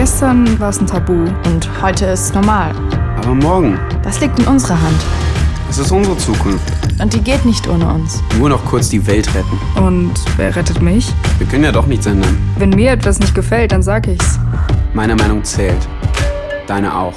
Gestern 0.00 0.58
war 0.58 0.70
es 0.70 0.80
ein 0.80 0.86
Tabu 0.86 1.12
und 1.12 1.82
heute 1.82 2.06
ist 2.06 2.20
es 2.20 2.32
normal. 2.32 2.74
Aber 3.18 3.34
morgen? 3.34 3.78
Das 4.02 4.18
liegt 4.18 4.38
in 4.38 4.46
unserer 4.46 4.80
Hand. 4.80 4.96
Es 5.68 5.76
ist 5.76 5.92
unsere 5.92 6.16
Zukunft. 6.16 6.72
Und 6.98 7.12
die 7.12 7.20
geht 7.20 7.44
nicht 7.44 7.68
ohne 7.68 7.86
uns. 7.86 8.22
Nur 8.38 8.48
noch 8.48 8.64
kurz 8.64 8.88
die 8.88 9.06
Welt 9.06 9.28
retten. 9.34 9.60
Und 9.78 10.14
wer 10.38 10.56
rettet 10.56 10.80
mich? 10.80 11.12
Wir 11.36 11.46
können 11.46 11.64
ja 11.64 11.72
doch 11.72 11.84
nichts 11.84 12.06
ändern. 12.06 12.38
Wenn 12.56 12.70
mir 12.70 12.92
etwas 12.92 13.18
nicht 13.20 13.34
gefällt, 13.34 13.72
dann 13.72 13.82
sag 13.82 14.06
ich's. 14.06 14.38
Meine 14.94 15.14
Meinung 15.16 15.44
zählt. 15.44 15.86
Deine 16.66 16.96
auch. 16.96 17.14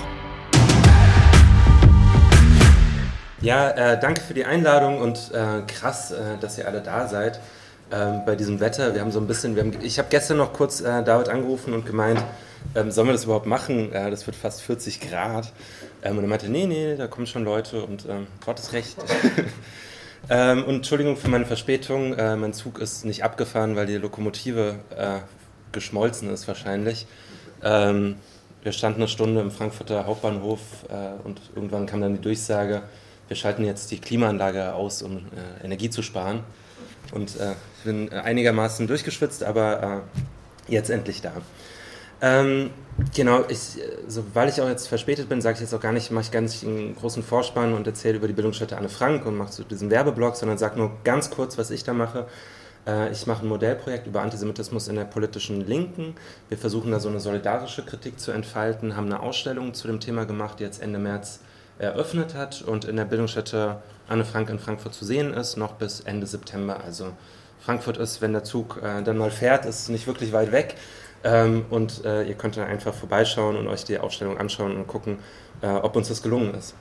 Ja, 3.40 3.70
äh, 3.70 3.98
danke 3.98 4.20
für 4.20 4.34
die 4.34 4.44
Einladung 4.44 5.00
und 5.00 5.32
äh, 5.32 5.62
krass, 5.68 6.12
äh, 6.12 6.38
dass 6.42 6.58
ihr 6.58 6.68
alle 6.68 6.82
da 6.82 7.08
seid 7.08 7.40
ähm, 7.94 8.22
bei 8.26 8.36
diesem 8.36 8.60
Wetter. 8.60 8.94
Wir 8.94 9.02
haben 9.02 9.12
so 9.12 9.20
ein 9.20 9.28
bisschen, 9.28 9.58
haben, 9.58 9.74
ich 9.82 10.00
habe 10.00 10.08
gestern 10.10 10.38
noch 10.38 10.54
kurz 10.54 10.82
äh, 10.82 11.04
David 11.04 11.30
angerufen 11.30 11.74
und 11.74 11.86
gemeint, 11.86 12.24
ähm, 12.76 12.92
sollen 12.92 13.08
wir 13.08 13.14
das 13.14 13.26
überhaupt 13.26 13.46
machen? 13.46 13.92
Äh, 13.92 14.10
das 14.10 14.26
wird 14.26 14.36
fast 14.36 14.62
40 14.62 15.00
Grad. 15.00 15.52
Ähm, 16.02 16.18
und 16.18 16.24
er 16.24 16.28
meinte, 16.28 16.50
nee, 16.50 16.66
nee, 16.66 16.96
da 16.96 17.08
kommen 17.08 17.28
schon 17.28 17.44
Leute 17.44 17.84
und 17.84 18.06
ähm, 18.10 18.28
Gott 18.44 18.60
ist 18.60 18.74
recht. 18.74 18.98
ähm, 20.30 20.64
und 20.64 20.76
Entschuldigung 20.76 21.18
für 21.18 21.30
meine 21.30 21.46
Verspätung, 21.46 22.14
äh, 22.14 22.36
mein 22.36 22.54
Zug 22.54 22.80
ist 22.80 23.06
nicht 23.06 23.24
abgefahren, 23.24 23.76
weil 23.76 23.86
die 23.86 23.98
Lokomotive 23.98 24.76
äh, 24.98 25.20
geschmolzen 25.72 26.30
ist 26.32 26.48
wahrscheinlich. 26.48 27.06
Ähm, 27.64 28.16
wir 28.64 28.72
standen 28.72 29.02
eine 29.02 29.08
Stunde 29.08 29.42
im 29.42 29.52
Frankfurter 29.52 30.06
Hauptbahnhof 30.06 30.60
äh, 30.90 31.28
und 31.28 31.42
irgendwann 31.56 31.86
kam 31.86 32.02
dann 32.02 32.16
die 32.16 32.22
Durchsage, 32.22 32.84
wir 33.28 33.36
schalten 33.36 33.66
jetzt 33.66 33.92
die 33.92 34.00
Klimaanlage 34.00 34.74
aus, 34.74 35.02
um 35.02 35.18
äh, 35.18 35.66
Energie 35.66 35.90
zu 35.90 36.02
sparen. 36.02 36.44
Und 37.14 37.40
äh, 37.40 37.54
ich 37.78 37.84
bin 37.84 38.12
einigermaßen 38.12 38.88
durchgeschwitzt, 38.88 39.44
aber 39.44 40.04
jetzt 40.68 40.90
endlich 40.90 41.22
da. 41.22 41.34
Ähm, 42.22 42.70
genau, 43.14 43.44
ich, 43.50 43.60
so, 44.08 44.24
weil 44.34 44.48
ich 44.48 44.62
auch 44.62 44.70
jetzt 44.70 44.88
verspätet 44.88 45.28
bin, 45.28 45.42
sage 45.42 45.56
ich 45.56 45.62
jetzt 45.62 45.74
auch 45.74 45.82
gar 45.82 45.92
nicht, 45.92 46.10
mache 46.10 46.24
ich 46.24 46.32
gar 46.32 46.40
nicht 46.40 46.64
einen 46.64 46.96
großen 46.96 47.22
Vorspann 47.22 47.74
und 47.74 47.86
erzähle 47.86 48.16
über 48.16 48.28
die 48.28 48.34
Bildungsstätte 48.34 48.78
Anne 48.78 48.88
Frank 48.88 49.26
und 49.26 49.36
mache 49.36 49.52
so 49.52 49.64
diesen 49.64 49.90
Werbeblock, 49.90 50.38
sondern 50.38 50.58
sage 50.58 50.78
nur 50.80 50.92
ganz 51.04 51.30
kurz, 51.30 51.58
was 51.58 51.70
ich 51.70 51.84
da 51.84 51.94
mache. 51.94 52.28
Äh, 52.88 53.12
ich 53.12 53.28
mache 53.28 53.46
ein 53.46 53.50
Modellprojekt 53.50 54.08
über 54.08 54.22
Antisemitismus 54.22 54.88
in 54.88 54.96
der 54.96 55.04
politischen 55.04 55.68
Linken. 55.68 56.16
Wir 56.48 56.58
versuchen 56.58 56.92
da 56.92 57.02
so 57.02 57.10
eine 57.10 57.20
solidarische 57.20 57.84
Kritik 57.84 58.22
zu 58.22 58.32
entfalten, 58.32 58.96
haben 58.96 59.08
eine 59.08 59.20
Ausstellung 59.20 59.74
zu 59.74 59.88
dem 59.88 60.00
Thema 60.00 60.26
gemacht, 60.26 60.60
die 60.60 60.64
jetzt 60.64 60.82
Ende 60.82 61.00
März 61.00 61.42
eröffnet 61.84 62.36
hat 62.36 62.62
und 62.62 62.86
in 62.86 62.96
der 62.96 63.06
Bildungsstätte 63.06 63.78
Anne 64.08 64.26
Frank 64.26 64.50
in 64.50 64.60
Frankfurt 64.60 64.94
zu 64.94 65.06
sehen 65.06 65.34
ist, 65.34 65.58
noch 65.58 65.74
bis 65.74 66.02
Ende 66.02 66.28
September. 66.28 66.82
Also 66.84 67.14
Frankfurt 67.60 67.98
ist, 67.98 68.22
wenn 68.22 68.34
der 68.34 68.44
Zug 68.44 68.82
äh, 68.84 69.02
dann 69.02 69.18
mal 69.18 69.32
fährt, 69.32 69.66
ist 69.66 69.90
nicht 69.90 70.08
wirklich 70.08 70.34
weit 70.34 70.52
weg. 70.52 70.76
Ähm, 71.24 71.66
und 71.70 72.04
äh, 72.04 72.24
ihr 72.24 72.36
könnt 72.36 72.58
dann 72.58 72.68
einfach 72.68 72.94
vorbeischauen 72.94 73.56
und 73.56 73.68
euch 73.68 73.86
die 73.86 73.98
Ausstellung 73.98 74.38
anschauen 74.38 74.76
und 74.76 74.88
gucken, 74.88 75.20
äh, 75.62 75.68
ob 75.68 75.96
uns 75.96 76.10
das 76.10 76.22
gelungen 76.22 76.54
ist. 76.54 76.76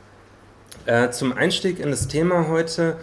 Äh, 0.86 1.10
zum 1.10 1.32
Einstieg 1.32 1.78
in 1.78 1.90
das 1.90 2.08
Thema 2.08 2.48
heute 2.48 2.96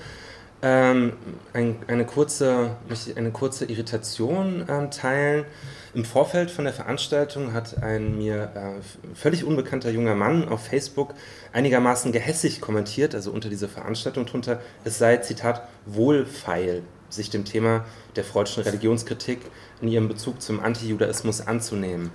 ähm, 0.61 1.13
ein, 1.53 1.77
eine, 1.87 2.05
kurze, 2.05 2.71
eine 3.15 3.31
kurze 3.31 3.65
Irritation 3.65 4.65
ähm, 4.67 4.91
teilen. 4.91 5.45
Im 5.93 6.05
Vorfeld 6.05 6.51
von 6.51 6.65
der 6.65 6.73
Veranstaltung 6.73 7.53
hat 7.53 7.81
ein 7.81 8.17
mir 8.17 8.51
äh, 8.55 9.15
völlig 9.15 9.43
unbekannter 9.43 9.89
junger 9.89 10.15
Mann 10.15 10.47
auf 10.49 10.65
Facebook 10.65 11.13
einigermaßen 11.53 12.11
gehässig 12.11 12.61
kommentiert, 12.61 13.15
also 13.15 13.31
unter 13.31 13.49
dieser 13.49 13.69
Veranstaltung 13.69 14.25
drunter, 14.25 14.61
es 14.83 14.97
sei, 14.97 15.17
Zitat, 15.17 15.67
wohlfeil, 15.85 16.83
sich 17.09 17.29
dem 17.29 17.45
Thema 17.45 17.85
der 18.15 18.23
freudschen 18.23 18.63
Religionskritik 18.63 19.39
in 19.81 19.87
ihrem 19.87 20.07
Bezug 20.07 20.41
zum 20.41 20.59
Antijudaismus 20.59 21.41
anzunehmen. 21.41 22.11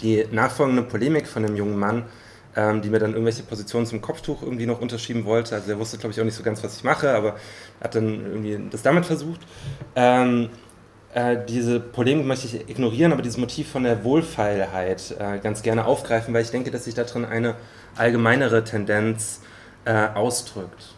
Die 0.00 0.26
nachfolgende 0.30 0.82
Polemik 0.82 1.26
von 1.26 1.42
dem 1.42 1.56
jungen 1.56 1.78
Mann, 1.78 2.04
ähm, 2.56 2.82
die 2.82 2.90
mir 2.90 2.98
dann 2.98 3.12
irgendwelche 3.12 3.42
Positionen 3.42 3.86
zum 3.86 4.00
Kopftuch 4.00 4.42
irgendwie 4.42 4.66
noch 4.66 4.80
unterschieben 4.80 5.24
wollte, 5.24 5.54
also 5.54 5.70
er 5.70 5.78
wusste, 5.78 5.98
glaube 5.98 6.12
ich, 6.12 6.20
auch 6.20 6.24
nicht 6.24 6.36
so 6.36 6.42
ganz, 6.42 6.62
was 6.62 6.76
ich 6.76 6.84
mache, 6.84 7.10
aber 7.10 7.36
hat 7.80 7.94
dann 7.94 8.24
irgendwie 8.26 8.58
das 8.70 8.82
damit 8.82 9.06
versucht. 9.06 9.40
Ähm, 9.94 10.50
äh, 11.14 11.38
diese 11.48 11.80
Polemik 11.80 12.26
möchte 12.26 12.46
ich 12.46 12.68
ignorieren, 12.68 13.12
aber 13.12 13.22
dieses 13.22 13.38
Motiv 13.38 13.70
von 13.70 13.84
der 13.84 14.04
Wohlfeilheit 14.04 15.14
äh, 15.18 15.38
ganz 15.38 15.62
gerne 15.62 15.86
aufgreifen, 15.86 16.34
weil 16.34 16.42
ich 16.42 16.50
denke, 16.50 16.70
dass 16.70 16.84
sich 16.84 16.94
darin 16.94 17.24
eine 17.24 17.54
allgemeinere 17.96 18.64
Tendenz 18.64 19.40
äh, 19.84 20.08
ausdrückt. 20.14 20.94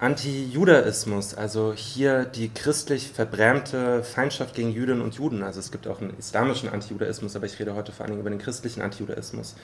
Antijudaismus, 0.00 1.34
also 1.34 1.72
hier 1.72 2.24
die 2.24 2.52
christlich 2.52 3.08
verbrämte 3.08 4.02
Feindschaft 4.02 4.54
gegen 4.54 4.70
Jüdinnen 4.70 5.00
und 5.00 5.14
Juden. 5.14 5.42
Also 5.42 5.60
es 5.60 5.70
gibt 5.70 5.86
auch 5.86 6.00
einen 6.00 6.18
islamischen 6.18 6.68
Antijudaismus, 6.68 7.36
aber 7.36 7.46
ich 7.46 7.58
rede 7.58 7.74
heute 7.74 7.92
vor 7.92 8.04
allem 8.04 8.18
über 8.18 8.28
den 8.28 8.38
christlichen 8.38 8.82
Antijudaismus. 8.82 9.54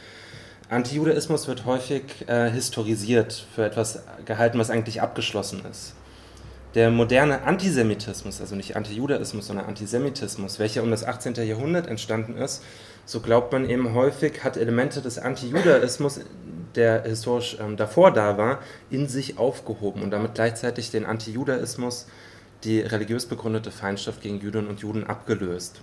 Antijudaismus 0.70 1.48
wird 1.48 1.64
häufig 1.64 2.28
äh, 2.28 2.48
historisiert, 2.48 3.44
für 3.54 3.64
etwas 3.64 4.04
gehalten, 4.24 4.56
was 4.60 4.70
eigentlich 4.70 5.02
abgeschlossen 5.02 5.64
ist. 5.68 5.94
Der 6.76 6.92
moderne 6.92 7.42
Antisemitismus, 7.42 8.40
also 8.40 8.54
nicht 8.54 8.76
Antijudaismus, 8.76 9.48
sondern 9.48 9.66
Antisemitismus, 9.66 10.60
welcher 10.60 10.84
um 10.84 10.92
das 10.92 11.02
18. 11.02 11.34
Jahrhundert 11.34 11.88
entstanden 11.88 12.36
ist, 12.36 12.62
so 13.04 13.18
glaubt 13.18 13.52
man 13.52 13.68
eben 13.68 13.94
häufig, 13.94 14.44
hat 14.44 14.56
Elemente 14.56 15.02
des 15.02 15.18
Antijudaismus 15.18 16.20
der 16.76 17.02
historisch 17.02 17.56
ähm, 17.60 17.76
davor 17.76 18.12
da 18.12 18.38
war, 18.38 18.60
in 18.90 19.08
sich 19.08 19.38
aufgehoben 19.38 20.02
und 20.02 20.12
damit 20.12 20.36
gleichzeitig 20.36 20.92
den 20.92 21.04
Antijudaismus, 21.04 22.06
die 22.62 22.78
religiös 22.78 23.26
begründete 23.26 23.72
Feindschaft 23.72 24.20
gegen 24.20 24.38
Jüdinnen 24.38 24.68
und 24.68 24.78
Juden 24.78 25.02
abgelöst. 25.02 25.80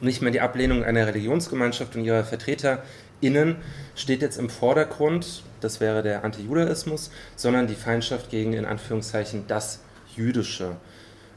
Nicht 0.00 0.22
mehr 0.22 0.32
die 0.32 0.40
Ablehnung 0.40 0.82
einer 0.82 1.06
Religionsgemeinschaft 1.06 1.94
und 1.94 2.04
ihrer 2.04 2.24
VertreterInnen 3.22 3.56
steht 3.94 4.20
jetzt 4.20 4.38
im 4.38 4.50
Vordergrund, 4.50 5.44
das 5.60 5.80
wäre 5.80 6.02
der 6.02 6.24
Antijudaismus, 6.24 7.10
sondern 7.36 7.66
die 7.66 7.74
Feindschaft 7.74 8.30
gegen 8.30 8.52
in 8.52 8.64
Anführungszeichen 8.64 9.44
das 9.46 9.80
Jüdische 10.16 10.76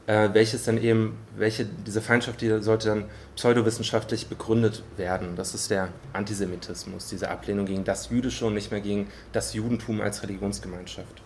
äh, 0.06 0.28
welches 0.32 0.64
dann 0.64 0.78
eben, 0.78 1.18
welche, 1.36 1.64
diese 1.64 2.00
Feindschaft, 2.00 2.40
die 2.40 2.60
sollte 2.60 2.88
dann 2.88 3.04
pseudowissenschaftlich 3.34 4.28
begründet 4.28 4.84
werden. 4.96 5.34
Das 5.34 5.52
ist 5.52 5.70
der 5.70 5.88
Antisemitismus, 6.12 7.08
diese 7.08 7.28
Ablehnung 7.28 7.66
gegen 7.66 7.82
das 7.82 8.10
Jüdische 8.10 8.46
und 8.46 8.54
nicht 8.54 8.70
mehr 8.70 8.80
gegen 8.80 9.08
das 9.32 9.52
Judentum 9.52 10.00
als 10.00 10.22
Religionsgemeinschaft. 10.22 11.22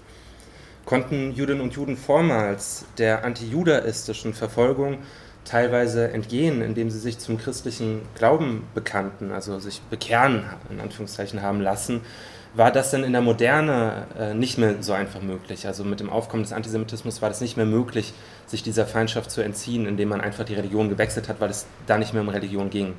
Konnten 0.87 1.32
Jüdinnen 1.32 1.60
und 1.60 1.75
Juden 1.75 1.98
vormals 1.98 2.87
der 2.97 3.22
antijudaistischen 3.22 4.32
Verfolgung 4.32 5.00
teilweise 5.45 6.12
entgehen, 6.12 6.62
indem 6.62 6.91
sie 6.91 6.99
sich 6.99 7.19
zum 7.19 7.39
christlichen 7.39 8.03
Glauben 8.15 8.65
bekannten, 8.75 9.33
also 9.33 9.59
sich 9.59 9.81
bekehren, 9.91 10.45
in 10.71 10.81
Anführungszeichen, 10.81 11.43
haben 11.43 11.61
lassen, 11.61 12.03
war 12.55 12.73
das 12.73 12.91
dann 12.91 13.05
in 13.05 13.12
der 13.12 13.21
Moderne 13.21 14.06
äh, 14.19 14.34
nicht 14.34 14.59
mehr 14.59 14.83
so 14.83 14.93
einfach 14.93 15.23
möglich. 15.23 15.67
Also 15.67 15.84
mit 15.84 16.01
dem 16.01 16.11
Aufkommen 16.11 16.43
des 16.43 16.53
Antisemitismus 16.53 17.23
war 17.23 17.28
das 17.28 17.41
nicht 17.41 17.56
mehr 17.56 17.67
möglich, 17.67 18.12
sich 18.47 18.62
dieser 18.62 18.87
Feindschaft 18.87 19.31
zu 19.31 19.41
entziehen, 19.41 19.87
indem 19.87 20.09
man 20.09 20.21
einfach 20.21 20.45
die 20.45 20.55
Religion 20.55 20.89
gewechselt 20.89 21.28
hat, 21.28 21.41
weil 21.41 21.51
es 21.51 21.67
da 21.87 21.97
nicht 21.97 22.12
mehr 22.12 22.22
um 22.22 22.28
Religion 22.28 22.71
ging. 22.71 22.95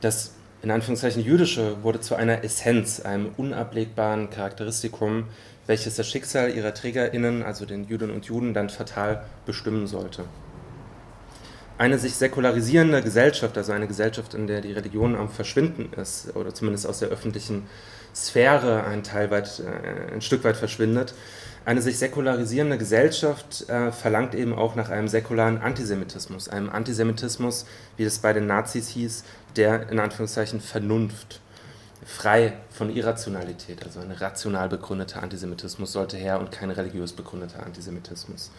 Das 0.00 0.32
in 0.62 0.70
Anführungszeichen 0.70 1.24
jüdische 1.24 1.82
wurde 1.82 2.00
zu 2.00 2.14
einer 2.14 2.44
Essenz, 2.44 3.00
einem 3.00 3.30
unablegbaren 3.36 4.30
Charakteristikum, 4.30 5.24
welches 5.66 5.96
das 5.96 6.08
Schicksal 6.08 6.54
ihrer 6.54 6.74
TrägerInnen, 6.74 7.42
also 7.42 7.66
den 7.66 7.88
Jüdinnen 7.88 8.14
und 8.14 8.26
Juden, 8.26 8.54
dann 8.54 8.70
fatal 8.70 9.24
bestimmen 9.44 9.86
sollte. 9.86 10.24
Eine 11.78 11.98
sich 11.98 12.14
säkularisierende 12.14 13.02
Gesellschaft, 13.02 13.56
also 13.56 13.72
eine 13.72 13.88
Gesellschaft, 13.88 14.34
in 14.34 14.46
der 14.46 14.60
die 14.60 14.72
Religion 14.72 15.16
am 15.16 15.28
Verschwinden 15.28 15.92
ist, 16.00 16.34
oder 16.36 16.54
zumindest 16.54 16.86
aus 16.86 17.00
der 17.00 17.08
öffentlichen 17.08 17.66
Sphäre 18.14 18.84
ein, 18.84 19.02
Teil 19.02 19.30
weit, 19.30 19.60
äh, 19.60 20.12
ein 20.12 20.20
Stück 20.20 20.44
weit 20.44 20.56
verschwindet. 20.56 21.14
Eine 21.64 21.80
sich 21.80 21.98
säkularisierende 21.98 22.76
Gesellschaft 22.76 23.68
äh, 23.68 23.92
verlangt 23.92 24.34
eben 24.34 24.52
auch 24.52 24.74
nach 24.74 24.90
einem 24.90 25.08
säkularen 25.08 25.58
Antisemitismus, 25.58 26.48
einem 26.48 26.68
Antisemitismus, 26.68 27.66
wie 27.96 28.04
es 28.04 28.18
bei 28.18 28.32
den 28.32 28.46
Nazis 28.46 28.88
hieß, 28.88 29.24
der 29.56 29.88
in 29.88 29.98
Anführungszeichen 29.98 30.60
Vernunft, 30.60 31.40
frei 32.04 32.54
von 32.70 32.94
Irrationalität, 32.94 33.84
also 33.84 34.00
ein 34.00 34.10
rational 34.10 34.68
begründeter 34.68 35.22
Antisemitismus 35.22 35.92
sollte 35.92 36.16
her 36.16 36.40
und 36.40 36.50
kein 36.50 36.70
religiös 36.70 37.12
begründeter 37.12 37.64
Antisemitismus. 37.64 38.50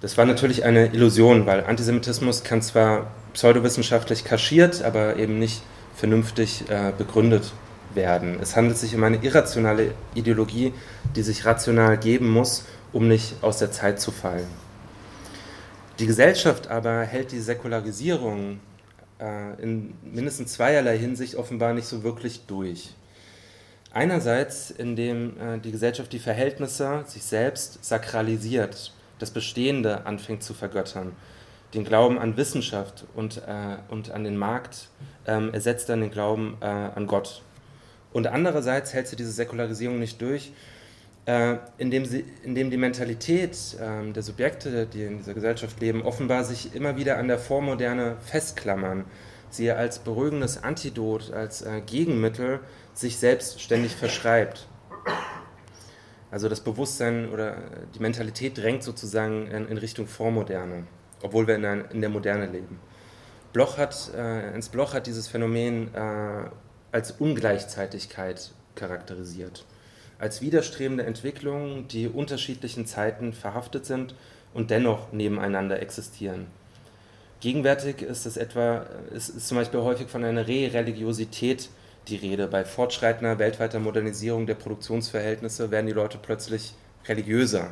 Das 0.00 0.16
war 0.16 0.24
natürlich 0.24 0.64
eine 0.64 0.86
Illusion, 0.94 1.44
weil 1.44 1.64
Antisemitismus 1.64 2.42
kann 2.42 2.62
zwar 2.62 3.10
pseudowissenschaftlich 3.34 4.24
kaschiert, 4.24 4.82
aber 4.82 5.16
eben 5.16 5.38
nicht 5.38 5.62
vernünftig 5.94 6.64
äh, 6.70 6.92
begründet 6.96 7.52
werden. 7.94 8.38
Es 8.40 8.56
handelt 8.56 8.78
sich 8.78 8.94
um 8.94 9.04
eine 9.04 9.22
irrationale 9.22 9.92
Ideologie, 10.14 10.72
die 11.16 11.22
sich 11.22 11.44
rational 11.44 11.98
geben 11.98 12.30
muss, 12.30 12.64
um 12.92 13.08
nicht 13.08 13.34
aus 13.42 13.58
der 13.58 13.72
Zeit 13.72 14.00
zu 14.00 14.10
fallen. 14.10 14.46
Die 15.98 16.06
Gesellschaft 16.06 16.68
aber 16.68 17.02
hält 17.02 17.30
die 17.32 17.40
Säkularisierung 17.40 18.60
äh, 19.20 19.62
in 19.62 19.92
mindestens 20.02 20.54
zweierlei 20.54 20.96
Hinsicht 20.96 21.34
offenbar 21.34 21.74
nicht 21.74 21.86
so 21.86 22.02
wirklich 22.02 22.46
durch. 22.46 22.94
Einerseits, 23.92 24.70
indem 24.70 25.38
äh, 25.38 25.58
die 25.58 25.72
Gesellschaft 25.72 26.10
die 26.12 26.20
Verhältnisse 26.20 27.04
sich 27.06 27.22
selbst 27.22 27.84
sakralisiert, 27.84 28.94
das 29.20 29.30
Bestehende 29.30 30.06
anfängt 30.06 30.42
zu 30.42 30.54
vergöttern. 30.54 31.12
den 31.74 31.84
Glauben 31.84 32.18
an 32.18 32.36
Wissenschaft 32.36 33.04
und, 33.14 33.38
äh, 33.46 33.76
und 33.88 34.10
an 34.10 34.24
den 34.24 34.36
Markt 34.36 34.88
ähm, 35.26 35.54
ersetzt 35.54 35.88
dann 35.88 36.00
den 36.00 36.10
Glauben 36.10 36.56
äh, 36.60 36.64
an 36.64 37.06
Gott. 37.06 37.42
Und 38.12 38.26
andererseits 38.26 38.92
hält 38.92 39.06
sie 39.06 39.16
diese 39.16 39.30
Säkularisierung 39.30 39.98
nicht 39.98 40.20
durch, 40.20 40.52
äh, 41.26 41.58
indem, 41.78 42.06
sie, 42.06 42.24
indem 42.42 42.70
die 42.70 42.76
Mentalität 42.76 43.56
äh, 43.78 44.12
der 44.12 44.22
Subjekte, 44.22 44.86
die 44.86 45.04
in 45.04 45.18
dieser 45.18 45.34
Gesellschaft 45.34 45.80
leben, 45.80 46.02
offenbar 46.02 46.44
sich 46.44 46.74
immer 46.74 46.96
wieder 46.96 47.18
an 47.18 47.28
der 47.28 47.38
Vormoderne 47.38 48.16
festklammern, 48.20 49.04
sie 49.50 49.70
als 49.70 50.00
beruhigendes 50.00 50.62
Antidot, 50.62 51.32
als 51.32 51.62
äh, 51.62 51.82
Gegenmittel 51.86 52.60
sich 52.94 53.18
selbst 53.18 53.60
ständig 53.60 53.94
verschreibt. 53.94 54.66
Also 56.30 56.48
das 56.48 56.60
Bewusstsein 56.60 57.30
oder 57.30 57.56
die 57.94 58.00
Mentalität 58.00 58.56
drängt 58.56 58.82
sozusagen 58.82 59.48
in, 59.48 59.78
Richtung 59.78 60.06
Vormoderne, 60.06 60.84
obwohl 61.22 61.46
wir 61.46 61.56
in, 61.56 62.00
der 62.00 62.10
Moderne 62.10 62.46
leben. 62.46 62.78
Bloch 63.52 63.78
hat, 63.78 64.12
äh, 64.14 64.52
Ernst 64.52 64.70
Bloch 64.70 64.94
hat 64.94 65.08
dieses 65.08 65.26
Phänomen 65.26 65.92
äh, 65.92 66.48
als 66.92 67.12
Ungleichzeitigkeit 67.12 68.52
charakterisiert, 68.76 69.64
als 70.20 70.40
widerstrebende 70.40 71.04
Entwicklungen, 71.04 71.88
die 71.88 72.06
unterschiedlichen 72.06 72.86
Zeiten 72.86 73.32
verhaftet 73.32 73.86
sind 73.86 74.14
und 74.54 74.70
dennoch 74.70 75.12
nebeneinander 75.12 75.82
existieren. 75.82 76.46
Gegenwärtig 77.40 78.02
ist 78.02 78.26
es 78.26 78.36
etwa, 78.36 78.86
ist, 79.12 79.30
ist 79.30 79.48
zum 79.48 79.56
Beispiel 79.56 79.80
häufig 79.80 80.08
von 80.08 80.24
einer 80.24 80.46
Re-Religiosität 80.46 81.70
die 82.08 82.16
Rede. 82.16 82.46
Bei 82.48 82.64
fortschreitender 82.64 83.38
weltweiter 83.38 83.78
Modernisierung 83.78 84.46
der 84.46 84.54
Produktionsverhältnisse 84.54 85.70
werden 85.70 85.86
die 85.86 85.92
Leute 85.92 86.18
plötzlich 86.20 86.74
religiöser. 87.06 87.70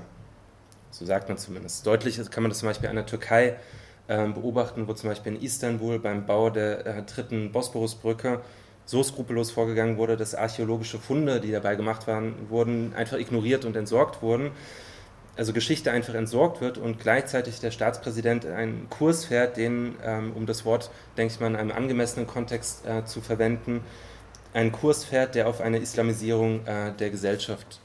So 0.91 1.05
sagt 1.05 1.29
man 1.29 1.39
zumindest. 1.39 1.87
Deutlich 1.87 2.19
kann 2.31 2.43
man 2.43 2.51
das 2.51 2.61
zum 2.61 2.69
Beispiel 2.69 2.89
an 2.89 2.97
der 2.97 3.07
Türkei 3.07 3.57
äh, 4.09 4.27
beobachten, 4.29 4.89
wo 4.89 4.95
zum 4.95 5.11
Beispiel 5.11 5.35
in 5.35 5.43
Istanbul 5.43 5.99
beim 5.99 6.27
Bau 6.27 6.51
der 6.51 6.87
äh, 6.87 7.03
dritten 7.03 7.53
Bosporusbrücke 7.53 8.41
so 8.87 9.03
skrupellos 9.03 9.51
vorgegangen 9.51 9.99
wurde, 9.99 10.17
dass 10.17 10.35
archäologische 10.35 10.99
Funde, 10.99 11.41
die 11.41 11.53
dabei 11.53 11.75
gemacht 11.75 12.07
waren, 12.07 12.35
wurden 12.49 12.95
einfach 12.95 13.19
ignoriert 13.19 13.67
und 13.67 13.77
entsorgt 13.77 14.23
wurden 14.23 14.51
also 15.39 15.53
Geschichte 15.53 15.93
einfach 15.93 16.15
entsorgt 16.15 16.61
wird 16.61 16.79
und 16.79 16.99
gleichzeitig 16.99 17.61
der 17.61 17.71
Staatspräsident 17.71 18.45
einen 18.45 18.91
Kurs 18.91 19.25
fährt, 19.25 19.57
den, 19.57 19.95
ähm, 20.05 20.33
um 20.35 20.47
das 20.47 20.65
Wort, 20.65 20.91
denke 21.17 21.33
ich 21.33 21.41
mal, 21.41 21.47
in 21.47 21.57
einem 21.57 21.71
angemessenen 21.71 22.27
Kontext 22.27 22.85
äh, 22.85 23.05
zu 23.05 23.21
verwenden, 23.21 23.83
einen 24.59 24.73
Kurs 24.73 25.05
fährt, 25.05 25.37
der 25.37 25.49
auf 25.49 25.61
eine 25.61 25.79
Islamisierung 25.79 26.67
äh, 26.67 26.93
der 26.99 27.11
Gesellschaft, 27.11 27.79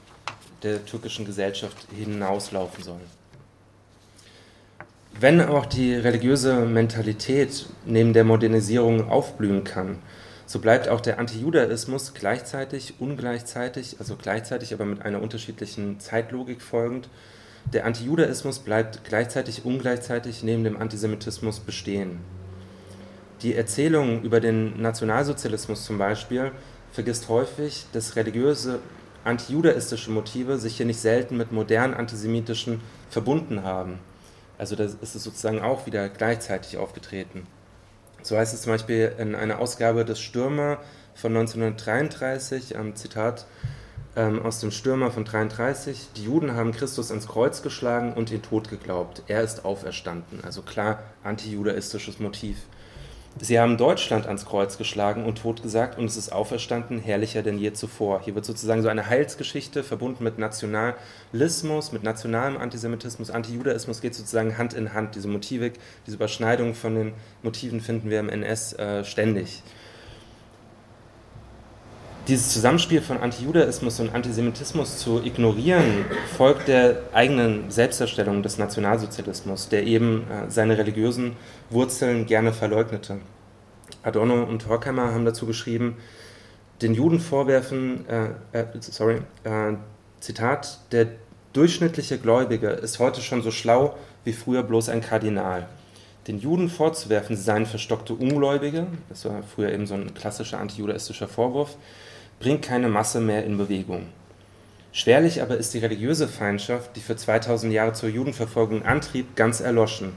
der 0.64 0.84
türkischen 0.84 1.24
Gesellschaft 1.24 1.76
hinauslaufen 1.96 2.82
soll. 2.82 3.00
Wenn 5.20 5.40
auch 5.40 5.66
die 5.66 5.94
religiöse 5.94 6.66
Mentalität 6.66 7.66
neben 7.86 8.12
der 8.12 8.24
Modernisierung 8.24 9.08
aufblühen 9.08 9.62
kann, 9.62 9.98
so 10.46 10.58
bleibt 10.58 10.88
auch 10.88 11.00
der 11.00 11.20
Antijudaismus 11.20 12.12
gleichzeitig, 12.12 12.94
ungleichzeitig, 12.98 13.96
also 14.00 14.16
gleichzeitig, 14.16 14.74
aber 14.74 14.84
mit 14.84 15.02
einer 15.02 15.22
unterschiedlichen 15.22 16.00
Zeitlogik 16.00 16.60
folgend, 16.60 17.08
der 17.72 17.86
Antijudaismus 17.86 18.58
bleibt 18.58 19.04
gleichzeitig 19.04 19.64
ungleichzeitig 19.64 20.42
neben 20.42 20.64
dem 20.64 20.76
Antisemitismus 20.76 21.60
bestehen. 21.60 22.18
Die 23.42 23.54
Erzählung 23.54 24.22
über 24.22 24.40
den 24.40 24.80
Nationalsozialismus 24.80 25.84
zum 25.84 25.98
Beispiel 25.98 26.52
vergisst 26.92 27.28
häufig, 27.28 27.86
dass 27.92 28.16
religiöse 28.16 28.78
antijudaistische 29.24 30.10
Motive 30.10 30.58
sich 30.58 30.76
hier 30.76 30.86
nicht 30.86 31.00
selten 31.00 31.36
mit 31.36 31.50
modernen 31.50 31.94
antisemitischen 31.94 32.80
verbunden 33.10 33.62
haben. 33.64 33.98
Also 34.58 34.76
da 34.76 34.84
ist 34.84 35.14
es 35.14 35.24
sozusagen 35.24 35.60
auch 35.60 35.86
wieder 35.86 36.08
gleichzeitig 36.08 36.76
aufgetreten. 36.76 37.46
So 38.22 38.36
heißt 38.36 38.54
es 38.54 38.62
zum 38.62 38.72
Beispiel 38.72 39.12
in 39.18 39.34
einer 39.34 39.58
Ausgabe 39.58 40.04
des 40.04 40.20
Stürmer 40.20 40.78
von 41.14 41.36
1933, 41.36 42.74
ähm, 42.74 42.94
Zitat, 42.96 43.46
ähm, 44.16 44.40
aus 44.42 44.60
dem 44.60 44.70
Stürmer 44.70 45.10
von 45.10 45.24
33. 45.24 46.08
Die 46.16 46.24
Juden 46.24 46.54
haben 46.54 46.72
Christus 46.72 47.10
ans 47.10 47.26
Kreuz 47.26 47.62
geschlagen 47.62 48.14
und 48.14 48.30
den 48.30 48.42
Tod 48.42 48.70
geglaubt. 48.70 49.22
Er 49.26 49.42
ist 49.42 49.64
auferstanden. 49.64 50.40
Also 50.44 50.62
klar 50.62 51.02
antijudaistisches 51.22 52.20
Motiv. 52.20 52.58
Sie 53.40 53.58
haben 53.58 53.76
Deutschland 53.76 54.26
ans 54.26 54.46
Kreuz 54.46 54.78
geschlagen 54.78 55.24
und 55.24 55.38
tot 55.38 55.60
gesagt 55.60 55.98
und 55.98 56.04
es 56.04 56.16
ist 56.16 56.30
auferstanden, 56.30 57.00
herrlicher 57.00 57.42
denn 57.42 57.58
je 57.58 57.72
zuvor. 57.72 58.20
Hier 58.22 58.36
wird 58.36 58.44
sozusagen 58.44 58.80
so 58.82 58.88
eine 58.88 59.08
Heilsgeschichte 59.08 59.82
verbunden 59.82 60.22
mit 60.22 60.38
Nationalismus, 60.38 61.90
mit 61.90 62.04
nationalem 62.04 62.56
Antisemitismus. 62.56 63.30
Antijudaismus 63.30 64.00
geht 64.00 64.14
sozusagen 64.14 64.56
Hand 64.56 64.72
in 64.72 64.94
Hand. 64.94 65.16
Diese 65.16 65.26
Motivik, 65.26 65.74
diese 66.06 66.16
Überschneidung 66.16 66.74
von 66.74 66.94
den 66.94 67.12
Motiven 67.42 67.80
finden 67.80 68.08
wir 68.08 68.20
im 68.20 68.28
NS 68.28 68.74
äh, 68.74 69.04
ständig 69.04 69.64
dieses 72.26 72.52
Zusammenspiel 72.52 73.02
von 73.02 73.18
Antijudaismus 73.18 74.00
und 74.00 74.14
Antisemitismus 74.14 74.98
zu 74.98 75.22
ignorieren, 75.22 76.04
folgt 76.36 76.68
der 76.68 77.02
eigenen 77.12 77.70
Selbstdarstellung 77.70 78.42
des 78.42 78.58
Nationalsozialismus, 78.58 79.68
der 79.68 79.84
eben 79.84 80.22
äh, 80.30 80.50
seine 80.50 80.78
religiösen 80.78 81.36
Wurzeln 81.70 82.26
gerne 82.26 82.52
verleugnete. 82.52 83.18
Adorno 84.02 84.44
und 84.44 84.68
Horkheimer 84.68 85.12
haben 85.12 85.24
dazu 85.24 85.46
geschrieben, 85.46 85.96
den 86.82 86.94
Juden 86.94 87.20
vorwerfen, 87.20 88.08
äh, 88.08 88.58
äh, 88.58 88.66
sorry, 88.80 89.22
äh, 89.44 89.74
Zitat, 90.20 90.80
der 90.92 91.08
durchschnittliche 91.52 92.18
Gläubige 92.18 92.68
ist 92.68 92.98
heute 92.98 93.20
schon 93.20 93.42
so 93.42 93.50
schlau 93.50 93.96
wie 94.24 94.32
früher 94.32 94.62
bloß 94.62 94.88
ein 94.88 95.00
Kardinal. 95.00 95.68
Den 96.26 96.38
Juden 96.38 96.70
vorzuwerfen, 96.70 97.36
sie 97.36 97.42
seien 97.42 97.66
verstockte 97.66 98.14
Ungläubige, 98.14 98.86
das 99.10 99.26
war 99.26 99.42
früher 99.42 99.70
eben 99.70 99.86
so 99.86 99.94
ein 99.94 100.14
klassischer 100.14 100.58
antijudaistischer 100.58 101.28
Vorwurf, 101.28 101.76
bringt 102.38 102.62
keine 102.62 102.88
Masse 102.88 103.20
mehr 103.20 103.44
in 103.44 103.58
Bewegung. 103.58 104.06
Schwerlich 104.92 105.42
aber 105.42 105.56
ist 105.56 105.74
die 105.74 105.78
religiöse 105.78 106.28
Feindschaft, 106.28 106.94
die 106.94 107.00
für 107.00 107.16
2000 107.16 107.72
Jahre 107.72 107.94
zur 107.94 108.08
Judenverfolgung 108.08 108.84
antrieb, 108.84 109.34
ganz 109.34 109.60
erloschen. 109.60 110.12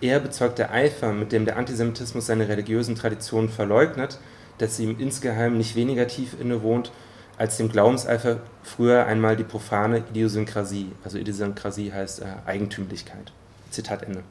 Eher 0.00 0.20
bezeugt 0.20 0.58
der 0.58 0.72
Eifer, 0.72 1.12
mit 1.12 1.32
dem 1.32 1.44
der 1.44 1.56
Antisemitismus 1.56 2.26
seine 2.26 2.48
religiösen 2.48 2.94
Traditionen 2.94 3.50
verleugnet, 3.50 4.18
dass 4.58 4.76
sie 4.76 4.84
ihm 4.84 5.00
insgeheim 5.00 5.58
nicht 5.58 5.74
weniger 5.74 6.06
tief 6.06 6.36
innewohnt, 6.40 6.92
als 7.38 7.56
dem 7.56 7.70
Glaubenseifer 7.70 8.40
früher 8.62 9.06
einmal 9.06 9.34
die 9.34 9.44
profane 9.44 10.04
Idiosynkrasie. 10.10 10.92
Also 11.02 11.18
Idiosynkrasie 11.18 11.92
heißt 11.92 12.20
äh, 12.20 12.26
Eigentümlichkeit. 12.46 13.32
Zitat 13.70 14.02
Ende. 14.02 14.22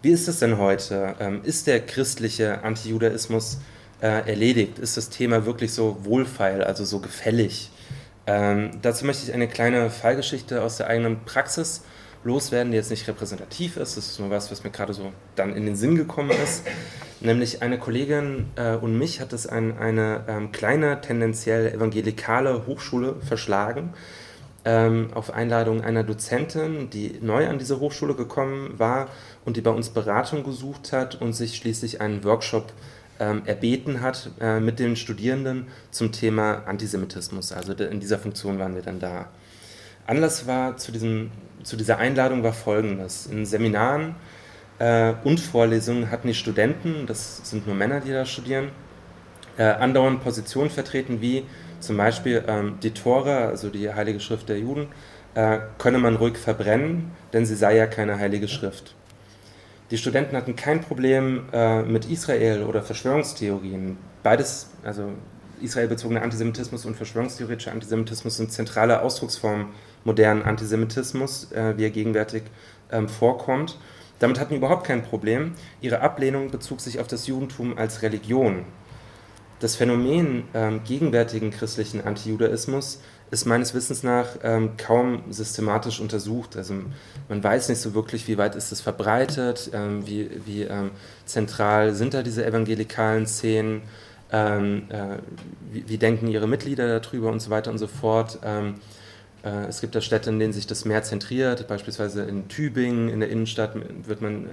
Wie 0.00 0.10
ist 0.10 0.28
es 0.28 0.38
denn 0.38 0.58
heute? 0.58 1.14
Ähm, 1.20 1.40
ist 1.44 1.66
der 1.66 1.80
christliche 1.80 2.62
Antijudaismus 2.64 3.58
äh, 4.02 4.28
erledigt? 4.28 4.78
Ist 4.78 4.96
das 4.96 5.08
Thema 5.08 5.46
wirklich 5.46 5.72
so 5.72 5.96
wohlfeil, 6.04 6.62
also 6.62 6.84
so 6.84 6.98
gefällig? 6.98 7.70
Ähm, 8.26 8.70
dazu 8.82 9.06
möchte 9.06 9.24
ich 9.24 9.32
eine 9.32 9.48
kleine 9.48 9.90
Fallgeschichte 9.90 10.62
aus 10.62 10.76
der 10.76 10.88
eigenen 10.88 11.24
Praxis 11.24 11.82
loswerden, 12.24 12.70
die 12.70 12.76
jetzt 12.76 12.90
nicht 12.90 13.08
repräsentativ 13.08 13.76
ist. 13.76 13.96
Das 13.96 14.06
ist 14.06 14.20
nur 14.20 14.30
was, 14.30 14.50
was 14.50 14.62
mir 14.64 14.70
gerade 14.70 14.92
so 14.92 15.12
dann 15.34 15.56
in 15.56 15.66
den 15.66 15.76
Sinn 15.76 15.96
gekommen 15.96 16.30
ist. 16.30 16.64
Nämlich 17.20 17.62
eine 17.62 17.78
Kollegin 17.78 18.46
äh, 18.56 18.74
und 18.74 18.98
mich 18.98 19.20
hat 19.20 19.32
es 19.32 19.46
an 19.46 19.78
eine 19.78 20.24
ähm, 20.28 20.52
kleine, 20.52 21.00
tendenziell 21.00 21.72
evangelikale 21.72 22.66
Hochschule 22.66 23.16
verschlagen. 23.26 23.94
Ähm, 24.64 25.08
auf 25.14 25.32
Einladung 25.32 25.82
einer 25.82 26.04
Dozentin, 26.04 26.88
die 26.90 27.18
neu 27.20 27.48
an 27.48 27.58
diese 27.58 27.80
Hochschule 27.80 28.14
gekommen 28.14 28.78
war 28.78 29.08
und 29.44 29.56
die 29.56 29.60
bei 29.60 29.72
uns 29.72 29.90
Beratung 29.90 30.44
gesucht 30.44 30.92
hat 30.92 31.20
und 31.20 31.32
sich 31.32 31.56
schließlich 31.56 32.00
einen 32.00 32.22
Workshop 32.22 32.72
ähm, 33.20 33.42
erbeten 33.46 34.00
hat 34.00 34.30
äh, 34.40 34.60
mit 34.60 34.78
den 34.78 34.96
Studierenden 34.96 35.66
zum 35.90 36.12
Thema 36.12 36.62
Antisemitismus. 36.66 37.52
Also 37.52 37.72
in 37.72 38.00
dieser 38.00 38.18
Funktion 38.18 38.58
waren 38.58 38.74
wir 38.74 38.82
dann 38.82 39.00
da. 39.00 39.28
Anlass 40.06 40.46
war 40.46 40.76
zu, 40.76 40.92
diesem, 40.92 41.30
zu 41.62 41.76
dieser 41.76 41.98
Einladung 41.98 42.42
war 42.42 42.52
folgendes. 42.52 43.26
In 43.26 43.46
Seminaren 43.46 44.16
äh, 44.78 45.14
und 45.24 45.38
Vorlesungen 45.38 46.10
hatten 46.10 46.28
die 46.28 46.34
Studenten, 46.34 47.06
das 47.06 47.48
sind 47.48 47.66
nur 47.66 47.76
Männer, 47.76 48.00
die 48.00 48.10
da 48.10 48.24
studieren, 48.24 48.70
äh, 49.56 49.64
andauernd 49.64 50.22
Positionen 50.22 50.70
vertreten 50.70 51.20
wie 51.20 51.44
zum 51.78 51.96
Beispiel 51.96 52.44
ähm, 52.46 52.78
die 52.82 52.92
Tore, 52.92 53.46
also 53.46 53.68
die 53.68 53.92
Heilige 53.92 54.20
Schrift 54.20 54.48
der 54.48 54.58
Juden, 54.58 54.88
äh, 55.34 55.58
könne 55.78 55.98
man 55.98 56.16
ruhig 56.16 56.36
verbrennen, 56.36 57.10
denn 57.32 57.46
sie 57.46 57.56
sei 57.56 57.76
ja 57.76 57.86
keine 57.86 58.18
Heilige 58.18 58.48
Schrift. 58.48 58.94
Die 59.92 59.98
Studenten 59.98 60.34
hatten 60.38 60.56
kein 60.56 60.80
Problem 60.80 61.42
äh, 61.52 61.82
mit 61.82 62.06
Israel 62.06 62.62
oder 62.62 62.82
Verschwörungstheorien. 62.82 63.98
Beides, 64.22 64.70
also 64.82 65.10
israelbezogener 65.60 66.22
Antisemitismus 66.22 66.86
und 66.86 66.96
verschwörungstheoretischer 66.96 67.72
Antisemitismus 67.72 68.38
sind 68.38 68.50
zentrale 68.50 69.02
Ausdrucksformen 69.02 69.66
modernen 70.04 70.44
Antisemitismus, 70.44 71.52
äh, 71.52 71.76
wie 71.76 71.84
er 71.84 71.90
gegenwärtig 71.90 72.44
ähm, 72.90 73.06
vorkommt. 73.06 73.78
Damit 74.18 74.40
hatten 74.40 74.52
wir 74.52 74.56
überhaupt 74.56 74.86
kein 74.86 75.02
Problem. 75.02 75.52
Ihre 75.82 76.00
Ablehnung 76.00 76.50
bezog 76.50 76.80
sich 76.80 76.98
auf 76.98 77.06
das 77.06 77.26
Judentum 77.26 77.76
als 77.76 78.00
Religion. 78.00 78.64
Das 79.60 79.76
Phänomen 79.76 80.44
ähm, 80.54 80.80
gegenwärtigen 80.84 81.50
christlichen 81.50 82.00
Antijudaismus 82.00 83.02
ist 83.32 83.46
meines 83.46 83.72
Wissens 83.72 84.02
nach 84.02 84.26
ähm, 84.42 84.76
kaum 84.76 85.22
systematisch 85.30 86.00
untersucht. 86.00 86.54
Also 86.54 86.74
man 87.30 87.42
weiß 87.42 87.70
nicht 87.70 87.80
so 87.80 87.94
wirklich, 87.94 88.28
wie 88.28 88.36
weit 88.36 88.54
ist 88.54 88.70
es 88.72 88.82
verbreitet, 88.82 89.70
ähm, 89.72 90.06
wie, 90.06 90.30
wie 90.44 90.62
ähm, 90.64 90.90
zentral 91.24 91.94
sind 91.94 92.12
da 92.12 92.22
diese 92.22 92.44
evangelikalen 92.44 93.26
Szenen, 93.26 93.84
ähm, 94.30 94.82
äh, 94.90 95.16
wie, 95.72 95.88
wie, 95.88 95.96
denken 95.96 96.28
ihre 96.28 96.46
Mitglieder 96.46 97.00
darüber 97.00 97.32
und 97.32 97.40
so 97.40 97.48
weiter 97.48 97.70
und 97.70 97.78
so 97.78 97.86
fort. 97.86 98.38
Ähm, 99.44 99.64
äh, 99.64 99.66
es 99.66 99.80
gibt 99.80 99.94
da 99.94 100.00
Städte, 100.00 100.30
in 100.30 100.38
denen 100.38 100.52
sich 100.52 100.66
das 100.66 100.84
mehr 100.84 101.02
zentriert, 101.02 101.66
beispielsweise 101.68 102.22
in 102.22 102.48
Tübingen, 102.48 103.08
in 103.08 103.20
der 103.20 103.30
Innenstadt 103.30 103.74
wird 104.06 104.20
man, 104.20 104.48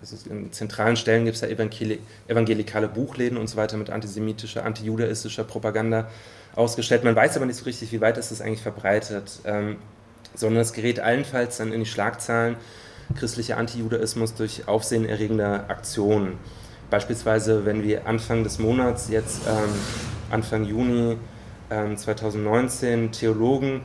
also 0.00 0.16
in 0.30 0.52
zentralen 0.52 0.96
Stellen 0.96 1.24
gibt 1.24 1.34
es 1.36 1.40
da 1.40 1.48
evangelikale 1.48 2.88
Buchläden 2.88 3.38
und 3.38 3.48
so 3.48 3.56
weiter 3.56 3.76
mit 3.76 3.90
antisemitischer, 3.90 4.64
antijudaistischer 4.64 5.44
Propaganda 5.44 6.08
ausgestellt. 6.54 7.04
Man 7.04 7.16
weiß 7.16 7.36
aber 7.36 7.46
nicht 7.46 7.56
so 7.56 7.64
richtig, 7.64 7.92
wie 7.92 8.00
weit 8.00 8.18
ist 8.18 8.30
das 8.30 8.40
eigentlich 8.40 8.62
verbreitet, 8.62 9.40
ähm, 9.44 9.76
sondern 10.34 10.62
es 10.62 10.72
gerät 10.72 11.00
allenfalls 11.00 11.58
dann 11.58 11.72
in 11.72 11.80
die 11.80 11.86
Schlagzeilen 11.86 12.56
christlicher 13.16 13.56
Antijudaismus 13.56 14.34
durch 14.34 14.68
aufsehenerregende 14.68 15.68
Aktionen. 15.68 16.34
Beispielsweise, 16.90 17.64
wenn 17.64 17.82
wir 17.82 18.06
Anfang 18.06 18.44
des 18.44 18.58
Monats, 18.58 19.08
jetzt 19.08 19.42
ähm, 19.46 19.70
Anfang 20.30 20.64
Juni 20.64 21.16
ähm, 21.70 21.96
2019, 21.96 23.12
Theologen 23.12 23.82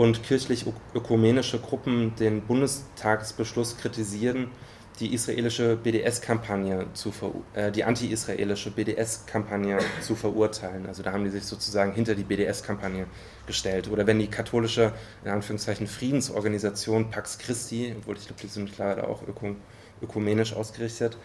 und 0.00 0.22
kirchlich-ökumenische 0.22 1.58
Gruppen 1.58 2.14
den 2.16 2.40
Bundestagsbeschluss 2.40 3.76
kritisieren, 3.76 4.50
die 4.98 5.12
israelische 5.12 5.76
BDS-Kampagne 5.76 6.86
zu 6.94 7.12
äh, 7.52 7.70
die 7.70 7.84
anti-israelische 7.84 8.70
BDS-Kampagne 8.70 9.76
zu 10.00 10.14
verurteilen. 10.14 10.86
Also 10.86 11.02
da 11.02 11.12
haben 11.12 11.24
die 11.24 11.30
sich 11.30 11.44
sozusagen 11.44 11.92
hinter 11.92 12.14
die 12.14 12.22
BDS-Kampagne 12.22 13.04
gestellt. 13.46 13.90
Oder 13.90 14.06
wenn 14.06 14.18
die 14.18 14.28
katholische, 14.28 14.94
in 15.22 15.32
Anführungszeichen, 15.32 15.86
Friedensorganisation 15.86 17.10
Pax 17.10 17.36
Christi, 17.36 17.94
obwohl 17.98 18.16
ich 18.16 18.26
glaube, 18.26 18.40
die 18.40 18.48
sind 18.48 18.78
leider 18.78 19.06
auch 19.06 19.28
ökum 19.28 19.56
ökumenisch 20.00 20.54
ausgerichtet, 20.54 21.18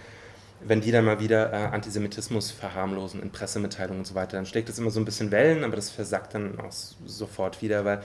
wenn 0.60 0.82
die 0.82 0.92
dann 0.92 1.06
mal 1.06 1.22
wieder 1.22 1.54
äh, 1.54 1.68
Antisemitismus 1.68 2.52
verharmlosen 2.52 3.22
in 3.22 3.32
Pressemitteilungen 3.32 4.00
und 4.00 4.06
so 4.06 4.16
weiter, 4.16 4.36
dann 4.36 4.46
schlägt 4.46 4.68
das 4.68 4.78
immer 4.80 4.92
so 4.92 5.00
ein 5.00 5.06
bisschen 5.06 5.32
Wellen, 5.32 5.64
aber 5.64 5.78
das 5.78 5.92
versackt 5.92 6.34
dann 6.34 6.60
auch 6.60 6.74
sofort 6.74 7.62
wieder, 7.62 7.86
weil 7.86 8.02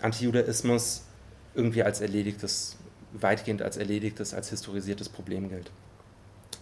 Antijudaismus 0.00 1.04
irgendwie 1.54 1.82
als 1.82 2.00
erledigtes 2.00 2.76
weitgehend 3.14 3.62
als 3.62 3.76
erledigtes, 3.76 4.34
als 4.34 4.50
historisiertes 4.50 5.08
Problem 5.08 5.48
gilt. 5.48 5.70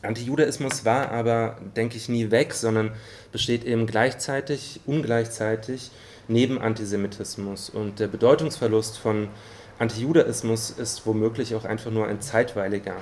Antijudaismus 0.03 0.85
war 0.85 1.11
aber, 1.11 1.59
denke 1.77 1.97
ich, 1.97 2.09
nie 2.09 2.31
weg, 2.31 2.55
sondern 2.55 2.93
besteht 3.31 3.65
eben 3.65 3.87
gleichzeitig, 3.87 4.81
ungleichzeitig 4.85 5.91
neben 6.29 6.61
Antisemitismus. 6.61 7.71
Und 7.71 8.01
der 8.01 8.09
Bedeutungsverlust 8.09 8.99
von 8.99 9.29
Antijudaismus 9.79 10.71
ist 10.71 11.07
womöglich 11.07 11.55
auch 11.55 11.65
einfach 11.65 11.91
nur 11.91 12.07
ein 12.09 12.21
zeitweiliger. 12.21 12.97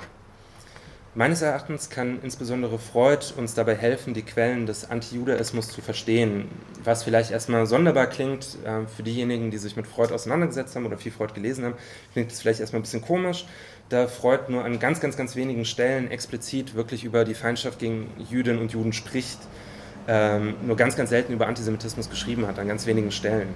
Meines 1.13 1.41
Erachtens 1.41 1.89
kann 1.89 2.19
insbesondere 2.23 2.79
Freud 2.79 3.33
uns 3.35 3.53
dabei 3.53 3.75
helfen, 3.75 4.13
die 4.13 4.21
Quellen 4.21 4.65
des 4.65 4.89
Antijudaismus 4.89 5.67
zu 5.67 5.81
verstehen. 5.81 6.47
Was 6.85 7.03
vielleicht 7.03 7.31
erstmal 7.31 7.65
sonderbar 7.67 8.07
klingt 8.07 8.57
äh, 8.63 8.87
für 8.87 9.03
diejenigen, 9.03 9.51
die 9.51 9.57
sich 9.57 9.75
mit 9.75 9.87
Freud 9.87 10.13
auseinandergesetzt 10.13 10.73
haben 10.73 10.85
oder 10.85 10.97
viel 10.97 11.11
Freud 11.11 11.33
gelesen 11.33 11.65
haben, 11.65 11.75
klingt 12.13 12.31
es 12.31 12.39
vielleicht 12.39 12.61
erstmal 12.61 12.79
ein 12.79 12.83
bisschen 12.83 13.01
komisch, 13.01 13.45
da 13.89 14.07
Freud 14.07 14.43
nur 14.47 14.63
an 14.63 14.79
ganz, 14.79 15.01
ganz, 15.01 15.17
ganz 15.17 15.35
wenigen 15.35 15.65
Stellen 15.65 16.09
explizit 16.09 16.75
wirklich 16.75 17.03
über 17.03 17.25
die 17.25 17.33
Feindschaft 17.33 17.79
gegen 17.79 18.09
Jüdinnen 18.29 18.61
und 18.61 18.71
Juden 18.71 18.93
spricht, 18.93 19.39
ähm, 20.07 20.53
nur 20.65 20.77
ganz, 20.77 20.95
ganz 20.95 21.09
selten 21.09 21.33
über 21.33 21.45
Antisemitismus 21.45 22.09
geschrieben 22.09 22.47
hat, 22.47 22.57
an 22.57 22.69
ganz 22.69 22.85
wenigen 22.85 23.11
Stellen. 23.11 23.49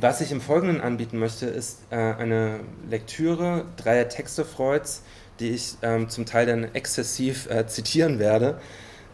Was 0.00 0.20
ich 0.20 0.32
im 0.32 0.40
Folgenden 0.40 0.80
anbieten 0.80 1.20
möchte, 1.20 1.46
ist 1.46 1.82
äh, 1.90 1.94
eine 1.94 2.58
Lektüre 2.90 3.66
dreier 3.76 4.08
Texte 4.08 4.44
Freuds, 4.44 5.04
die 5.40 5.50
ich 5.50 5.74
ähm, 5.82 6.08
zum 6.08 6.26
Teil 6.26 6.46
dann 6.46 6.74
exzessiv 6.74 7.48
äh, 7.50 7.66
zitieren 7.66 8.18
werde. 8.18 8.60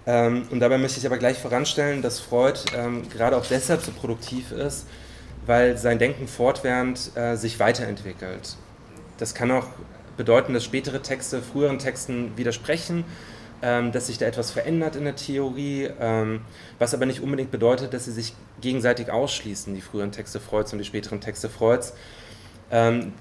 Ähm, 0.06 0.46
und 0.50 0.60
dabei 0.60 0.78
möchte 0.78 0.98
ich 0.98 1.06
aber 1.06 1.18
gleich 1.18 1.38
voranstellen, 1.38 2.02
dass 2.02 2.18
Freud 2.18 2.60
ähm, 2.76 3.08
gerade 3.10 3.36
auch 3.36 3.46
deshalb 3.46 3.82
so 3.82 3.92
produktiv 3.92 4.52
ist, 4.52 4.86
weil 5.46 5.76
sein 5.76 5.98
Denken 5.98 6.28
fortwährend 6.28 7.16
äh, 7.16 7.36
sich 7.36 7.60
weiterentwickelt. 7.60 8.56
Das 9.18 9.34
kann 9.34 9.50
auch 9.50 9.66
bedeuten, 10.16 10.54
dass 10.54 10.64
spätere 10.64 11.02
Texte 11.02 11.42
früheren 11.42 11.78
Texten 11.78 12.36
widersprechen, 12.36 13.04
ähm, 13.62 13.92
dass 13.92 14.06
sich 14.06 14.18
da 14.18 14.26
etwas 14.26 14.50
verändert 14.50 14.96
in 14.96 15.04
der 15.04 15.16
Theorie, 15.16 15.90
ähm, 16.00 16.42
was 16.78 16.94
aber 16.94 17.06
nicht 17.06 17.20
unbedingt 17.20 17.50
bedeutet, 17.50 17.92
dass 17.92 18.04
sie 18.04 18.12
sich 18.12 18.34
gegenseitig 18.60 19.10
ausschließen, 19.10 19.74
die 19.74 19.80
früheren 19.80 20.12
Texte 20.12 20.40
Freuds 20.40 20.72
und 20.72 20.78
die 20.78 20.84
späteren 20.84 21.20
Texte 21.20 21.48
Freuds, 21.48 21.94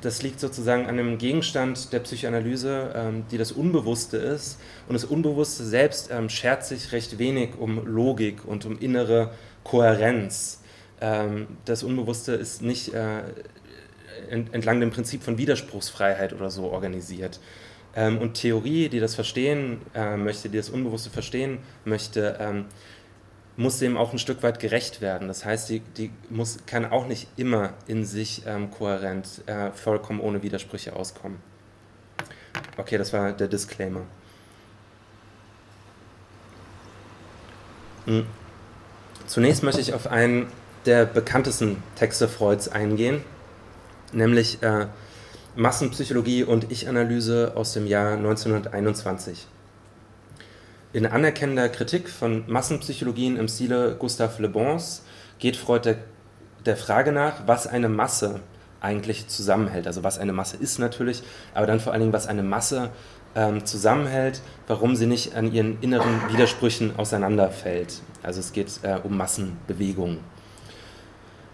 das 0.02 0.24
liegt 0.24 0.40
sozusagen 0.40 0.84
an 0.84 1.00
einem 1.00 1.18
Gegenstand 1.18 1.94
der 1.94 2.00
Psychoanalyse, 2.00 2.92
ähm, 2.96 3.24
die 3.32 3.38
das 3.38 3.54
Unbewusste 3.54 4.18
ist. 4.18 4.60
Und 4.88 4.94
das 4.94 5.06
Unbewusste 5.06 5.64
selbst 5.64 6.10
ähm, 6.12 6.30
schert 6.30 6.66
sich 6.66 6.92
recht 6.92 7.18
wenig 7.18 7.52
um 7.58 7.86
Logik 7.86 8.46
und 8.46 8.66
um 8.66 8.78
innere 8.80 9.32
Kohärenz. 9.64 10.62
das 11.66 11.84
Unbewusste 11.84 12.32
ist 12.32 12.64
nicht 12.64 12.94
äh, 12.94 13.22
entlang 14.32 14.80
dem 14.80 14.90
Prinzip 14.90 15.22
von 15.22 15.38
Widerspruchsfreiheit 15.38 16.34
oder 16.34 16.50
so 16.50 16.72
organisiert. 16.72 17.40
und 17.96 18.34
Theorie, 18.34 18.90
die 18.90 19.00
das 19.00 19.14
verstehen 19.14 19.82
äh, 19.94 20.18
möchte, 20.18 20.50
die 20.50 20.58
das 20.58 20.70
Unbewusste 20.70 21.10
verstehen 21.12 21.60
möchte, 21.86 22.66
muss 23.58 23.80
dem 23.80 23.98
auch 23.98 24.14
ein 24.14 24.20
Stück 24.20 24.44
weit 24.44 24.60
gerecht 24.60 25.02
werden. 25.02 25.28
Das 25.28 25.44
heißt, 25.44 25.70
die, 25.70 25.80
die 25.80 26.12
muss, 26.30 26.60
kann 26.68 26.86
auch 26.86 27.08
nicht 27.08 27.28
immer 27.38 27.74
in 27.88 28.06
sich 28.06 28.44
ähm, 28.46 28.70
kohärent, 28.72 29.42
äh, 29.48 29.72
vollkommen 29.72 30.20
ohne 30.20 30.44
Widersprüche 30.44 30.96
auskommen. 30.96 31.40
Okay, 32.78 32.98
das 32.98 33.12
war 33.14 33.34
der 33.34 33.48
Disclaimer. 33.48 34.02
Hm. 38.06 38.26
Zunächst 39.26 39.64
möchte 39.64 39.82
ich 39.82 39.94
auf 39.94 40.08
einen 40.08 40.48
der 40.86 41.06
bekanntesten 41.06 41.84
Texte 41.96 42.30
Freuds 42.30 42.70
eingehen, 42.70 43.22
nämlich 44.14 44.62
äh, 44.62 44.88
Massenpsychologie 45.56 46.44
und 46.44 46.72
Ich-Analyse 46.72 47.54
aus 47.56 47.74
dem 47.74 47.88
Jahr 47.88 48.14
1921. 48.14 49.48
In 50.98 51.06
anerkennender 51.06 51.70
Kritik 51.70 52.10
von 52.10 52.44
Massenpsychologien 52.48 53.38
im 53.38 53.48
Stile 53.48 53.96
Gustave 54.00 54.42
Le 54.42 54.50
Bons 54.50 55.04
geht 55.38 55.56
Freud 55.56 55.82
der, 55.86 55.98
der 56.66 56.76
Frage 56.76 57.12
nach, 57.12 57.46
was 57.46 57.68
eine 57.68 57.88
Masse 57.88 58.40
eigentlich 58.82 59.28
zusammenhält. 59.28 59.86
Also 59.86 60.04
was 60.04 60.18
eine 60.18 60.34
Masse 60.34 60.58
ist 60.58 60.80
natürlich, 60.80 61.22
aber 61.54 61.68
dann 61.68 61.80
vor 61.80 61.94
allen 61.94 62.02
Dingen, 62.02 62.14
was 62.14 62.26
eine 62.26 62.42
Masse 62.42 62.90
ähm, 63.36 63.64
zusammenhält, 63.64 64.42
warum 64.66 64.96
sie 64.96 65.06
nicht 65.06 65.36
an 65.36 65.54
ihren 65.54 65.80
inneren 65.82 66.20
Widersprüchen 66.32 66.96
auseinanderfällt. 66.98 68.02
Also 68.24 68.40
es 68.40 68.52
geht 68.52 68.80
äh, 68.82 68.98
um 69.04 69.18
Massenbewegungen. 69.18 70.18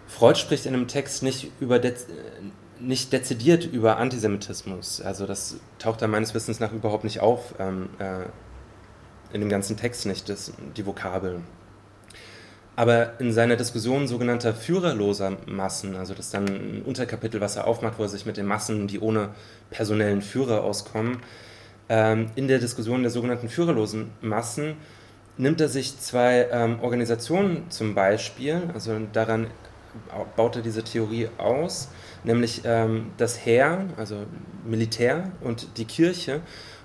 Freud 0.07 0.39
spricht 0.39 0.65
in 0.67 0.73
einem 0.73 0.87
Text 0.87 1.21
nicht 1.21 1.51
über 1.59 1.79
Dez 1.79 2.07
nicht 2.79 3.11
dezidiert 3.11 3.65
über 3.65 3.97
Antisemitismus. 3.97 5.01
Also 5.01 5.25
das 5.25 5.57
taucht 5.79 6.01
da 6.01 6.07
meines 6.07 6.33
Wissens 6.33 6.61
nach 6.61 6.71
überhaupt 6.71 7.03
nicht 7.03 7.19
auf. 7.19 7.55
Ähm, 7.59 7.89
äh, 7.99 8.25
in 9.33 9.41
dem 9.41 9.49
ganzen 9.49 9.77
Text 9.77 10.05
nicht, 10.05 10.29
das, 10.29 10.53
die 10.77 10.85
Vokabeln. 10.85 11.43
Aber 12.75 13.19
in 13.19 13.31
seiner 13.31 13.55
Diskussion 13.55 14.07
sogenannter 14.07 14.53
führerloser 14.53 15.37
Massen, 15.45 15.95
also 15.95 16.13
das 16.13 16.27
ist 16.27 16.33
dann 16.33 16.47
ein 16.47 16.81
Unterkapitel, 16.83 17.39
was 17.39 17.55
er 17.55 17.67
aufmacht, 17.67 17.99
wo 17.99 18.03
er 18.03 18.09
sich 18.09 18.25
mit 18.25 18.37
den 18.37 18.47
Massen, 18.47 18.87
die 18.87 18.99
ohne 18.99 19.29
personellen 19.69 20.21
Führer 20.21 20.63
auskommen, 20.63 21.19
ähm, 21.89 22.31
in 22.35 22.47
der 22.47 22.59
Diskussion 22.59 23.03
der 23.03 23.11
sogenannten 23.11 23.49
führerlosen 23.49 24.11
Massen 24.21 24.77
nimmt 25.37 25.61
er 25.61 25.67
sich 25.67 25.99
zwei 25.99 26.47
ähm, 26.51 26.79
Organisationen 26.81 27.69
zum 27.69 27.93
Beispiel, 27.93 28.69
also 28.73 28.99
daran 29.11 29.47
baut 30.35 30.55
er 30.55 30.61
diese 30.61 30.83
Theorie 30.83 31.29
aus, 31.37 31.89
nämlich 32.23 32.61
ähm, 32.65 33.11
das 33.17 33.45
Heer, 33.45 33.85
also 33.97 34.25
Militär 34.65 35.31
und 35.41 35.77
die 35.77 35.85
Kirche. 35.85 36.41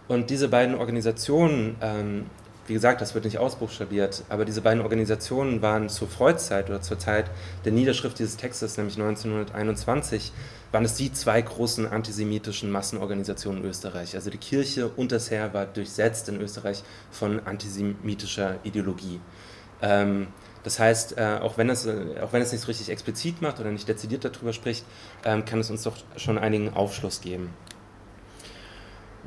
Und 0.09 0.31
diese 0.31 0.49
beiden 0.49 0.75
Organisationen 0.75 1.77
ähm, 1.81 2.27
wie 2.69 2.75
gesagt, 2.75 3.01
das 3.01 3.15
wird 3.15 3.25
nicht 3.25 3.39
ausbuchstabiert, 3.39 4.25
aber 4.29 4.45
diese 4.45 4.61
beiden 4.61 4.83
Organisationen 4.83 5.63
waren 5.63 5.89
zur 5.89 6.07
Freud-Zeit 6.07 6.69
oder 6.69 6.83
zur 6.83 6.99
Zeit 6.99 7.31
der 7.65 7.73
Niederschrift 7.73 8.19
dieses 8.19 8.37
Textes, 8.37 8.77
nämlich 8.77 8.97
1921, 8.99 10.33
waren 10.71 10.85
es 10.85 10.95
die 10.95 11.11
zwei 11.11 11.41
großen 11.41 11.87
antisemitischen 11.87 12.71
Massenorganisationen 12.71 13.63
in 13.63 13.71
Österreich. 13.71 14.15
Also 14.15 14.29
die 14.29 14.39
Kirche 14.39 14.89
und 14.89 15.13
das 15.13 15.31
Heer 15.31 15.55
war 15.55 15.65
durchsetzt 15.65 16.29
in 16.29 16.41
Österreich 16.41 16.83
von 17.11 17.41
antisemitischer 17.47 18.57
Ideologie. 18.65 19.19
Ähm, 19.81 20.27
das 20.63 20.79
heißt, 20.79 21.17
äh, 21.17 21.39
auch, 21.41 21.57
wenn 21.57 21.71
es, 21.71 21.87
äh, 21.87 22.21
auch 22.23 22.35
wenn 22.35 22.43
es 22.43 22.53
nicht 22.53 22.61
so 22.61 22.67
richtig 22.67 22.91
explizit 22.91 23.41
macht 23.41 23.61
oder 23.61 23.71
nicht 23.71 23.89
dezidiert 23.89 24.27
darüber 24.27 24.53
spricht, 24.53 24.85
ähm, 25.25 25.47
kann 25.47 25.61
es 25.61 25.71
uns 25.71 25.85
doch 25.85 25.97
schon 26.17 26.37
einigen 26.37 26.75
Aufschluss 26.75 27.23
geben. 27.23 27.55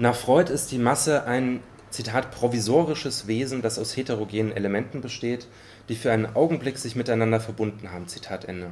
Nach 0.01 0.15
Freud 0.15 0.51
ist 0.51 0.71
die 0.71 0.79
Masse 0.79 1.25
ein 1.25 1.59
Zitat, 1.91 2.31
provisorisches 2.31 3.27
Wesen, 3.27 3.61
das 3.61 3.77
aus 3.77 3.95
heterogenen 3.95 4.51
Elementen 4.51 4.99
besteht, 4.99 5.47
die 5.89 5.95
für 5.95 6.11
einen 6.11 6.35
Augenblick 6.35 6.79
sich 6.79 6.95
miteinander 6.95 7.39
verbunden 7.39 7.91
haben. 7.91 8.07
Zitat 8.07 8.45
Ende. 8.45 8.71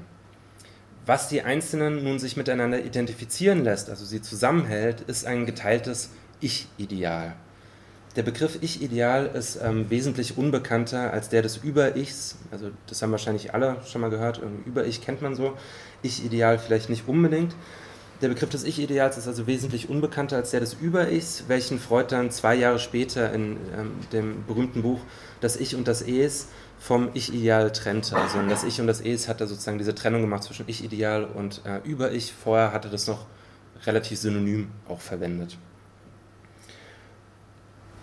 Was 1.06 1.30
die 1.30 1.44
Einzelnen 1.44 2.04
nun 2.04 2.18
sich 2.18 2.36
miteinander 2.36 2.84
identifizieren 2.84 3.64
lässt, 3.64 3.92
also 3.92 4.06
sie 4.06 4.24
zusammenhält, 4.24 5.02
ist 5.02 5.28
ein 5.28 5.46
geteiltes 5.46 6.10
Ich-Ideal. 6.40 7.36
Der 8.16 8.24
Begriff 8.24 8.58
Ich-Ideal 8.62 9.28
ist 9.28 9.60
ähm, 9.62 9.88
wesentlich 9.92 10.36
unbekannter 10.36 11.14
als 11.14 11.30
der 11.30 11.44
des 11.44 11.58
Über-Ichs. 11.58 12.40
Also 12.50 12.72
das 12.88 13.04
haben 13.04 13.12
wahrscheinlich 13.12 13.54
alle 13.54 13.78
schon 13.86 14.02
mal 14.02 14.10
gehört. 14.10 14.42
Über-Ich 14.66 15.02
kennt 15.02 15.22
man 15.22 15.36
so. 15.36 15.54
Ich-Ideal 16.02 16.58
vielleicht 16.58 16.90
nicht 16.90 17.08
unbedingt. 17.08 17.54
Der 18.22 18.28
Begriff 18.28 18.50
des 18.50 18.66
Ich-Ideals 18.66 19.18
ist 19.18 19.28
also 19.28 19.48
wesentlich 19.48 19.90
unbekannter 19.90 20.36
als 20.36 20.52
der 20.52 20.60
des 20.60 20.74
Über-Ichs, 20.74 21.46
welchen 21.48 21.80
Freud 21.80 22.08
dann 22.10 22.32
zwei 22.32 22.54
Jahre 22.54 22.78
später 22.78 23.32
in 23.32 23.58
ähm, 23.78 23.92
dem 24.12 24.46
berühmten 24.46 24.82
Buch 24.82 25.00
Das 25.40 25.56
Ich 25.56 25.74
und 25.74 25.88
das 25.88 26.02
Es 26.02 26.48
vom 26.80 27.10
Ich-Ideal 27.14 27.72
trennte. 27.72 28.18
Also 28.18 28.42
das 28.50 28.66
Ich 28.66 28.82
und 28.82 28.88
das 28.88 29.00
Es 29.00 29.30
hat 29.30 29.40
da 29.40 29.48
sozusagen 29.48 29.78
diese 29.78 29.96
Trennung 29.96 30.22
gemacht 30.22 30.44
zwischen 30.44 30.66
Ich-Ideal 30.68 31.24
und 31.24 31.62
äh, 31.66 31.80
Über-Ich. 31.88 32.34
Vorher 32.34 32.74
hatte 32.74 32.90
das 32.90 33.08
noch 33.08 33.26
relativ 33.86 34.20
synonym 34.20 34.68
auch 34.90 35.00
verwendet. 35.00 35.58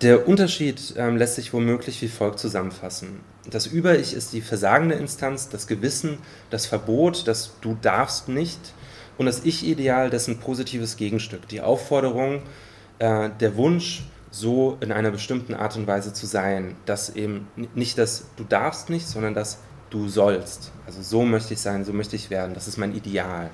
Der 0.01 0.27
Unterschied 0.27 0.95
ähm, 0.97 1.19
lässt 1.19 1.35
sich 1.35 1.53
womöglich 1.53 2.01
wie 2.01 2.09
folgt 2.09 2.39
zusammenfassen. 2.39 3.21
Das 3.51 3.67
Über-Ich 3.67 4.15
ist 4.15 4.33
die 4.33 4.41
versagende 4.41 4.95
Instanz, 4.95 5.51
das 5.51 5.67
Gewissen, 5.67 6.19
das 6.49 6.65
Verbot, 6.65 7.29
das 7.29 7.53
Du 7.61 7.77
darfst 7.83 8.29
nicht– 8.29 8.61
und 9.19 9.27
das 9.27 9.45
Ich-Ideal 9.45 10.11
dessen 10.11 10.39
positives 10.39 10.97
Gegenstück, 10.97 11.49
die 11.49 11.61
Aufforderung, 11.61 12.43
äh, 12.99 13.31
der 13.41 13.57
Wunsch, 13.57 14.05
so 14.31 14.77
in 14.81 14.93
einer 14.93 15.11
bestimmten 15.11 15.55
Art 15.55 15.77
und 15.77 15.87
Weise 15.87 16.13
zu 16.13 16.27
sein, 16.27 16.77
dass 16.85 17.15
eben 17.17 17.49
nicht 17.75 17.97
das 17.97 18.27
du 18.37 18.45
darfst 18.45 18.91
nicht, 18.91 19.09
sondern 19.09 19.35
das 19.35 19.59
du 19.89 20.09
sollst. 20.09 20.73
Also 20.85 21.01
so 21.01 21.23
möchte 21.23 21.55
ich 21.55 21.61
sein, 21.61 21.85
so 21.85 21.93
möchte 21.93 22.17
ich 22.17 22.29
werden, 22.29 22.53
das 22.55 22.69
ist 22.69 22.77
mein 22.77 22.95
Ideal. 22.95 23.51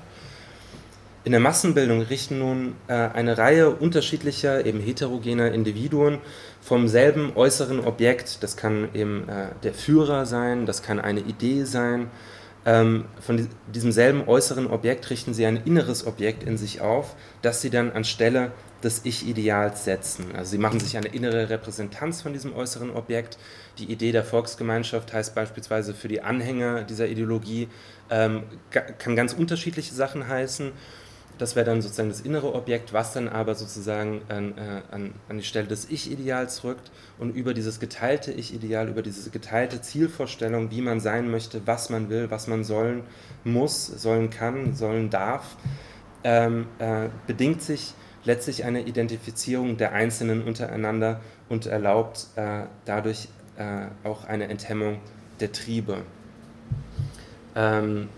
In 1.25 1.31
der 1.31 1.39
Massenbildung 1.39 2.01
richten 2.01 2.39
nun 2.39 2.75
äh, 2.87 2.93
eine 2.93 3.37
Reihe 3.37 3.69
unterschiedlicher, 3.69 4.65
eben 4.65 4.81
heterogener 4.81 5.53
Individuen 5.53 6.17
vom 6.59 6.89
selben 6.89 7.31
äußeren 7.35 7.79
Objekt, 7.79 8.43
das 8.43 8.57
kann 8.57 8.89
eben 8.93 9.29
äh, 9.29 9.47
der 9.63 9.73
Führer 9.73 10.25
sein, 10.25 10.65
das 10.65 10.83
kann 10.83 10.99
eine 10.99 11.21
Idee 11.21 11.63
sein, 11.63 12.11
ähm, 12.65 13.05
von 13.19 13.49
diesem 13.73 13.91
selben 13.91 14.27
äußeren 14.27 14.67
Objekt 14.67 15.09
richten 15.09 15.33
sie 15.33 15.45
ein 15.45 15.57
inneres 15.57 16.07
Objekt 16.07 16.43
in 16.43 16.57
sich 16.57 16.81
auf, 16.81 17.15
das 17.41 17.61
sie 17.61 17.69
dann 17.69 17.91
anstelle 17.91 18.51
des 18.83 19.01
Ich-Ideals 19.05 19.85
setzen. 19.85 20.35
Also 20.35 20.51
sie 20.51 20.57
machen 20.57 20.79
sich 20.79 20.97
eine 20.97 21.07
innere 21.07 21.49
Repräsentanz 21.49 22.21
von 22.21 22.33
diesem 22.33 22.53
äußeren 22.53 22.91
Objekt. 22.91 23.37
Die 23.77 23.85
Idee 23.85 24.11
der 24.11 24.23
Volksgemeinschaft 24.23 25.13
heißt 25.13 25.35
beispielsweise 25.35 25.93
für 25.93 26.07
die 26.07 26.21
Anhänger 26.21 26.83
dieser 26.83 27.07
Ideologie, 27.07 27.69
ähm, 28.09 28.43
kann 28.71 29.15
ganz 29.15 29.33
unterschiedliche 29.33 29.93
Sachen 29.93 30.27
heißen. 30.27 30.71
Das 31.37 31.55
wäre 31.55 31.65
dann 31.65 31.81
sozusagen 31.81 32.09
das 32.09 32.21
innere 32.21 32.53
Objekt, 32.53 32.93
was 32.93 33.13
dann 33.13 33.27
aber 33.27 33.55
sozusagen 33.55 34.21
an, 34.29 34.57
äh, 34.57 34.81
an, 34.91 35.13
an 35.29 35.37
die 35.37 35.43
Stelle 35.43 35.67
des 35.67 35.89
Ich-Ideals 35.89 36.63
rückt 36.63 36.91
und 37.17 37.35
über 37.35 37.53
dieses 37.53 37.79
geteilte 37.79 38.31
Ich-Ideal, 38.31 38.87
über 38.87 39.01
diese 39.01 39.29
geteilte 39.31 39.81
Zielvorstellung, 39.81 40.69
wie 40.69 40.81
man 40.81 40.99
sein 40.99 41.31
möchte, 41.31 41.61
was 41.65 41.89
man 41.89 42.09
will, 42.09 42.29
was 42.29 42.47
man 42.47 42.63
sollen 42.63 43.03
muss, 43.43 43.87
sollen 43.87 44.29
kann, 44.29 44.75
sollen 44.75 45.09
darf, 45.09 45.57
ähm, 46.23 46.67
äh, 46.79 47.09
bedingt 47.25 47.61
sich 47.63 47.93
letztlich 48.25 48.63
eine 48.63 48.81
Identifizierung 48.81 49.77
der 49.77 49.93
Einzelnen 49.93 50.43
untereinander 50.43 51.19
und 51.49 51.65
erlaubt 51.65 52.27
äh, 52.35 52.63
dadurch 52.85 53.27
äh, 53.57 53.87
auch 54.07 54.25
eine 54.25 54.49
Enthemmung 54.49 54.99
der 55.39 55.51
Triebe. 55.51 56.03
Ähm, 57.55 58.09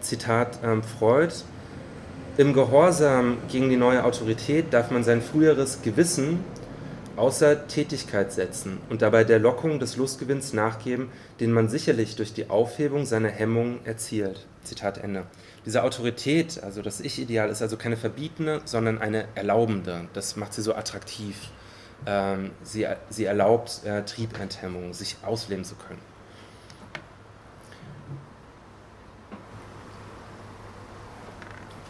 Zitat 0.00 0.58
ähm, 0.62 0.82
Freud 0.82 1.32
im 2.36 2.52
Gehorsam 2.52 3.38
gegen 3.48 3.68
die 3.68 3.76
neue 3.76 4.04
Autorität 4.04 4.72
darf 4.72 4.90
man 4.90 5.04
sein 5.04 5.22
früheres 5.22 5.82
Gewissen 5.82 6.40
außer 7.16 7.68
Tätigkeit 7.68 8.32
setzen 8.32 8.78
und 8.90 9.02
dabei 9.02 9.22
der 9.22 9.38
Lockung 9.38 9.78
des 9.78 9.96
Lustgewinns 9.96 10.52
nachgeben, 10.52 11.10
den 11.38 11.52
man 11.52 11.68
sicherlich 11.68 12.16
durch 12.16 12.32
die 12.32 12.50
Aufhebung 12.50 13.06
seiner 13.06 13.28
Hemmungen 13.28 13.78
erzielt. 13.84 14.46
Zitat 14.64 14.98
Ende. 14.98 15.24
Diese 15.64 15.84
Autorität, 15.84 16.60
also 16.62 16.82
das 16.82 17.00
Ich-Ideal, 17.00 17.50
ist 17.50 17.62
also 17.62 17.76
keine 17.76 17.96
verbietende, 17.96 18.62
sondern 18.64 19.00
eine 19.00 19.26
erlaubende. 19.36 20.08
Das 20.12 20.34
macht 20.34 20.54
sie 20.54 20.62
so 20.62 20.74
attraktiv. 20.74 21.36
Ähm, 22.06 22.50
sie, 22.64 22.86
sie 23.10 23.26
erlaubt 23.26 23.82
äh, 23.84 24.02
Triebenthemmung, 24.02 24.92
sich 24.92 25.16
ausleben 25.24 25.64
zu 25.64 25.76
können. 25.76 26.13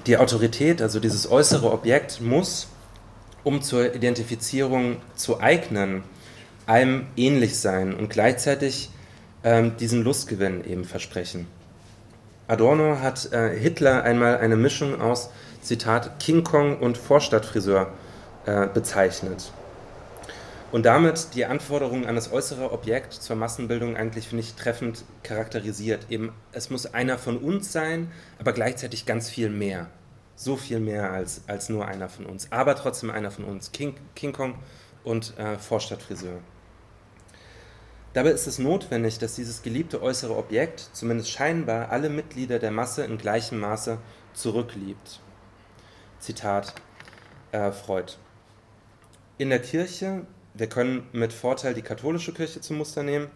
Die 0.06 0.18
Autorität, 0.18 0.82
also 0.82 1.00
dieses 1.00 1.30
äußere 1.30 1.72
Objekt, 1.72 2.20
muss, 2.20 2.68
um 3.42 3.62
zur 3.62 3.94
Identifizierung 3.94 4.98
zu 5.16 5.40
eignen, 5.40 6.02
einem 6.66 7.06
ähnlich 7.16 7.58
sein 7.58 7.94
und 7.94 8.10
gleichzeitig 8.10 8.90
ähm, 9.44 9.76
diesen 9.78 10.02
Lustgewinn 10.02 10.64
eben 10.64 10.84
versprechen. 10.84 11.46
Adorno 12.48 13.00
hat 13.00 13.32
äh, 13.32 13.58
Hitler 13.58 14.02
einmal 14.02 14.38
eine 14.38 14.56
Mischung 14.56 15.00
aus, 15.00 15.30
Zitat, 15.62 16.20
King 16.20 16.44
Kong 16.44 16.78
und 16.78 16.98
Vorstadtfriseur 16.98 17.90
äh, 18.44 18.66
bezeichnet. 18.66 19.52
Und 20.74 20.86
damit 20.86 21.36
die 21.36 21.46
Anforderungen 21.46 22.04
an 22.04 22.16
das 22.16 22.32
äußere 22.32 22.72
Objekt 22.72 23.12
zur 23.12 23.36
Massenbildung 23.36 23.96
eigentlich, 23.96 24.26
finde 24.26 24.42
ich, 24.42 24.54
treffend 24.54 25.04
charakterisiert. 25.22 26.06
Eben, 26.10 26.32
es 26.50 26.68
muss 26.68 26.92
einer 26.92 27.16
von 27.16 27.36
uns 27.36 27.70
sein, 27.70 28.10
aber 28.40 28.52
gleichzeitig 28.52 29.06
ganz 29.06 29.30
viel 29.30 29.50
mehr. 29.50 29.86
So 30.34 30.56
viel 30.56 30.80
mehr 30.80 31.12
als, 31.12 31.42
als 31.46 31.68
nur 31.68 31.86
einer 31.86 32.08
von 32.08 32.26
uns. 32.26 32.50
Aber 32.50 32.74
trotzdem 32.74 33.10
einer 33.10 33.30
von 33.30 33.44
uns. 33.44 33.70
King, 33.70 33.94
King 34.16 34.32
Kong 34.32 34.58
und 35.04 35.38
äh, 35.38 35.58
Vorstadtfriseur. 35.58 36.40
Dabei 38.12 38.30
ist 38.30 38.48
es 38.48 38.58
notwendig, 38.58 39.20
dass 39.20 39.36
dieses 39.36 39.62
geliebte 39.62 40.02
äußere 40.02 40.36
Objekt, 40.36 40.90
zumindest 40.92 41.30
scheinbar, 41.30 41.90
alle 41.90 42.10
Mitglieder 42.10 42.58
der 42.58 42.72
Masse 42.72 43.04
in 43.04 43.16
gleichem 43.16 43.60
Maße 43.60 43.98
zurückliebt. 44.32 45.20
Zitat 46.18 46.74
äh, 47.52 47.70
Freud. 47.70 48.14
In 49.38 49.50
der 49.50 49.60
Kirche 49.60 50.26
wir 50.56 50.68
können 50.68 51.08
mit 51.12 51.32
Vorteil 51.32 51.74
die 51.74 51.82
katholische 51.82 52.32
Kirche 52.32 52.60
zum 52.60 52.78
Muster 52.78 53.02
nehmen. 53.02 53.26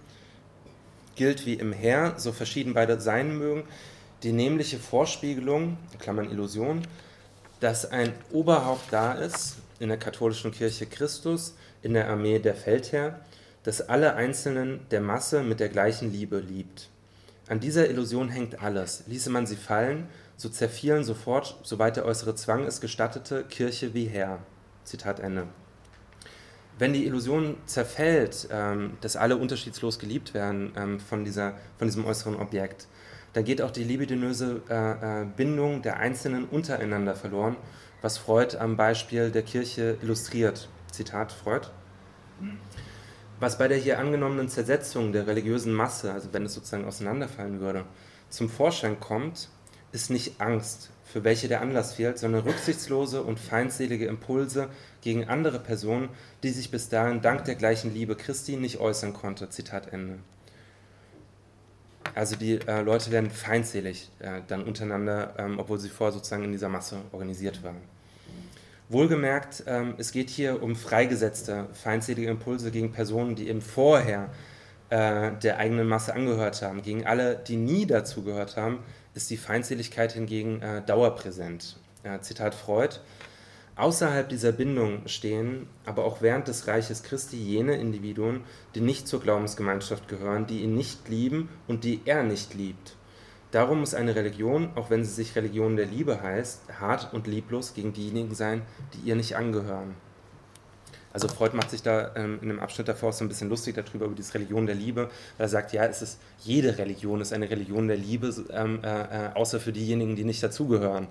Gilt 1.16 1.46
wie 1.46 1.54
im 1.54 1.72
Heer, 1.72 2.14
so 2.16 2.30
verschieden 2.30 2.74
beide 2.74 3.00
sein 3.00 3.36
mögen, 3.36 3.64
die 4.22 4.30
nämliche 4.30 4.78
Vorspiegelung, 4.78 5.78
Klammern 5.98 6.30
Illusion, 6.30 6.82
dass 7.58 7.90
ein 7.90 8.12
Oberhaupt 8.30 8.92
da 8.92 9.14
ist, 9.14 9.56
in 9.80 9.88
der 9.88 9.98
katholischen 9.98 10.52
Kirche 10.52 10.86
Christus, 10.86 11.56
in 11.82 11.94
der 11.94 12.08
Armee 12.08 12.38
der 12.38 12.54
Feldherr, 12.54 13.20
dass 13.64 13.80
alle 13.88 14.14
Einzelnen 14.14 14.86
der 14.92 15.00
Masse 15.00 15.42
mit 15.42 15.58
der 15.58 15.70
gleichen 15.70 16.12
Liebe 16.12 16.38
liebt. 16.38 16.88
An 17.48 17.58
dieser 17.58 17.90
Illusion 17.90 18.28
hängt 18.28 18.62
alles. 18.62 19.02
Ließe 19.08 19.30
man 19.30 19.46
sie 19.46 19.56
fallen, 19.56 20.08
so 20.36 20.48
zerfielen 20.48 21.02
sofort, 21.02 21.58
soweit 21.64 21.96
der 21.96 22.04
äußere 22.04 22.36
Zwang 22.36 22.64
es 22.64 22.80
gestattete, 22.80 23.42
Kirche 23.42 23.92
wie 23.92 24.06
Herr. 24.06 24.38
Zitat 24.84 25.18
Ende 25.18 25.48
wenn 26.78 26.92
die 26.92 27.06
Illusion 27.06 27.56
zerfällt, 27.66 28.48
ähm, 28.50 28.96
dass 29.00 29.16
alle 29.16 29.36
unterschiedslos 29.36 29.98
geliebt 29.98 30.34
werden 30.34 30.72
ähm, 30.76 31.00
von, 31.00 31.24
dieser, 31.24 31.54
von 31.76 31.88
diesem 31.88 32.04
äußeren 32.04 32.36
Objekt, 32.36 32.86
dann 33.32 33.44
geht 33.44 33.60
auch 33.62 33.70
die 33.70 33.84
libidinöse 33.84 34.62
äh, 34.70 35.22
äh, 35.22 35.26
Bindung 35.36 35.82
der 35.82 35.98
Einzelnen 35.98 36.44
untereinander 36.44 37.14
verloren, 37.14 37.56
was 38.00 38.18
Freud 38.18 38.56
am 38.56 38.76
Beispiel 38.76 39.30
der 39.30 39.42
Kirche 39.42 39.98
illustriert. 40.02 40.68
Zitat 40.90 41.32
Freud. 41.32 41.68
Was 43.40 43.58
bei 43.58 43.68
der 43.68 43.78
hier 43.78 43.98
angenommenen 43.98 44.48
Zersetzung 44.48 45.12
der 45.12 45.26
religiösen 45.26 45.72
Masse, 45.72 46.12
also 46.12 46.30
wenn 46.32 46.44
es 46.44 46.54
sozusagen 46.54 46.86
auseinanderfallen 46.86 47.60
würde, 47.60 47.84
zum 48.30 48.48
Vorschein 48.48 48.98
kommt, 48.98 49.48
ist 49.92 50.10
nicht 50.10 50.40
Angst, 50.40 50.90
für 51.12 51.24
welche 51.24 51.48
der 51.48 51.60
Anlass 51.62 51.94
fehlt, 51.94 52.18
sondern 52.18 52.42
rücksichtslose 52.42 53.22
und 53.22 53.38
feindselige 53.40 54.06
Impulse 54.06 54.68
gegen 55.00 55.28
andere 55.28 55.58
Personen, 55.58 56.10
die 56.42 56.50
sich 56.50 56.70
bis 56.70 56.88
dahin 56.88 57.22
dank 57.22 57.44
der 57.44 57.54
gleichen 57.54 57.94
Liebe 57.94 58.14
Christi 58.14 58.56
nicht 58.56 58.78
äußern 58.78 59.14
konnte. 59.14 59.48
Zitat 59.48 59.92
Ende. 59.92 60.18
Also 62.14 62.36
die 62.36 62.60
äh, 62.66 62.82
Leute 62.82 63.10
werden 63.10 63.30
feindselig 63.30 64.10
äh, 64.18 64.40
dann 64.46 64.64
untereinander, 64.64 65.34
ähm, 65.38 65.58
obwohl 65.58 65.78
sie 65.78 65.88
vorher 65.88 66.12
sozusagen 66.12 66.44
in 66.44 66.52
dieser 66.52 66.68
Masse 66.68 66.96
organisiert 67.12 67.62
waren. 67.62 67.76
Wohlgemerkt, 68.88 69.64
ähm, 69.66 69.94
es 69.98 70.12
geht 70.12 70.30
hier 70.30 70.62
um 70.62 70.74
freigesetzte 70.74 71.66
feindselige 71.72 72.30
Impulse 72.30 72.70
gegen 72.70 72.92
Personen, 72.92 73.34
die 73.34 73.48
eben 73.48 73.60
vorher 73.60 74.30
äh, 74.90 75.32
der 75.42 75.58
eigenen 75.58 75.86
Masse 75.86 76.14
angehört 76.14 76.62
haben. 76.62 76.82
Gegen 76.82 77.06
alle, 77.06 77.36
die 77.36 77.56
nie 77.56 77.86
dazu 77.86 78.22
gehört 78.24 78.56
haben, 78.56 78.78
ist 79.18 79.30
die 79.30 79.36
Feindseligkeit 79.36 80.12
hingegen 80.12 80.62
äh, 80.62 80.80
dauerpräsent. 80.80 81.76
Zitat 82.20 82.54
Freud. 82.54 83.00
Außerhalb 83.74 84.28
dieser 84.28 84.52
Bindung 84.52 85.06
stehen 85.06 85.66
aber 85.84 86.04
auch 86.04 86.22
während 86.22 86.46
des 86.46 86.68
Reiches 86.68 87.02
Christi 87.02 87.36
jene 87.36 87.76
Individuen, 87.76 88.44
die 88.74 88.80
nicht 88.80 89.08
zur 89.08 89.20
Glaubensgemeinschaft 89.20 90.08
gehören, 90.08 90.46
die 90.46 90.60
ihn 90.60 90.74
nicht 90.74 91.08
lieben 91.08 91.48
und 91.66 91.82
die 91.82 92.00
er 92.04 92.22
nicht 92.22 92.54
liebt. 92.54 92.94
Darum 93.50 93.80
muss 93.80 93.94
eine 93.94 94.14
Religion, 94.14 94.70
auch 94.76 94.88
wenn 94.88 95.04
sie 95.04 95.12
sich 95.12 95.34
Religion 95.34 95.76
der 95.76 95.86
Liebe 95.86 96.22
heißt, 96.22 96.80
hart 96.80 97.12
und 97.12 97.26
lieblos 97.26 97.74
gegen 97.74 97.92
diejenigen 97.92 98.34
sein, 98.34 98.62
die 98.94 99.08
ihr 99.08 99.16
nicht 99.16 99.36
angehören. 99.36 99.96
Also 101.12 101.28
Freud 101.28 101.56
macht 101.56 101.70
sich 101.70 101.82
da 101.82 102.14
ähm, 102.16 102.38
in 102.42 102.50
einem 102.50 102.60
Abschnitt 102.60 102.88
davor 102.88 103.12
so 103.12 103.24
ein 103.24 103.28
bisschen 103.28 103.48
lustig 103.48 103.74
darüber, 103.74 104.06
über 104.06 104.14
diese 104.14 104.34
Religion 104.34 104.66
der 104.66 104.74
Liebe, 104.74 105.08
weil 105.36 105.46
er 105.46 105.48
sagt, 105.48 105.72
ja, 105.72 105.84
es 105.84 106.02
ist, 106.02 106.18
jede 106.40 106.76
Religion 106.78 107.20
ist 107.20 107.32
eine 107.32 107.48
Religion 107.48 107.88
der 107.88 107.96
Liebe, 107.96 108.32
ähm, 108.50 108.80
äh, 108.82 109.02
äh 109.02 109.30
außer 109.34 109.60
für 109.60 109.72
diejenigen, 109.72 110.16
die 110.16 110.24
nicht 110.24 110.42
dazugehören. 110.42 111.08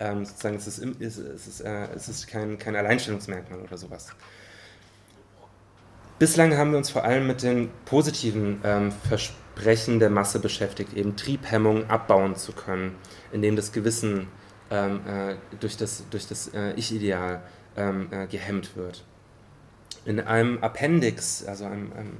Ähm, 0.00 0.24
sozusagen, 0.24 0.56
es 0.56 0.66
ist, 0.66 0.78
es 0.78 1.46
ist, 1.46 1.60
äh, 1.60 1.88
es 1.94 2.08
ist 2.08 2.28
kein, 2.28 2.58
kein 2.58 2.76
Alleinstellungsmerkmal 2.76 3.60
oder 3.60 3.76
sowas. 3.76 4.08
Bislang 6.18 6.56
haben 6.56 6.72
wir 6.72 6.78
uns 6.78 6.90
vor 6.90 7.04
allem 7.04 7.26
mit 7.26 7.42
den 7.42 7.70
positiven 7.84 8.60
ähm, 8.64 8.92
Versprechen 9.08 10.00
der 10.00 10.10
Masse 10.10 10.40
beschäftigt, 10.40 10.94
eben 10.94 11.16
Triebhemmung 11.16 11.88
abbauen 11.88 12.34
zu 12.36 12.52
können, 12.52 12.96
indem 13.32 13.54
das 13.54 13.72
Gewissen 13.72 14.26
ähm, 14.70 15.00
äh, 15.06 15.36
durch 15.60 15.76
das, 15.76 16.04
durch 16.10 16.26
das 16.26 16.48
äh, 16.48 16.72
Ich-Ideal 16.74 17.42
ähm, 17.76 18.08
äh, 18.10 18.26
gehemmt 18.26 18.76
wird. 18.76 19.04
In 20.04 20.20
einem 20.20 20.62
Appendix, 20.62 21.44
also 21.44 21.64
einem, 21.64 21.92
einem 21.92 22.16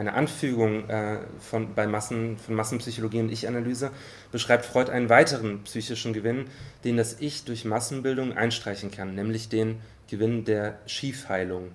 eine 0.00 0.14
Anfügung 0.14 0.88
äh, 0.88 1.18
von, 1.40 1.74
bei 1.74 1.86
Massen, 1.86 2.38
von 2.38 2.54
Massenpsychologie 2.54 3.20
und 3.20 3.30
Ich-Analyse, 3.30 3.90
beschreibt 4.32 4.64
Freud 4.64 4.90
einen 4.90 5.10
weiteren 5.10 5.62
psychischen 5.64 6.14
Gewinn, 6.14 6.46
den 6.84 6.96
das 6.96 7.20
Ich 7.20 7.44
durch 7.44 7.66
Massenbildung 7.66 8.32
einstreichen 8.32 8.90
kann, 8.90 9.14
nämlich 9.14 9.50
den 9.50 9.80
Gewinn 10.08 10.46
der 10.46 10.78
Schiefheilung. 10.86 11.72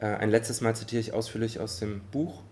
Äh, 0.00 0.06
ein 0.06 0.30
letztes 0.30 0.62
Mal 0.62 0.74
zitiere 0.74 1.00
ich 1.00 1.12
ausführlich 1.12 1.60
aus 1.60 1.78
dem 1.78 2.00
Buch. 2.10 2.42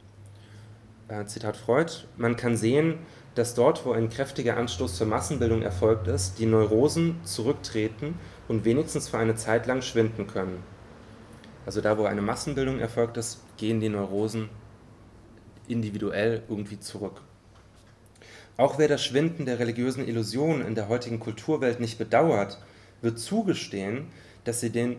Äh, 1.09 1.25
Zitat 1.25 1.57
Freud: 1.57 1.91
Man 2.19 2.37
kann 2.37 2.59
sehen, 2.59 2.99
dass 3.35 3.55
dort, 3.55 3.87
wo 3.87 3.93
ein 3.93 4.11
kräftiger 4.11 4.59
Anstoß 4.59 4.97
zur 4.97 5.07
Massenbildung 5.07 5.63
erfolgt 5.63 6.07
ist, 6.07 6.39
die 6.39 6.47
Neurosen 6.47 7.17
zurücktreten 7.25 8.19
und 8.47 8.67
wenigstens 8.67 9.09
für 9.09 9.17
eine 9.17 9.37
Zeit 9.37 9.67
lang 9.67 9.81
schwinden 9.81 10.27
können. 10.27 10.63
Also 11.67 11.81
da, 11.81 11.99
wo 11.99 12.05
eine 12.05 12.23
Massenbildung 12.23 12.79
erfolgt 12.79 13.17
ist, 13.17 13.41
gehen 13.57 13.81
die 13.81 13.89
Neurosen 13.89 14.49
individuell 15.67 16.43
irgendwie 16.49 16.79
zurück. 16.79 17.21
Auch 18.57 18.79
wer 18.79 18.89
das 18.89 19.05
Schwinden 19.05 19.45
der 19.45 19.59
religiösen 19.59 20.07
Illusion 20.07 20.65
in 20.65 20.77
der 20.77 20.89
heutigen 20.89 21.19
Kulturwelt 21.21 21.81
nicht 21.81 21.99
bedauert, 21.99 22.59
wird 23.03 23.19
zugestehen, 23.19 24.07
dass 24.45 24.61
sie 24.61 24.71
den, 24.71 24.97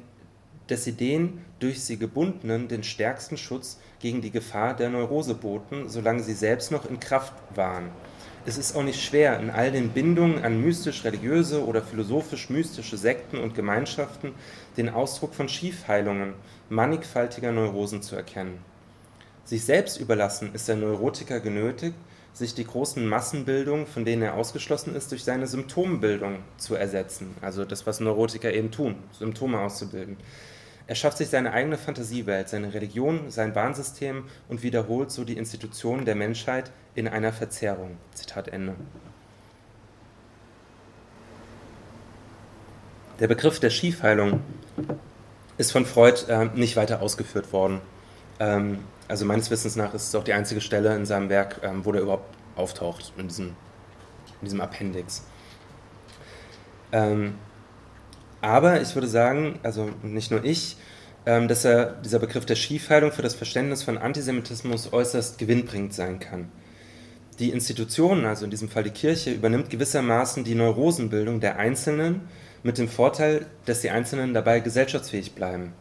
dass 0.67 0.83
sie 0.83 0.91
den 0.91 1.41
durch 1.59 1.81
sie 1.81 1.97
gebundenen 1.97 2.67
den 2.67 2.83
stärksten 2.83 3.37
Schutz 3.37 3.79
gegen 3.99 4.21
die 4.21 4.29
Gefahr 4.29 4.75
der 4.75 4.89
Neurose 4.89 5.33
boten, 5.33 5.89
solange 5.89 6.21
sie 6.21 6.33
selbst 6.33 6.71
noch 6.71 6.87
in 6.87 6.99
Kraft 6.99 7.33
waren. 7.55 7.89
Es 8.47 8.57
ist 8.57 8.77
auch 8.77 8.83
nicht 8.83 9.03
schwer, 9.03 9.41
in 9.41 9.49
all 9.49 9.73
den 9.73 9.89
Bindungen 9.89 10.41
an 10.41 10.61
mystisch-religiöse 10.61 11.65
oder 11.65 11.81
philosophisch-mystische 11.81 12.95
Sekten 12.95 13.39
und 13.39 13.55
Gemeinschaften 13.55 14.33
den 14.77 14.87
Ausdruck 14.87 15.35
von 15.35 15.49
Schiefheilungen 15.49 16.33
mannigfaltiger 16.69 17.51
Neurosen 17.51 18.01
zu 18.01 18.15
erkennen. 18.15 18.59
Sich 19.43 19.65
selbst 19.65 19.99
überlassen 19.99 20.51
ist 20.53 20.69
der 20.69 20.77
Neurotiker 20.77 21.41
genötigt, 21.41 21.97
sich 22.31 22.55
die 22.55 22.63
großen 22.63 23.05
Massenbildungen, 23.05 23.85
von 23.85 24.05
denen 24.05 24.21
er 24.21 24.35
ausgeschlossen 24.35 24.95
ist, 24.95 25.11
durch 25.11 25.25
seine 25.25 25.47
Symptombildung 25.47 26.37
zu 26.55 26.75
ersetzen. 26.75 27.35
Also 27.41 27.65
das, 27.65 27.85
was 27.85 27.99
Neurotiker 27.99 28.53
eben 28.53 28.71
tun, 28.71 28.95
Symptome 29.11 29.59
auszubilden. 29.59 30.15
Er 30.89 30.95
schafft 30.95 31.17
sich 31.17 31.27
seine 31.27 31.51
eigene 31.51 31.77
Fantasiewelt, 31.77 32.47
seine 32.47 32.73
Religion, 32.73 33.29
sein 33.29 33.51
Bahnsystem 33.51 34.23
und 34.47 34.63
wiederholt 34.63 35.11
so 35.11 35.25
die 35.25 35.37
Institutionen 35.37 36.05
der 36.05 36.15
Menschheit 36.15 36.71
in 36.97 37.07
einer 37.07 37.31
Verzerrung. 37.31 37.97
Zitat 38.15 38.47
Ende. 38.47 38.73
Der 43.19 43.27
Begriff 43.27 43.59
der 43.59 43.69
Schiefheilung 43.69 44.41
ist 45.59 45.71
von 45.71 45.85
Freud 45.85 46.21
äh, 46.27 46.45
nicht 46.55 46.75
weiter 46.75 47.03
ausgeführt 47.03 47.53
worden. 47.53 47.81
Ähm, 48.39 48.79
also 49.07 49.25
meines 49.25 49.51
Wissens 49.51 49.75
nach 49.75 49.93
ist 49.93 50.07
es 50.07 50.15
auch 50.15 50.23
die 50.23 50.33
einzige 50.33 50.59
Stelle 50.59 50.95
in 50.95 51.05
seinem 51.05 51.29
Werk, 51.29 51.59
ähm, 51.61 51.85
wo 51.85 51.91
der 51.91 52.01
überhaupt 52.01 52.35
auftaucht, 52.55 53.13
in 53.15 53.27
diesem, 53.27 53.49
in 54.41 54.45
diesem 54.45 54.59
Appendix. 54.59 55.23
Ähm, 56.91 57.35
aber 58.41 58.81
ich 58.81 58.95
würde 58.95 59.07
sagen, 59.07 59.59
also 59.61 59.91
nicht 60.01 60.31
nur 60.31 60.43
ich, 60.43 60.77
ähm, 61.27 61.47
dass 61.47 61.63
er, 61.63 61.91
dieser 61.91 62.17
Begriff 62.17 62.47
der 62.47 62.55
Schiefheilung 62.55 63.11
für 63.11 63.21
das 63.21 63.35
Verständnis 63.35 63.83
von 63.83 63.99
Antisemitismus 63.99 64.91
äußerst 64.91 65.37
gewinnbringend 65.37 65.93
sein 65.93 66.19
kann. 66.19 66.51
Die 67.39 67.51
Institution, 67.51 68.25
also 68.25 68.45
in 68.45 68.51
diesem 68.51 68.67
Fall 68.67 68.83
die 68.83 68.89
Kirche, 68.89 69.31
übernimmt 69.31 69.69
gewissermaßen 69.69 70.43
die 70.43 70.55
Neurosenbildung 70.55 71.39
der 71.39 71.57
Einzelnen 71.57 72.21
mit 72.63 72.79
dem 72.79 72.89
Vorteil, 72.89 73.45
dass 73.65 73.81
die 73.81 73.91
Einzelnen 73.91 74.33
dabei 74.33 74.59
gesellschaftsfähig 74.59 75.35
bleiben. 75.35 75.73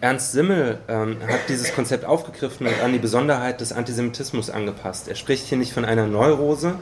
Ernst 0.00 0.32
Simmel 0.32 0.78
ähm, 0.88 1.18
hat 1.26 1.48
dieses 1.48 1.74
Konzept 1.74 2.06
aufgegriffen 2.06 2.66
und 2.66 2.80
an 2.80 2.92
die 2.92 2.98
Besonderheit 2.98 3.60
des 3.60 3.72
Antisemitismus 3.72 4.48
angepasst. 4.48 5.08
Er 5.08 5.14
spricht 5.14 5.46
hier 5.46 5.58
nicht 5.58 5.72
von 5.72 5.84
einer 5.84 6.06
Neurose, 6.06 6.78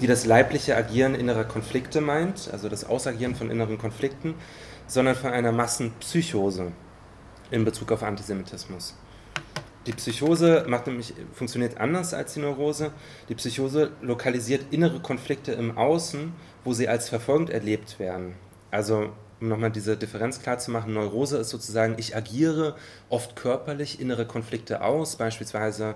die 0.00 0.06
das 0.06 0.24
leibliche 0.24 0.76
Agieren 0.76 1.14
innerer 1.14 1.44
Konflikte 1.44 2.00
meint, 2.00 2.48
also 2.52 2.70
das 2.70 2.84
Ausagieren 2.84 3.34
von 3.34 3.50
inneren 3.50 3.76
Konflikten, 3.76 4.34
sondern 4.86 5.14
von 5.14 5.30
einer 5.30 5.52
Massenpsychose 5.52 6.72
in 7.50 7.64
Bezug 7.64 7.92
auf 7.92 8.02
Antisemitismus. 8.02 8.94
Die 9.86 9.92
Psychose 9.92 10.66
macht 10.68 10.86
nämlich, 10.86 11.14
funktioniert 11.32 11.78
anders 11.78 12.12
als 12.12 12.34
die 12.34 12.40
Neurose. 12.40 12.92
Die 13.28 13.34
Psychose 13.34 13.92
lokalisiert 14.02 14.66
innere 14.70 15.00
Konflikte 15.00 15.52
im 15.52 15.78
Außen, 15.78 16.32
wo 16.64 16.74
sie 16.74 16.86
als 16.86 17.08
verfolgend 17.08 17.48
erlebt 17.48 17.98
werden. 17.98 18.34
Also 18.70 19.10
um 19.40 19.48
nochmal 19.48 19.70
diese 19.70 19.96
Differenz 19.96 20.42
klar 20.42 20.58
zu 20.58 20.70
machen, 20.70 20.92
Neurose 20.92 21.38
ist 21.38 21.48
sozusagen, 21.48 21.94
ich 21.96 22.14
agiere 22.14 22.76
oft 23.08 23.36
körperlich 23.36 24.00
innere 24.00 24.26
Konflikte 24.26 24.82
aus, 24.82 25.16
beispielsweise 25.16 25.94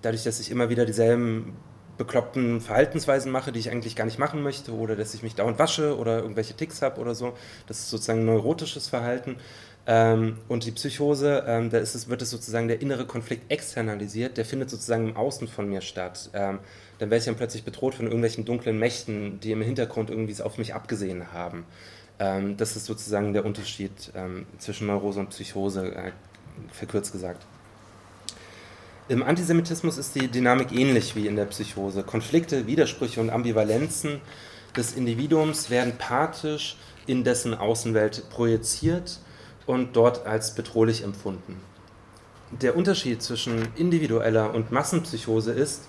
dadurch, 0.00 0.24
dass 0.24 0.40
ich 0.40 0.50
immer 0.50 0.70
wieder 0.70 0.86
dieselben 0.86 1.54
bekloppten 1.98 2.62
Verhaltensweisen 2.62 3.30
mache, 3.30 3.52
die 3.52 3.60
ich 3.60 3.70
eigentlich 3.70 3.94
gar 3.94 4.06
nicht 4.06 4.18
machen 4.18 4.42
möchte, 4.42 4.72
oder 4.72 4.96
dass 4.96 5.14
ich 5.14 5.22
mich 5.22 5.34
dauernd 5.34 5.58
wasche 5.58 5.96
oder 5.98 6.18
irgendwelche 6.20 6.54
Ticks 6.54 6.80
habe 6.80 7.00
oder 7.00 7.14
so. 7.14 7.34
Das 7.66 7.78
ist 7.78 7.90
sozusagen 7.90 8.24
neurotisches 8.24 8.88
Verhalten. 8.88 9.36
Ähm, 9.84 10.38
und 10.48 10.64
die 10.64 10.70
Psychose, 10.70 11.44
ähm, 11.46 11.70
da 11.70 11.78
es, 11.78 12.08
wird 12.08 12.22
es 12.22 12.30
sozusagen 12.30 12.68
der 12.68 12.80
innere 12.80 13.04
Konflikt 13.04 13.50
externalisiert, 13.50 14.36
der 14.36 14.44
findet 14.44 14.70
sozusagen 14.70 15.08
im 15.08 15.16
Außen 15.16 15.48
von 15.48 15.68
mir 15.68 15.80
statt. 15.80 16.30
Ähm, 16.34 16.60
dann 16.98 17.10
werde 17.10 17.18
ich 17.18 17.24
dann 17.24 17.36
plötzlich 17.36 17.64
bedroht 17.64 17.94
von 17.94 18.06
irgendwelchen 18.06 18.44
dunklen 18.44 18.78
Mächten, 18.78 19.40
die 19.40 19.50
im 19.50 19.60
Hintergrund 19.60 20.10
irgendwie 20.10 20.40
auf 20.40 20.56
mich 20.56 20.74
abgesehen 20.74 21.32
haben. 21.32 21.64
Ähm, 22.20 22.56
das 22.56 22.76
ist 22.76 22.86
sozusagen 22.86 23.32
der 23.32 23.44
Unterschied 23.44 24.12
ähm, 24.14 24.46
zwischen 24.58 24.86
Neurose 24.86 25.18
und 25.18 25.30
Psychose, 25.30 25.92
äh, 25.92 26.12
verkürzt 26.70 27.10
gesagt. 27.10 27.44
Im 29.08 29.24
Antisemitismus 29.24 29.98
ist 29.98 30.14
die 30.14 30.28
Dynamik 30.28 30.70
ähnlich 30.70 31.16
wie 31.16 31.26
in 31.26 31.34
der 31.34 31.46
Psychose. 31.46 32.04
Konflikte, 32.04 32.68
Widersprüche 32.68 33.20
und 33.20 33.30
Ambivalenzen 33.30 34.20
des 34.76 34.94
Individuums 34.94 35.70
werden 35.70 35.94
pathisch 35.98 36.76
in 37.06 37.24
dessen 37.24 37.52
Außenwelt 37.52 38.30
projiziert 38.30 39.18
und 39.66 39.96
dort 39.96 40.26
als 40.26 40.54
bedrohlich 40.54 41.04
empfunden. 41.04 41.60
Der 42.50 42.76
Unterschied 42.76 43.22
zwischen 43.22 43.68
individueller 43.76 44.54
und 44.54 44.72
Massenpsychose 44.72 45.52
ist, 45.52 45.82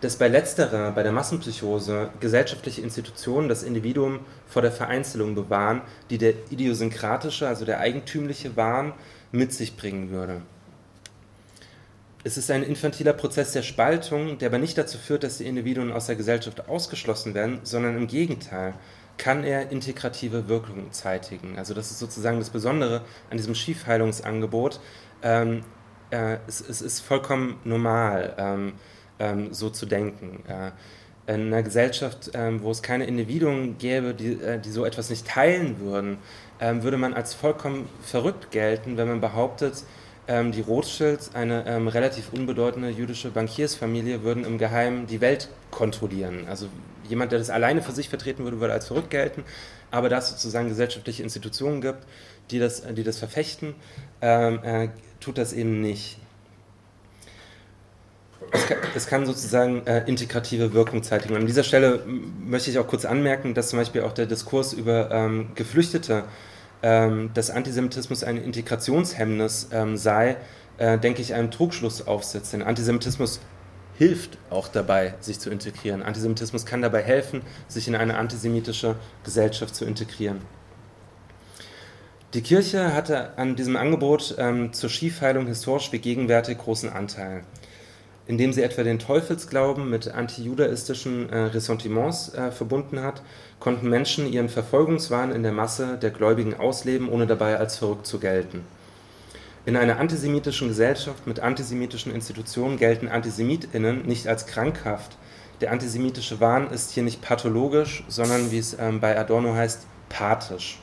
dass 0.00 0.16
bei 0.16 0.28
letzterer, 0.28 0.92
bei 0.92 1.02
der 1.02 1.12
Massenpsychose, 1.12 2.10
gesellschaftliche 2.20 2.80
Institutionen 2.80 3.48
das 3.48 3.62
Individuum 3.62 4.20
vor 4.46 4.62
der 4.62 4.72
Vereinzelung 4.72 5.34
bewahren, 5.34 5.82
die 6.08 6.18
der 6.18 6.34
idiosynkratische, 6.50 7.48
also 7.48 7.64
der 7.64 7.80
eigentümliche 7.80 8.56
Wahn 8.56 8.94
mit 9.32 9.52
sich 9.52 9.76
bringen 9.76 10.10
würde. 10.10 10.42
Es 12.24 12.36
ist 12.36 12.50
ein 12.50 12.62
infantiler 12.62 13.12
Prozess 13.12 13.52
der 13.52 13.62
Spaltung, 13.62 14.38
der 14.38 14.48
aber 14.48 14.58
nicht 14.58 14.76
dazu 14.76 14.98
führt, 14.98 15.24
dass 15.24 15.38
die 15.38 15.46
Individuen 15.46 15.92
aus 15.92 16.06
der 16.06 16.16
Gesellschaft 16.16 16.68
ausgeschlossen 16.68 17.34
werden, 17.34 17.60
sondern 17.62 17.96
im 17.96 18.06
Gegenteil 18.06 18.74
kann 19.18 19.44
er 19.44 19.70
integrative 19.70 20.48
Wirkungen 20.48 20.92
zeitigen. 20.92 21.58
Also 21.58 21.74
das 21.74 21.90
ist 21.90 21.98
sozusagen 21.98 22.38
das 22.38 22.50
Besondere 22.50 23.02
an 23.30 23.36
diesem 23.36 23.54
Schiefheilungsangebot. 23.54 24.80
Ähm, 25.22 25.62
äh, 26.10 26.38
es, 26.46 26.60
es, 26.60 26.80
ist 26.80 27.00
vollkommen 27.00 27.58
normal. 27.64 28.34
Ähm, 28.38 28.72
ähm, 29.18 29.52
so 29.52 29.70
zu 29.70 29.86
denken. 29.86 30.44
Äh, 30.48 30.70
in 31.32 31.48
einer 31.48 31.62
Gesellschaft, 31.62 32.30
ähm, 32.34 32.62
wo 32.62 32.70
es 32.70 32.82
keine 32.82 33.04
Individuen 33.04 33.76
gäbe, 33.78 34.14
die, 34.14 34.32
äh, 34.32 34.58
die 34.58 34.70
so 34.70 34.84
etwas 34.84 35.10
nicht 35.10 35.26
teilen 35.26 35.78
würden, 35.80 36.18
ähm, 36.60 36.82
würde 36.82 36.96
man 36.96 37.12
als 37.12 37.34
vollkommen 37.34 37.88
verrückt 38.02 38.50
gelten, 38.50 38.96
wenn 38.96 39.08
man 39.08 39.20
behauptet, 39.20 39.84
ähm, 40.26 40.52
die 40.52 40.60
Rothschilds, 40.60 41.34
eine 41.34 41.64
relativ 41.92 42.32
unbedeutende 42.32 42.90
jüdische 42.90 43.30
Bankiersfamilie, 43.30 44.22
würden 44.22 44.44
im 44.44 44.58
Geheimen 44.58 45.06
die 45.06 45.20
Welt 45.20 45.48
kontrollieren. 45.70 46.46
Also 46.48 46.68
jemand, 47.08 47.32
der 47.32 47.38
das 47.38 47.50
alleine 47.50 47.82
für 47.82 47.92
sich 47.92 48.08
vertreten 48.08 48.44
würde, 48.44 48.60
würde 48.60 48.74
als 48.74 48.86
verrückt 48.86 49.10
gelten. 49.10 49.44
Aber 49.90 50.08
da 50.08 50.18
es 50.18 50.30
sozusagen 50.30 50.68
gesellschaftliche 50.68 51.22
Institutionen 51.22 51.80
gibt, 51.80 52.04
die 52.50 52.58
das, 52.58 52.82
die 52.82 53.04
das 53.04 53.18
verfechten, 53.18 53.74
ähm, 54.20 54.62
äh, 54.62 54.88
tut 55.20 55.38
das 55.38 55.52
eben 55.52 55.80
nicht. 55.80 56.18
Es 58.50 58.66
kann, 58.66 58.78
es 58.94 59.06
kann 59.06 59.26
sozusagen 59.26 59.86
äh, 59.86 60.04
integrative 60.06 60.72
Wirkung 60.72 61.02
zeitigen. 61.02 61.36
An 61.36 61.46
dieser 61.46 61.64
Stelle 61.64 62.02
möchte 62.06 62.70
ich 62.70 62.78
auch 62.78 62.86
kurz 62.86 63.04
anmerken, 63.04 63.52
dass 63.54 63.70
zum 63.70 63.78
Beispiel 63.78 64.02
auch 64.02 64.12
der 64.12 64.26
Diskurs 64.26 64.72
über 64.72 65.10
ähm, 65.10 65.48
Geflüchtete, 65.54 66.24
ähm, 66.82 67.30
dass 67.34 67.50
Antisemitismus 67.50 68.24
ein 68.24 68.36
Integrationshemmnis 68.36 69.68
ähm, 69.72 69.96
sei, 69.96 70.36
äh, 70.78 70.98
denke 70.98 71.20
ich, 71.20 71.34
einem 71.34 71.50
Trugschluss 71.50 72.06
aufsetzt. 72.06 72.52
Denn 72.52 72.62
Antisemitismus 72.62 73.40
hilft 73.98 74.38
auch 74.48 74.68
dabei, 74.68 75.14
sich 75.18 75.40
zu 75.40 75.50
integrieren. 75.50 76.04
Antisemitismus 76.04 76.64
kann 76.64 76.82
dabei 76.82 77.02
helfen, 77.02 77.42
sich 77.66 77.88
in 77.88 77.96
eine 77.96 78.16
antisemitische 78.16 78.94
Gesellschaft 79.24 79.74
zu 79.74 79.84
integrieren. 79.84 80.40
Die 82.32 82.42
Kirche 82.42 82.94
hatte 82.94 83.36
an 83.36 83.56
diesem 83.56 83.74
Angebot 83.76 84.36
ähm, 84.38 84.72
zur 84.72 84.88
Skiheilung 84.88 85.46
historisch 85.48 85.90
wie 85.92 85.98
gegenwärtig 85.98 86.58
großen 86.58 86.90
Anteil. 86.90 87.42
Indem 88.26 88.52
sie 88.52 88.62
etwa 88.62 88.82
den 88.82 88.98
Teufelsglauben 89.00 89.90
mit 89.90 90.08
antijudaistischen 90.08 91.30
äh, 91.30 91.38
Ressentiments 91.44 92.34
äh, 92.34 92.52
verbunden 92.52 93.02
hat, 93.02 93.22
konnten 93.58 93.88
Menschen 93.88 94.30
ihren 94.30 94.50
Verfolgungswahn 94.50 95.32
in 95.32 95.42
der 95.42 95.52
Masse 95.52 95.98
der 96.00 96.10
Gläubigen 96.10 96.54
ausleben, 96.54 97.08
ohne 97.08 97.26
dabei 97.26 97.56
als 97.56 97.78
verrückt 97.78 98.06
zu 98.06 98.20
gelten. 98.20 98.64
In 99.68 99.76
einer 99.76 99.98
antisemitischen 99.98 100.68
Gesellschaft 100.68 101.26
mit 101.26 101.40
antisemitischen 101.40 102.10
Institutionen 102.14 102.78
gelten 102.78 103.06
AntisemitInnen 103.06 104.06
nicht 104.06 104.26
als 104.26 104.46
krankhaft. 104.46 105.18
Der 105.60 105.72
antisemitische 105.72 106.40
Wahn 106.40 106.70
ist 106.70 106.92
hier 106.92 107.02
nicht 107.02 107.20
pathologisch, 107.20 108.02
sondern, 108.08 108.50
wie 108.50 108.56
es 108.56 108.78
ähm, 108.80 108.98
bei 108.98 109.18
Adorno 109.18 109.52
heißt, 109.52 109.82
pathisch. 110.08 110.80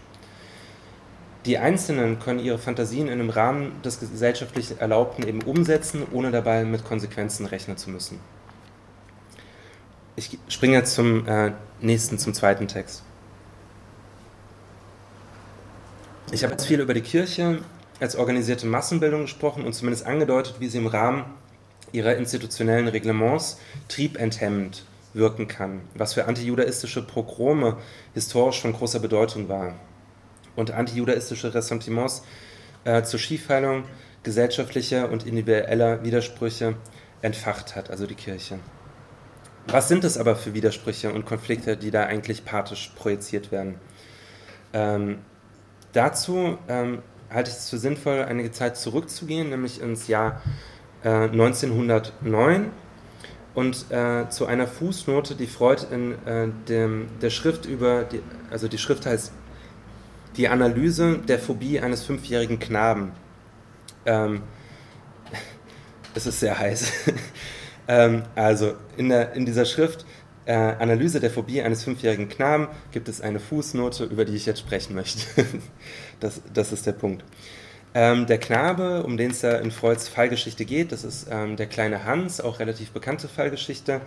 Die 1.48 1.58
Einzelnen 1.58 2.20
können 2.20 2.38
ihre 2.38 2.60
Fantasien 2.60 3.08
in 3.08 3.14
einem 3.14 3.32
Rahmen 3.32 3.72
des 3.82 4.00
gesellschaftlich 4.00 4.80
Erlaubten 4.80 5.28
eben 5.28 5.42
umsetzen, 5.42 6.04
ohne 6.12 6.30
dabei 6.30 6.64
mit 6.64 6.86
Konsequenzen 6.86 7.48
rechnen 7.48 7.78
zu 7.78 7.90
müssen. 7.90 8.20
Ich 10.16 10.38
springe 10.48 10.76
jetzt 10.76 10.94
zum 10.94 11.28
äh, 11.28 11.54
nächsten, 11.82 12.20
zum 12.20 12.36
zweiten 12.36 12.68
Text. 12.68 13.02
Ich 16.32 16.44
habe 16.44 16.54
jetzt 16.54 16.68
viel 16.68 16.80
über 16.80 16.94
die 16.94 17.02
Kirche 17.02 17.64
als 18.00 18.16
organisierte 18.16 18.68
Massenbildung 18.68 19.24
gesprochen 19.24 19.66
und 19.66 19.74
zumindest 19.74 20.06
angedeutet, 20.06 20.56
wie 20.60 20.68
sie 20.68 20.78
im 20.78 20.88
Rahmen 20.88 21.26
ihrer 21.92 22.16
institutionellen 22.16 22.88
Reglements 22.88 23.60
triebenthemmend 23.88 24.86
wirken 25.14 25.48
kann, 25.48 25.82
was 25.94 26.14
für 26.14 26.26
antijudaistische 26.26 27.02
Pogrome 27.02 27.78
historisch 28.14 28.62
von 28.62 28.74
großer 28.74 29.00
Bedeutung 29.00 29.48
war 29.48 29.76
und 30.56 30.72
antijudaistische 30.72 31.54
Ressentiments 31.54 32.24
äh, 32.84 33.04
zur 33.04 33.20
Schiefheilung 33.20 33.84
gesellschaftlicher 34.24 35.10
und 35.10 35.26
individueller 35.26 36.04
Widersprüche 36.04 36.76
entfacht 37.22 37.76
hat, 37.76 37.90
also 37.90 38.08
die 38.08 38.16
Kirche. 38.16 38.60
Was 39.68 39.88
sind 39.88 40.04
es 40.04 40.18
aber 40.18 40.36
für 40.36 40.54
Widersprüche 40.54 41.12
und 41.12 41.26
Konflikte, 41.26 41.78
die 41.78 41.92
da 41.92 42.04
eigentlich 42.04 42.46
pathisch 42.46 42.92
projiziert 42.96 43.52
werden? 43.52 43.76
Ähm, 44.74 45.20
dazu 45.94 46.58
ähm, 46.68 47.02
halte 47.36 47.52
ich 47.52 47.58
es 47.58 47.70
für 47.70 47.78
sinnvoll, 47.78 48.24
einige 48.24 48.52
Zeit 48.52 48.78
zurückzugehen, 48.78 49.50
nämlich 49.50 49.82
ins 49.82 50.08
Jahr 50.08 50.42
äh, 51.04 51.10
1909 51.10 52.72
und 53.54 53.92
äh, 53.92 54.30
zu 54.30 54.46
einer 54.46 54.68
Fußnote, 54.68 55.36
die 55.36 55.48
Freud 55.48 55.84
in 55.90 56.14
äh, 56.26 56.48
dem, 56.68 57.08
der 57.22 57.30
Schrift 57.30 57.66
über, 57.66 58.04
die, 58.04 58.22
also 58.52 58.68
die 58.68 58.78
Schrift 58.78 59.06
heißt 59.06 59.32
Die 60.36 60.50
Analyse 60.50 61.20
der 61.20 61.40
Phobie 61.40 61.80
eines 61.80 62.04
fünfjährigen 62.04 62.60
Knaben. 62.60 63.14
Ähm, 64.06 64.44
es 66.16 66.26
ist 66.26 66.42
sehr 66.42 66.60
heiß. 66.60 66.92
ähm, 67.88 68.24
also 68.36 68.74
in, 68.98 69.10
der, 69.10 69.34
in 69.34 69.46
dieser 69.46 69.66
Schrift 69.66 70.06
äh, 70.46 70.54
Analyse 70.54 71.20
der 71.20 71.32
Phobie 71.32 71.62
eines 71.62 71.84
fünfjährigen 71.84 72.30
Knaben 72.30 72.68
gibt 72.92 73.10
es 73.10 73.22
eine 73.22 73.40
Fußnote, 73.40 74.06
über 74.06 74.26
die 74.26 74.36
ich 74.36 74.46
jetzt 74.46 74.60
sprechen 74.60 74.96
möchte. 74.96 75.20
das, 76.20 76.42
das 76.54 76.72
ist 76.72 76.86
der 76.86 76.94
Punkt. 76.94 77.24
Ähm, 77.94 78.26
der 78.28 78.38
Knabe, 78.38 79.04
um 79.04 79.18
den 79.18 79.32
es 79.32 79.40
da 79.40 79.58
in 79.58 79.72
Freuds 79.72 80.08
Fallgeschichte 80.08 80.66
geht, 80.66 80.92
das 80.92 81.04
ist 81.04 81.28
ähm, 81.32 81.56
der 81.56 81.68
kleine 81.68 82.04
Hans, 82.04 82.42
auch 82.42 82.60
relativ 82.60 82.92
bekannte 82.92 83.28
Fallgeschichte. 83.28 84.02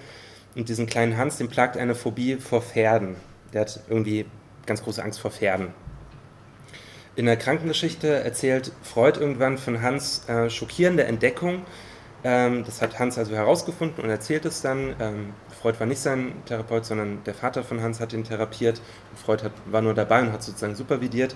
Und 0.55 0.69
diesen 0.69 0.87
kleinen 0.87 1.17
Hans, 1.17 1.39
den 1.39 1.49
plagt 1.49 1.77
eine 1.77 1.95
Phobie 1.95 2.37
vor 2.37 2.63
Pferden. 2.63 3.17
Der 3.53 3.63
hat 3.63 3.81
irgendwie 3.89 4.27
ganz 4.67 4.83
große 4.83 5.03
Angst 5.03 5.21
vor 5.21 5.31
Pferden. 5.31 5.69
In 7.17 7.27
der 7.27 7.37
Krankengeschichte 7.37 8.09
erzählt 8.09 8.73
Freud 8.83 9.19
irgendwann 9.19 9.59
von 9.59 9.83
Hans 9.83 10.29
äh, 10.29 10.51
schockierende 10.51 11.05
Entdeckung. 11.05 11.63
Ähm, 12.23 12.65
das 12.65 12.83
hat 12.83 12.99
Hans 12.99 13.19
also 13.19 13.35
herausgefunden 13.35 14.05
und 14.05 14.11
erzählt 14.11 14.45
es 14.45 14.61
dann. 14.61 14.95
Freud 15.61 15.81
war 15.81 15.87
nicht 15.87 16.01
sein 16.01 16.33
Therapeut, 16.47 16.85
sondern 16.85 17.25
der 17.25 17.35
Vater 17.35 17.65
von 17.65 17.83
Hans 17.83 18.01
hat 18.01 18.13
ihn 18.13 18.25
therapiert. 18.25 18.81
Freud 19.17 19.43
hat, 19.43 19.53
war 19.67 19.83
nur 19.83 19.95
dabei 19.95 20.21
und 20.21 20.33
hat 20.33 20.43
sozusagen 20.43 20.77
supervidiert. 20.77 21.35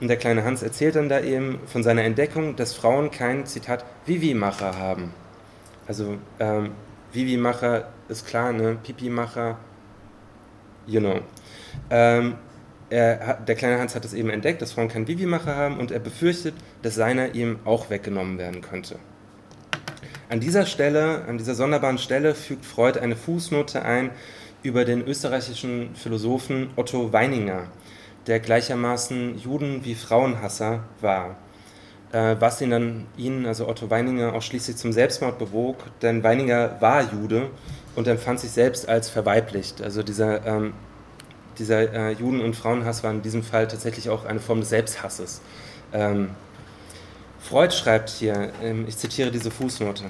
Und 0.00 0.08
der 0.08 0.16
kleine 0.16 0.44
Hans 0.44 0.62
erzählt 0.62 0.96
dann 0.96 1.08
da 1.08 1.20
eben 1.20 1.60
von 1.66 1.82
seiner 1.82 2.02
Entdeckung, 2.02 2.56
dass 2.56 2.74
Frauen 2.74 3.10
kein, 3.10 3.46
Zitat, 3.46 3.84
Vivi-Macher 4.06 4.76
haben. 4.76 5.12
Also 5.86 6.16
ähm, 6.40 6.72
Vivi-Macher 7.12 7.88
ist 8.08 8.26
klar, 8.26 8.52
ne? 8.52 8.76
Pipi-Macher, 8.82 9.58
you 10.86 11.00
know. 11.00 11.20
Ähm, 11.90 12.36
er, 12.88 13.34
der 13.34 13.54
kleine 13.54 13.78
Hans 13.78 13.94
hat 13.94 14.04
es 14.04 14.14
eben 14.14 14.30
entdeckt, 14.30 14.62
dass 14.62 14.72
Frauen 14.72 14.88
keinen 14.88 15.06
Vivi-Macher 15.06 15.54
haben 15.54 15.78
und 15.78 15.92
er 15.92 16.00
befürchtet, 16.00 16.54
dass 16.82 16.96
seiner 16.96 17.34
ihm 17.34 17.60
auch 17.64 17.88
weggenommen 17.88 18.38
werden 18.38 18.62
könnte. 18.62 18.96
An 20.30 20.38
dieser 20.38 20.64
Stelle, 20.64 21.24
an 21.26 21.38
dieser 21.38 21.56
sonderbaren 21.56 21.98
Stelle 21.98 22.36
fügt 22.36 22.64
Freud 22.64 23.00
eine 23.00 23.16
Fußnote 23.16 23.82
ein 23.82 24.12
über 24.62 24.84
den 24.84 25.04
österreichischen 25.04 25.96
Philosophen 25.96 26.70
Otto 26.76 27.12
Weininger, 27.12 27.64
der 28.28 28.38
gleichermaßen 28.38 29.36
Juden- 29.40 29.84
wie 29.84 29.96
Frauenhasser 29.96 30.84
war. 31.00 31.34
Äh, 32.12 32.36
was 32.38 32.60
ihn 32.60 32.70
dann, 32.70 33.06
ihn, 33.16 33.44
also 33.44 33.66
Otto 33.66 33.90
Weininger, 33.90 34.32
auch 34.32 34.42
schließlich 34.42 34.76
zum 34.76 34.92
Selbstmord 34.92 35.36
bewog, 35.40 35.78
denn 36.00 36.22
Weininger 36.22 36.76
war 36.78 37.12
Jude 37.12 37.50
und 37.96 38.06
empfand 38.06 38.38
sich 38.38 38.52
selbst 38.52 38.88
als 38.88 39.10
verweiblicht. 39.10 39.82
Also 39.82 40.04
dieser, 40.04 40.46
ähm, 40.46 40.74
dieser 41.58 41.92
äh, 41.92 42.12
Juden- 42.12 42.40
und 42.40 42.54
Frauenhass 42.54 43.02
war 43.02 43.10
in 43.10 43.22
diesem 43.22 43.42
Fall 43.42 43.66
tatsächlich 43.66 44.08
auch 44.10 44.24
eine 44.26 44.38
Form 44.38 44.60
des 44.60 44.68
Selbsthasses. 44.68 45.40
Ähm, 45.92 46.30
Freud 47.50 47.74
schreibt 47.74 48.10
hier, 48.10 48.52
ähm, 48.62 48.84
ich 48.86 48.96
zitiere 48.96 49.32
diese 49.32 49.50
Fußnote, 49.50 50.04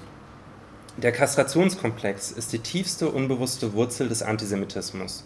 der 0.99 1.11
Kastrationskomplex 1.11 2.33
ist 2.33 2.53
die 2.53 2.59
tiefste 2.59 3.09
unbewusste 3.09 3.73
Wurzel 3.73 4.11
des 4.11 4.23
Antisemitismus. 4.23 5.25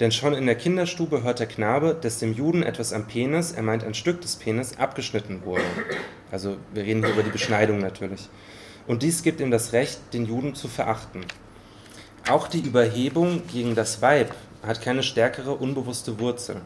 Denn 0.00 0.12
schon 0.12 0.32
in 0.32 0.46
der 0.46 0.54
Kinderstube 0.54 1.22
hört 1.22 1.40
der 1.40 1.46
Knabe, 1.46 1.94
dass 2.00 2.20
dem 2.20 2.32
Juden 2.32 2.62
etwas 2.62 2.94
am 2.94 3.06
Penis, 3.06 3.52
er 3.52 3.62
meint 3.62 3.84
ein 3.84 3.92
Stück 3.92 4.22
des 4.22 4.36
Penis, 4.36 4.78
abgeschnitten 4.78 5.44
wurde. 5.44 5.60
Also 6.30 6.56
wir 6.72 6.84
reden 6.84 7.04
hier 7.04 7.12
über 7.12 7.22
die 7.22 7.28
Beschneidung 7.28 7.80
natürlich. 7.80 8.30
Und 8.86 9.02
dies 9.02 9.22
gibt 9.22 9.38
ihm 9.42 9.50
das 9.50 9.74
Recht, 9.74 10.00
den 10.14 10.24
Juden 10.24 10.54
zu 10.54 10.68
verachten. 10.68 11.20
Auch 12.30 12.48
die 12.48 12.60
Überhebung 12.60 13.42
gegen 13.52 13.74
das 13.74 14.00
Weib 14.00 14.34
hat 14.66 14.80
keine 14.80 15.02
stärkere 15.02 15.52
unbewusste 15.52 16.18
Wurzel. 16.18 16.62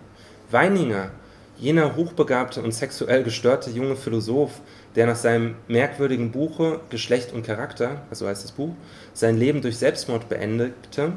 Weininger 0.52 1.10
Jener 1.58 1.96
hochbegabte 1.96 2.60
und 2.60 2.72
sexuell 2.72 3.22
gestörte 3.22 3.70
junge 3.70 3.96
Philosoph, 3.96 4.60
der 4.94 5.06
nach 5.06 5.16
seinem 5.16 5.54
merkwürdigen 5.68 6.30
Buche 6.30 6.80
Geschlecht 6.90 7.32
und 7.32 7.46
Charakter, 7.46 8.02
also 8.10 8.28
heißt 8.28 8.44
das 8.44 8.52
Buch, 8.52 8.74
sein 9.14 9.38
Leben 9.38 9.62
durch 9.62 9.78
Selbstmord 9.78 10.28
beendete, 10.28 11.12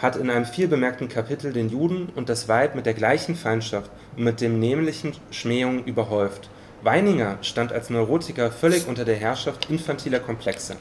hat 0.00 0.14
in 0.14 0.30
einem 0.30 0.44
vielbemerkten 0.46 1.08
Kapitel 1.08 1.52
den 1.52 1.70
Juden 1.70 2.08
und 2.14 2.28
das 2.28 2.48
Weib 2.48 2.76
mit 2.76 2.86
der 2.86 2.94
gleichen 2.94 3.34
Feindschaft 3.34 3.90
und 4.16 4.22
mit 4.22 4.40
dem 4.40 4.60
nämlichen 4.60 5.12
Schmähung 5.32 5.84
überhäuft. 5.84 6.48
Weininger 6.82 7.38
stand 7.42 7.72
als 7.72 7.90
Neurotiker 7.90 8.52
völlig 8.52 8.86
unter 8.86 9.04
der 9.04 9.16
Herrschaft 9.16 9.68
infantiler 9.70 10.20
Komplexe. 10.20 10.76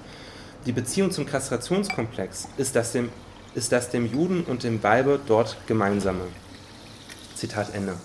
Die 0.67 0.72
Beziehung 0.72 1.10
zum 1.10 1.26
Kastrationskomplex 1.26 2.48
ist 2.58 2.76
das 2.76 2.91
dem, 2.91 3.10
ist 3.56 3.72
das 3.72 3.89
dem 3.89 4.06
Juden 4.06 4.43
und 4.43 4.63
dem 4.63 4.84
Weibe 4.84 5.19
dort 5.26 5.58
gemeinsame. 5.67 6.26
Zitat 7.36 7.74
Ende. 7.74 7.95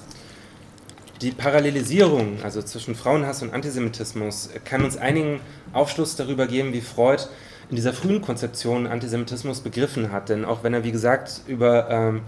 Die 1.20 1.31
Parallelisierung 1.31 2.42
also 2.42 2.61
zwischen 2.61 2.96
Frauenhass 2.96 3.42
und 3.42 3.55
Antisemitismus 3.55 4.50
kann 4.64 4.85
uns 4.85 4.96
einigen 4.96 5.40
Aufschluss 5.72 6.16
darüber 6.16 6.46
geben, 6.46 6.72
wie 6.72 6.81
Freud 6.81 7.22
in 7.70 7.77
dieser 7.77 7.92
frühen 7.92 8.20
Konzeption 8.20 8.87
Antisemitismus 8.87 9.61
begriffen 9.61 10.11
hat. 10.11 10.29
Denn 10.29 10.44
auch 10.44 10.64
wenn 10.64 10.74
er, 10.74 10.83
wie 10.83 10.92
gesagt, 10.92 11.42
über, 11.46 11.88
ähm, 11.88 12.22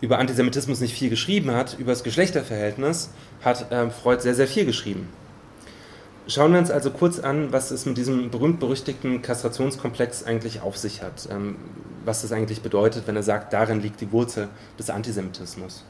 über 0.00 0.18
Antisemitismus 0.18 0.80
nicht 0.80 0.94
viel 0.94 1.08
geschrieben 1.08 1.52
hat, 1.52 1.78
über 1.78 1.92
das 1.92 2.02
Geschlechterverhältnis 2.02 3.10
hat 3.42 3.66
ähm, 3.70 3.90
Freud 3.90 4.20
sehr, 4.20 4.34
sehr 4.34 4.48
viel 4.48 4.66
geschrieben. 4.66 5.08
Schauen 6.26 6.52
wir 6.52 6.58
uns 6.58 6.72
also 6.72 6.90
kurz 6.90 7.20
an, 7.20 7.52
was 7.52 7.70
es 7.70 7.86
mit 7.86 7.96
diesem 7.96 8.30
berühmt-berüchtigten 8.30 9.22
Kastrationskomplex 9.22 10.24
eigentlich 10.24 10.60
auf 10.60 10.76
sich 10.76 11.00
hat. 11.00 11.28
Ähm, 11.30 11.56
was 12.04 12.22
das 12.22 12.32
eigentlich 12.32 12.62
bedeutet, 12.62 13.06
wenn 13.06 13.14
er 13.14 13.22
sagt, 13.22 13.52
darin 13.52 13.80
liegt 13.80 14.00
die 14.00 14.10
Wurzel 14.10 14.48
des 14.78 14.90
Antisemitismus. 14.90 15.84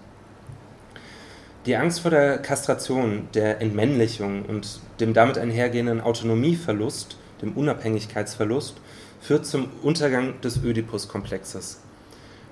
Die 1.67 1.77
Angst 1.77 2.01
vor 2.01 2.13
der 2.13 2.39
Kastration, 2.39 3.29
der 3.35 3.61
Entmännlichung 3.61 4.45
und 4.45 4.81
dem 5.01 5.13
damit 5.15 5.37
einhergehenden 5.37 6.01
Autonomieverlust, 6.01 7.17
dem 7.43 7.55
Unabhängigkeitsverlust, 7.55 8.77
führt 9.21 9.47
zum 9.47 9.69
Untergang 9.83 10.41
des 10.43 10.63
Ödipus-Komplexes. 10.63 11.81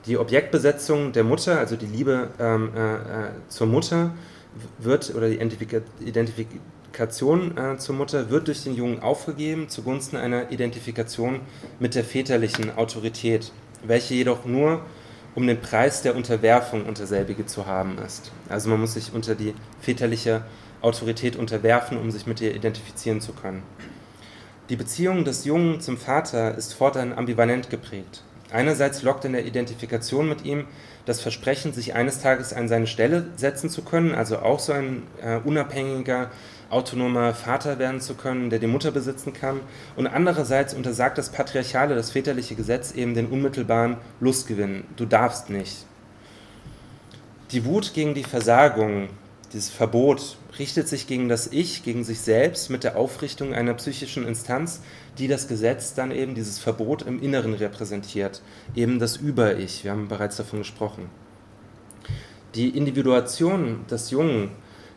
Die 0.07 0.19
Objektbesetzung 0.19 1.13
der 1.13 1.23
Mutter, 1.23 1.61
also 1.61 1.77
die 1.77 1.87
Liebe 1.87 2.31
ähm, 2.41 2.73
äh, 2.77 2.95
äh 2.95 3.31
zur 3.49 3.69
Mutter, 3.69 4.11
wird 4.79 5.15
oder 5.15 5.29
die 5.29 5.41
Identifikation 6.01 7.57
äh, 7.57 7.79
zur 7.79 7.95
Mutter 7.95 8.31
wird 8.31 8.49
durch 8.49 8.65
den 8.65 8.75
Jungen 8.75 9.01
aufgegeben 9.01 9.69
zugunsten 9.69 10.17
einer 10.17 10.51
Identifikation 10.51 11.41
mit 11.79 11.95
der 11.95 12.05
väterlichen 12.05 12.77
Autorität, 12.77 13.53
welche 13.85 14.15
jedoch 14.15 14.45
nur 14.45 14.83
um 15.35 15.47
den 15.47 15.61
Preis 15.61 16.03
der 16.03 16.15
Unterwerfung 16.15 16.87
unter 16.87 17.07
selbige 17.07 17.47
zu 17.47 17.67
haben 17.67 17.99
ist. 17.99 18.31
Also 18.49 18.69
man 18.69 18.81
muss 18.81 18.95
sich 18.95 19.13
unter 19.13 19.35
die 19.35 19.55
väterliche 19.81 20.43
Autorität 20.81 21.37
unterwerfen, 21.37 21.99
um 21.99 22.11
sich 22.11 22.27
mit 22.27 22.41
ihr 22.41 22.55
identifizieren 22.55 23.21
zu 23.21 23.33
können. 23.33 23.63
Die 24.69 24.77
Beziehung 24.77 25.25
des 25.25 25.45
Jungen 25.45 25.81
zum 25.81 25.99
Vater 25.99 26.57
ist 26.57 26.75
fortan 26.75 27.13
ambivalent 27.13 27.69
geprägt. 27.69 28.23
Einerseits 28.51 29.03
lockt 29.03 29.25
in 29.25 29.33
der 29.33 29.45
Identifikation 29.45 30.29
mit 30.29 30.45
ihm 30.45 30.67
das 31.07 31.21
Versprechen, 31.21 31.73
sich 31.73 31.95
eines 31.95 32.21
Tages 32.21 32.53
an 32.53 32.69
seine 32.69 32.87
Stelle 32.87 33.27
setzen 33.37 33.69
zu 33.69 33.83
können, 33.83 34.15
also 34.15 34.39
auch 34.39 34.59
so 34.59 34.73
ein 34.73 35.03
äh, 35.23 35.39
unabhängiger, 35.45 36.31
autonomer 36.71 37.35
Vater 37.35 37.79
werden 37.79 38.01
zu 38.01 38.15
können, 38.15 38.51
der 38.51 38.59
die 38.59 38.67
Mutter 38.67 38.91
besitzen 38.91 39.33
kann. 39.33 39.61
Und 39.97 40.07
andererseits 40.07 40.75
untersagt 40.75 41.19
das 41.19 41.31
patriarchale, 41.31 41.95
das 41.95 42.11
väterliche 42.11 42.55
Gesetz 42.55 42.93
eben 42.93 43.15
den 43.15 43.27
unmittelbaren 43.27 43.99
Lustgewinn. 44.21 44.85
Du 44.97 45.05
darfst 45.05 45.51
nicht. 45.51 45.87
Die 47.53 47.65
Wut 47.65 47.93
gegen 47.95 48.15
die 48.15 48.25
Versagung, 48.25 49.09
dieses 49.53 49.71
Verbot, 49.71 50.37
richtet 50.59 50.89
sich 50.89 51.07
gegen 51.07 51.29
das 51.29 51.49
Ich, 51.53 51.85
gegen 51.85 52.03
sich 52.03 52.21
selbst 52.21 52.71
mit 52.71 52.83
der 52.83 52.97
Aufrichtung 52.97 53.55
einer 53.55 53.75
psychischen 53.75 54.27
Instanz, 54.27 54.81
die 55.19 55.29
das 55.29 55.49
Gesetz 55.49 55.95
dann 55.95 56.11
eben, 56.11 56.35
dieses 56.35 56.59
Verbot 56.59 57.03
im 57.03 57.23
Inneren 57.23 57.55
repräsentiert, 57.55 58.43
eben 58.75 58.99
das 58.99 59.17
Über-Ich. 59.17 59.85
Wir 59.85 59.93
haben 59.93 60.09
bereits 60.09 60.37
davon 60.37 60.61
gesprochen. 60.61 61.09
Die 62.55 62.77
Individuation 62.77 63.85
des 63.91 64.11
Jungen 64.11 64.51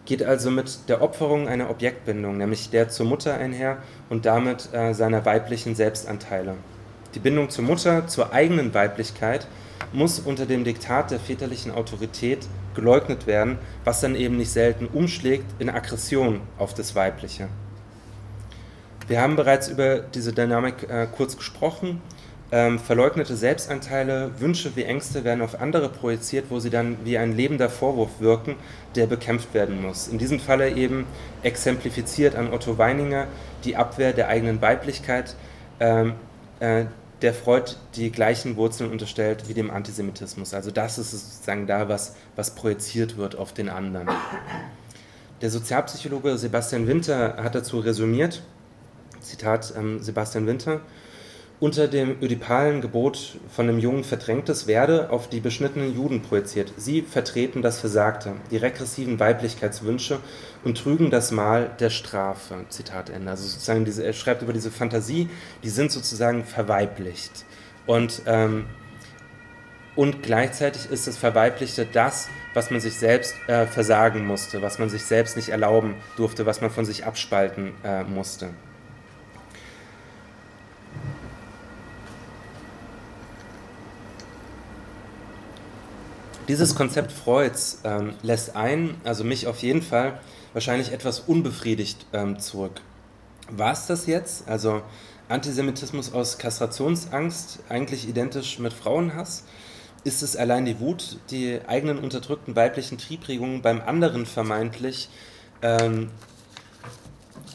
geht 0.05 0.23
also 0.23 0.51
mit 0.51 0.89
der 0.89 1.01
Opferung 1.01 1.47
einer 1.47 1.69
Objektbindung, 1.69 2.37
nämlich 2.37 2.69
der 2.69 2.89
zur 2.89 3.05
Mutter 3.05 3.35
einher 3.35 3.77
und 4.09 4.25
damit 4.25 4.73
äh, 4.73 4.93
seiner 4.93 5.25
weiblichen 5.25 5.75
Selbstanteile. 5.75 6.55
Die 7.13 7.19
Bindung 7.19 7.49
zur 7.49 7.65
Mutter, 7.65 8.07
zur 8.07 8.31
eigenen 8.31 8.73
Weiblichkeit, 8.73 9.47
muss 9.91 10.19
unter 10.19 10.45
dem 10.45 10.63
Diktat 10.63 11.11
der 11.11 11.19
väterlichen 11.19 11.71
Autorität 11.71 12.47
geleugnet 12.75 13.27
werden, 13.27 13.57
was 13.83 14.01
dann 14.01 14.15
eben 14.15 14.37
nicht 14.37 14.51
selten 14.51 14.87
umschlägt 14.87 15.45
in 15.59 15.69
Aggression 15.69 16.41
auf 16.57 16.73
das 16.73 16.95
Weibliche. 16.95 17.49
Wir 19.07 19.21
haben 19.21 19.35
bereits 19.35 19.67
über 19.67 19.99
diese 19.99 20.33
Dynamik 20.33 20.89
äh, 20.89 21.07
kurz 21.15 21.37
gesprochen 21.37 22.01
ähm, 22.49 22.79
verleugnete 22.79 23.35
Selbstanteile, 23.35 24.31
Wünsche 24.39 24.75
wie 24.75 24.83
Ängste 24.83 25.25
werden 25.25 25.41
auf 25.41 25.59
andere 25.59 25.89
projiziert, 25.89 26.45
wo 26.49 26.59
sie 26.59 26.69
dann 26.69 26.97
wie 27.03 27.17
ein 27.17 27.35
lebender 27.35 27.69
Vorwurf 27.69 28.21
wirken, 28.21 28.55
der 28.95 29.05
bekämpft 29.05 29.53
werden 29.53 29.81
muss. 29.81 30.07
In 30.07 30.17
diesem 30.17 30.39
Falle 30.39 30.71
eben 30.71 31.05
exemplifiziert 31.43 32.35
an 32.35 32.53
Otto 32.53 32.77
Weininger 32.77 33.27
die 33.65 33.75
Abwehr 33.75 34.13
der 34.13 34.29
eigenen 34.29 34.61
Weiblichkeit, 34.61 35.35
ähm, 35.81 36.13
äh, 36.61 36.85
der 37.21 37.33
Freud 37.33 37.73
die 37.95 38.11
gleichen 38.11 38.55
Wurzeln 38.55 38.91
unterstellt 38.91 39.49
wie 39.49 39.53
dem 39.53 39.69
Antisemitismus. 39.69 40.53
Also 40.53 40.71
das 40.71 40.97
ist 40.99 41.11
sozusagen 41.11 41.67
da, 41.67 41.89
was, 41.89 42.15
was 42.37 42.55
projiziert 42.55 43.17
wird 43.17 43.35
auf 43.35 43.51
den 43.53 43.67
anderen. 43.67 44.07
Der 45.41 45.49
Sozialpsychologe 45.49 46.37
Sebastian 46.37 46.87
Winter 46.87 47.37
hat 47.43 47.55
dazu 47.55 47.79
resümiert, 47.79 48.41
Zitat 49.21 49.73
ähm, 49.77 50.01
Sebastian 50.01 50.47
Winter, 50.47 50.81
unter 51.59 51.87
dem 51.87 52.21
ödipalen 52.21 52.81
Gebot 52.81 53.39
von 53.49 53.65
dem 53.65 53.79
Jungen 53.79 54.03
Verdrängtes 54.03 54.67
werde 54.67 55.09
auf 55.09 55.27
die 55.27 55.39
beschnittenen 55.39 55.95
Juden 55.95 56.21
projiziert. 56.21 56.71
Sie 56.77 57.01
vertreten 57.01 57.63
das 57.63 57.79
Versagte, 57.79 58.33
die 58.51 58.57
regressiven 58.57 59.19
Weiblichkeitswünsche 59.19 60.19
und 60.63 60.77
trügen 60.77 61.09
das 61.09 61.31
Mal 61.31 61.71
der 61.79 61.89
Strafe. 61.89 62.65
Zitat 62.69 63.09
Ende. 63.09 63.31
Also 63.31 63.47
sozusagen 63.47 63.85
diese, 63.85 64.03
er 64.03 64.13
schreibt 64.13 64.43
über 64.43 64.53
diese 64.53 64.69
Fantasie, 64.69 65.29
die 65.63 65.69
sind 65.69 65.91
sozusagen 65.91 66.43
verweiblicht. 66.43 67.45
Und, 67.87 68.21
ähm, 68.27 68.65
und 69.95 70.21
gleichzeitig 70.21 70.91
ist 70.91 71.07
das 71.07 71.17
Verweiblichte 71.17 71.87
das, 71.91 72.29
was 72.53 72.69
man 72.69 72.81
sich 72.81 72.93
selbst 72.95 73.33
äh, 73.47 73.65
versagen 73.65 74.27
musste, 74.27 74.61
was 74.61 74.77
man 74.77 74.89
sich 74.89 75.05
selbst 75.05 75.35
nicht 75.35 75.49
erlauben 75.49 75.95
durfte, 76.17 76.45
was 76.45 76.61
man 76.61 76.69
von 76.69 76.85
sich 76.85 77.05
abspalten 77.05 77.73
äh, 77.83 78.03
musste. 78.03 78.49
Dieses 86.47 86.75
Konzept 86.75 87.11
Freuds 87.11 87.81
ähm, 87.83 88.13
lässt 88.23 88.55
ein, 88.55 88.95
also 89.03 89.25
mich 89.25 89.47
auf 89.47 89.61
jeden 89.61 89.81
Fall, 89.81 90.21
wahrscheinlich 90.53 90.93
etwas 90.93 91.19
unbefriedigt 91.19 92.05
ähm, 92.13 92.39
zurück. 92.39 92.79
War 93.49 93.73
es 93.73 93.85
das 93.87 94.05
jetzt? 94.05 94.47
Also 94.47 94.81
Antisemitismus 95.27 96.13
aus 96.13 96.37
Kastrationsangst, 96.37 97.59
eigentlich 97.67 98.07
identisch 98.07 98.59
mit 98.59 98.71
Frauenhass? 98.71 99.43
Ist 100.05 100.23
es 100.23 100.37
allein 100.37 100.63
die 100.63 100.79
Wut, 100.79 101.19
die 101.31 101.59
eigenen 101.67 101.99
unterdrückten 101.99 102.55
weiblichen 102.55 102.97
Triebregungen 102.97 103.61
beim 103.61 103.81
anderen 103.81 104.25
vermeintlich 104.25 105.09
ähm, 105.61 106.11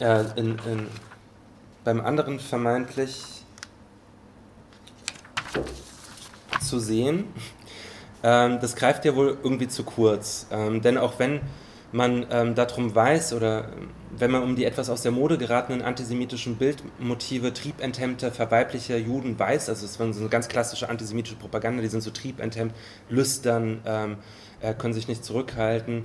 äh, 0.01 0.25
in, 0.37 0.59
in, 0.67 0.87
beim 1.83 2.03
anderen 2.03 2.39
vermeintlich 2.39 3.25
zu 6.61 6.79
sehen? 6.79 7.25
Ähm, 8.23 8.59
das 8.61 8.77
greift 8.77 9.05
ja 9.05 9.15
wohl 9.15 9.39
irgendwie 9.43 9.69
zu 9.69 9.85
kurz. 9.85 10.47
Ähm, 10.51 10.83
denn 10.83 10.99
auch 10.99 11.19
wenn 11.19 11.41
man 11.93 12.27
ähm, 12.31 12.55
darum 12.55 12.95
weiß 12.95 13.35
oder 13.35 13.69
wenn 14.17 14.31
man 14.31 14.43
um 14.43 14.57
die 14.57 14.65
etwas 14.65 14.91
aus 14.91 15.03
der 15.03 15.13
Mode 15.13 15.39
geratenen 15.39 15.83
antisemitischen 15.83 16.57
Bildmotive 16.57 17.53
triebenthemmter, 17.53 18.31
verweiblicher 18.33 18.97
Juden 18.97 19.39
weiß, 19.39 19.69
also 19.69 19.85
es 19.85 20.01
war 20.01 20.13
so 20.13 20.21
eine 20.21 20.29
ganz 20.29 20.49
klassische 20.49 20.89
antisemitische 20.89 21.37
Propaganda, 21.37 21.83
die 21.83 21.89
sind 21.89 22.03
so 22.03 22.11
triebenthemmt, 22.11 22.75
lüstern, 23.09 23.81
ähm, 23.85 24.17
äh, 24.61 24.75
können 24.75 24.95
sich 24.95 25.09
nicht 25.09 25.25
zurückhalten. 25.25 26.05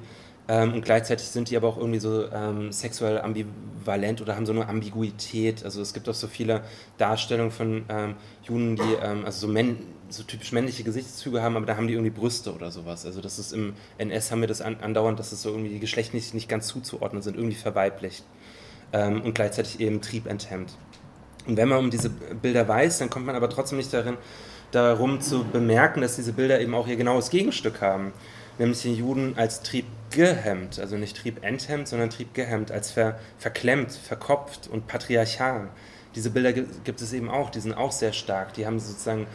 Ähm, 0.50 0.74
und 0.74 0.86
gleichzeitig 0.86 1.28
sind 1.28 1.50
die 1.50 1.58
aber 1.58 1.68
auch 1.68 1.78
irgendwie 1.78 2.00
so 2.00 2.32
ähm, 2.32 2.72
sexuell 2.72 3.20
ambivalent 3.20 4.22
oder 4.22 4.36
haben 4.36 4.46
so 4.46 4.54
eine 4.54 4.68
Ambiguität. 4.70 5.66
Also 5.66 5.82
es 5.82 5.94
gibt 5.94 6.08
auch 6.08 6.14
so 6.14 6.28
viele 6.28 6.62
Darstellungen 6.98 7.52
von 7.52 7.86
ähm, 7.90 8.16
Juden, 8.44 8.78
die 8.78 8.94
ähm, 9.04 9.26
also 9.26 9.48
so, 9.48 9.52
männ 9.52 9.78
so 10.10 10.24
typisch 10.24 10.52
männliche 10.52 10.84
Gesichtszüge 10.84 11.42
haben, 11.42 11.56
aber 11.56 11.66
da 11.66 11.78
haben 11.78 11.88
die 11.88 11.94
irgendwie 11.94 12.12
Brüste 12.12 12.54
oder 12.54 12.72
sowas. 12.72 13.06
Also 13.06 13.22
das 13.22 13.40
ist 13.40 13.54
im 13.54 13.74
NS 13.98 14.32
haben 14.32 14.42
wir 14.42 14.48
das 14.48 14.62
an, 14.62 14.78
andauernd, 14.82 15.20
dass 15.20 15.32
es 15.32 15.42
so 15.42 15.50
irgendwie 15.50 15.70
die 15.70 15.80
geschlechtlich 15.80 16.34
nicht 16.34 16.50
ganz 16.50 16.68
zuzuordnen 16.68 17.22
sind, 17.22 17.36
irgendwie 17.36 17.56
verweiblicht 17.56 18.24
ähm, 18.94 19.22
und 19.22 19.36
gleichzeitig 19.36 19.80
eben 19.80 20.02
triebenthemmt. 20.02 20.78
Und 21.46 21.58
wenn 21.58 21.70
man 21.70 21.80
um 21.80 21.90
diese 21.90 22.10
Bilder 22.10 22.68
weiß, 22.68 23.00
dann 23.00 23.10
kommt 23.10 23.26
man 23.26 23.36
aber 23.36 23.50
trotzdem 23.50 23.78
nicht 23.78 23.94
darin, 23.94 24.18
darum 24.72 25.22
zu 25.22 25.46
bemerken, 25.46 26.02
dass 26.02 26.16
diese 26.18 26.34
Bilder 26.34 26.60
eben 26.60 26.76
auch 26.76 26.88
ihr 26.88 26.98
genaues 26.98 27.30
Gegenstück 27.30 27.82
haben, 27.82 28.12
nämlich 28.60 28.82
den 28.82 28.96
Juden 28.96 29.34
als 29.38 29.62
triebgehemmt, 29.62 30.80
also 30.80 30.98
nicht 30.98 31.16
triebenthemmt, 31.18 31.88
sondern 31.88 32.10
triebgehemmt, 32.10 32.72
als 32.72 32.92
ver, 32.92 33.20
verklemmt, 33.38 33.92
verkopft 33.92 34.68
und 34.68 34.88
patriarchal. 34.88 35.70
Diese 36.16 36.32
Bilder 36.32 36.52
gibt 36.52 37.02
es 37.02 37.14
eben 37.14 37.30
auch, 37.30 37.50
die 37.50 37.60
sind 37.60 37.74
auch 37.74 37.92
sehr 37.92 38.12
stark, 38.12 38.54
die 38.54 38.66
haben 38.66 38.80
sozusagen 38.80 39.28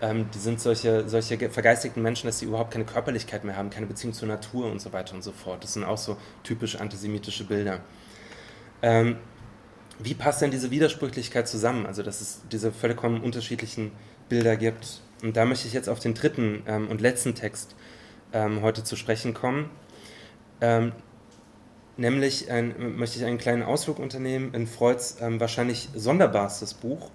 ähm, 0.00 0.30
die 0.32 0.38
sind 0.38 0.60
solche, 0.60 1.08
solche 1.08 1.50
vergeistigten 1.50 2.02
Menschen, 2.02 2.26
dass 2.26 2.38
sie 2.38 2.46
überhaupt 2.46 2.72
keine 2.72 2.84
Körperlichkeit 2.84 3.44
mehr 3.44 3.56
haben, 3.56 3.70
keine 3.70 3.86
Beziehung 3.86 4.12
zur 4.12 4.28
Natur 4.28 4.70
und 4.70 4.80
so 4.80 4.92
weiter 4.92 5.14
und 5.14 5.22
so 5.22 5.32
fort. 5.32 5.64
Das 5.64 5.74
sind 5.74 5.84
auch 5.84 5.98
so 5.98 6.16
typisch 6.44 6.76
antisemitische 6.76 7.44
Bilder. 7.44 7.80
Ähm, 8.82 9.16
wie 9.98 10.14
passt 10.14 10.42
denn 10.42 10.50
diese 10.50 10.70
Widersprüchlichkeit 10.70 11.48
zusammen? 11.48 11.86
Also, 11.86 12.02
dass 12.02 12.20
es 12.20 12.42
diese 12.52 12.70
vollkommen 12.70 13.20
unterschiedlichen 13.20 13.90
Bilder 14.28 14.56
gibt. 14.56 15.00
Und 15.22 15.36
da 15.36 15.44
möchte 15.44 15.66
ich 15.66 15.74
jetzt 15.74 15.88
auf 15.88 15.98
den 15.98 16.14
dritten 16.14 16.62
ähm, 16.66 16.88
und 16.88 17.00
letzten 17.00 17.34
Text 17.34 17.74
ähm, 18.32 18.62
heute 18.62 18.84
zu 18.84 18.94
sprechen 18.94 19.34
kommen. 19.34 19.70
Ähm, 20.60 20.92
nämlich 21.96 22.50
ein, 22.50 22.96
möchte 22.96 23.18
ich 23.18 23.24
einen 23.24 23.38
kleinen 23.38 23.62
Ausflug 23.62 23.98
unternehmen 23.98 24.54
in 24.54 24.66
Freuds 24.66 25.16
ähm, 25.20 25.40
wahrscheinlich 25.40 25.88
sonderbarstes 25.94 26.74
Buch, 26.74 27.10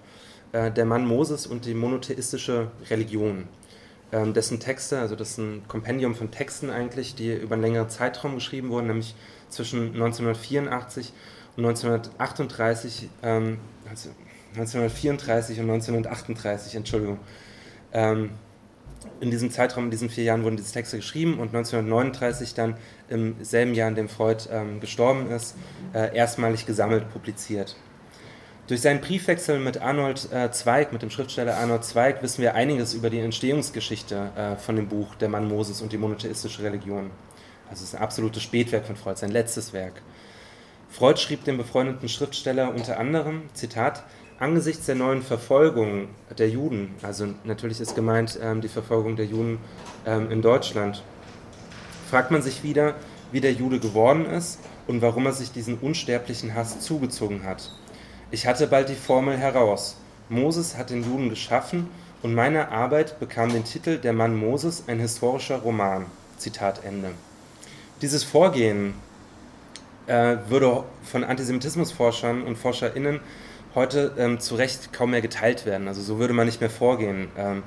äh, 0.54 0.70
der 0.70 0.84
Mann 0.84 1.04
Moses 1.04 1.48
und 1.48 1.66
die 1.66 1.74
monotheistische 1.74 2.68
Religion. 2.88 3.48
Ähm, 4.12 4.34
dessen 4.34 4.60
Texte, 4.60 5.00
also 5.00 5.16
das 5.16 5.30
ist 5.30 5.38
ein 5.38 5.62
Kompendium 5.66 6.14
von 6.14 6.30
Texten 6.30 6.70
eigentlich, 6.70 7.16
die 7.16 7.34
über 7.34 7.54
einen 7.54 7.62
längeren 7.62 7.88
Zeitraum 7.88 8.36
geschrieben 8.36 8.68
wurden, 8.70 8.86
nämlich 8.86 9.16
zwischen 9.48 9.94
1984 9.94 11.12
und 11.56 11.64
1938, 11.64 13.08
ähm, 13.24 13.58
1934 14.54 15.58
und 15.58 15.70
1938, 15.70 16.76
Entschuldigung. 16.76 17.18
Ähm, 17.92 18.30
in 19.20 19.32
diesem 19.32 19.50
Zeitraum, 19.50 19.86
in 19.86 19.90
diesen 19.90 20.08
vier 20.08 20.22
Jahren 20.22 20.44
wurden 20.44 20.56
diese 20.56 20.72
Texte 20.72 20.98
geschrieben 20.98 21.40
und 21.40 21.48
1939 21.48 22.54
dann 22.54 22.76
im 23.08 23.34
selben 23.42 23.74
Jahr, 23.74 23.88
in 23.88 23.96
dem 23.96 24.08
Freud 24.08 24.44
ähm, 24.52 24.78
gestorben 24.78 25.30
ist, 25.32 25.56
äh, 25.92 26.14
erstmalig 26.14 26.64
gesammelt 26.64 27.12
publiziert. 27.12 27.74
Durch 28.66 28.80
seinen 28.80 29.02
Briefwechsel 29.02 29.58
mit 29.58 29.82
Arnold 29.82 30.32
äh, 30.32 30.50
Zweig, 30.50 30.90
mit 30.90 31.02
dem 31.02 31.10
Schriftsteller 31.10 31.58
Arnold 31.58 31.84
Zweig, 31.84 32.22
wissen 32.22 32.40
wir 32.40 32.54
einiges 32.54 32.94
über 32.94 33.10
die 33.10 33.18
Entstehungsgeschichte 33.18 34.30
äh, 34.34 34.56
von 34.56 34.76
dem 34.76 34.88
Buch 34.88 35.14
Der 35.16 35.28
Mann 35.28 35.46
Moses 35.48 35.82
und 35.82 35.92
die 35.92 35.98
monotheistische 35.98 36.62
Religion. 36.62 37.10
Also 37.68 37.82
es 37.82 37.90
ist 37.90 37.94
ein 37.94 38.00
absolutes 38.00 38.42
Spätwerk 38.42 38.86
von 38.86 38.96
Freud, 38.96 39.18
sein 39.18 39.32
letztes 39.32 39.74
Werk. 39.74 40.00
Freud 40.88 41.20
schrieb 41.20 41.44
dem 41.44 41.58
befreundeten 41.58 42.08
Schriftsteller 42.08 42.74
unter 42.74 42.98
anderem, 42.98 43.42
Zitat, 43.52 44.02
angesichts 44.38 44.86
der 44.86 44.94
neuen 44.94 45.20
Verfolgung 45.20 46.08
der 46.38 46.48
Juden, 46.48 46.94
also 47.02 47.26
natürlich 47.44 47.82
ist 47.82 47.94
gemeint 47.94 48.38
ähm, 48.42 48.62
die 48.62 48.68
Verfolgung 48.68 49.16
der 49.16 49.26
Juden 49.26 49.58
ähm, 50.06 50.30
in 50.30 50.40
Deutschland, 50.40 51.02
fragt 52.08 52.30
man 52.30 52.40
sich 52.40 52.62
wieder, 52.62 52.94
wie 53.30 53.42
der 53.42 53.52
Jude 53.52 53.78
geworden 53.78 54.24
ist 54.24 54.58
und 54.86 55.02
warum 55.02 55.26
er 55.26 55.32
sich 55.32 55.52
diesen 55.52 55.76
unsterblichen 55.78 56.54
Hass 56.54 56.80
zugezogen 56.80 57.44
hat. 57.44 57.70
Ich 58.30 58.46
hatte 58.46 58.66
bald 58.66 58.88
die 58.88 58.94
Formel 58.94 59.36
heraus. 59.36 59.96
Moses 60.28 60.76
hat 60.76 60.90
den 60.90 61.04
Juden 61.04 61.28
geschaffen 61.28 61.88
und 62.22 62.34
meine 62.34 62.70
Arbeit 62.70 63.20
bekam 63.20 63.52
den 63.52 63.64
Titel 63.64 63.98
Der 63.98 64.12
Mann 64.12 64.34
Moses, 64.34 64.84
ein 64.86 64.98
historischer 64.98 65.58
Roman. 65.58 66.06
Zitat 66.38 66.84
Ende. 66.84 67.10
Dieses 68.02 68.24
Vorgehen 68.24 68.94
äh, 70.06 70.36
würde 70.48 70.84
von 71.04 71.22
Antisemitismusforschern 71.22 72.42
und 72.42 72.56
ForscherInnen 72.56 73.20
heute 73.74 74.12
ähm, 74.18 74.40
zu 74.40 74.54
Recht 74.56 74.92
kaum 74.92 75.10
mehr 75.10 75.22
geteilt 75.22 75.66
werden. 75.66 75.88
Also 75.88 76.02
so 76.02 76.18
würde 76.18 76.34
man 76.34 76.46
nicht 76.46 76.60
mehr 76.60 76.70
vorgehen. 76.70 77.28
Ähm, 77.36 77.62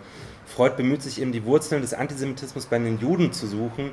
Freud 0.45 0.75
bemüht 0.75 1.01
sich 1.01 1.21
eben, 1.21 1.31
die 1.31 1.45
Wurzeln 1.45 1.81
des 1.81 1.93
Antisemitismus 1.93 2.65
bei 2.65 2.79
den 2.79 2.99
Juden 2.99 3.33
zu 3.33 3.47
suchen, 3.47 3.91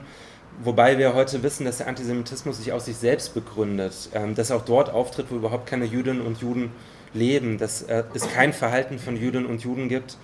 wobei 0.63 0.99
wir 0.99 1.15
heute 1.15 1.43
wissen, 1.43 1.65
dass 1.65 1.79
der 1.79 1.89
Antisemitismus 1.89 2.59
sich 2.59 2.73
aus 2.73 2.85
sich 2.85 2.97
selbst 2.97 3.35
begründet, 3.35 4.11
ähm, 4.15 4.35
dass 4.35 4.51
er 4.51 4.57
auch 4.57 4.65
dort 4.65 4.91
auftritt, 4.91 5.27
wo 5.31 5.37
überhaupt 5.37 5.67
keine 5.67 5.85
Jüdinnen 5.85 6.23
und 6.23 6.41
Juden 6.41 6.73
leben, 7.13 7.59
dass 7.59 7.83
äh, 7.83 8.05
es 8.15 8.29
kein 8.29 8.53
Verhalten 8.53 8.99
von 8.99 9.17
Jüdinnen 9.17 9.47
und 9.47 9.63
Juden 9.63 9.89
gibt, 9.89 10.17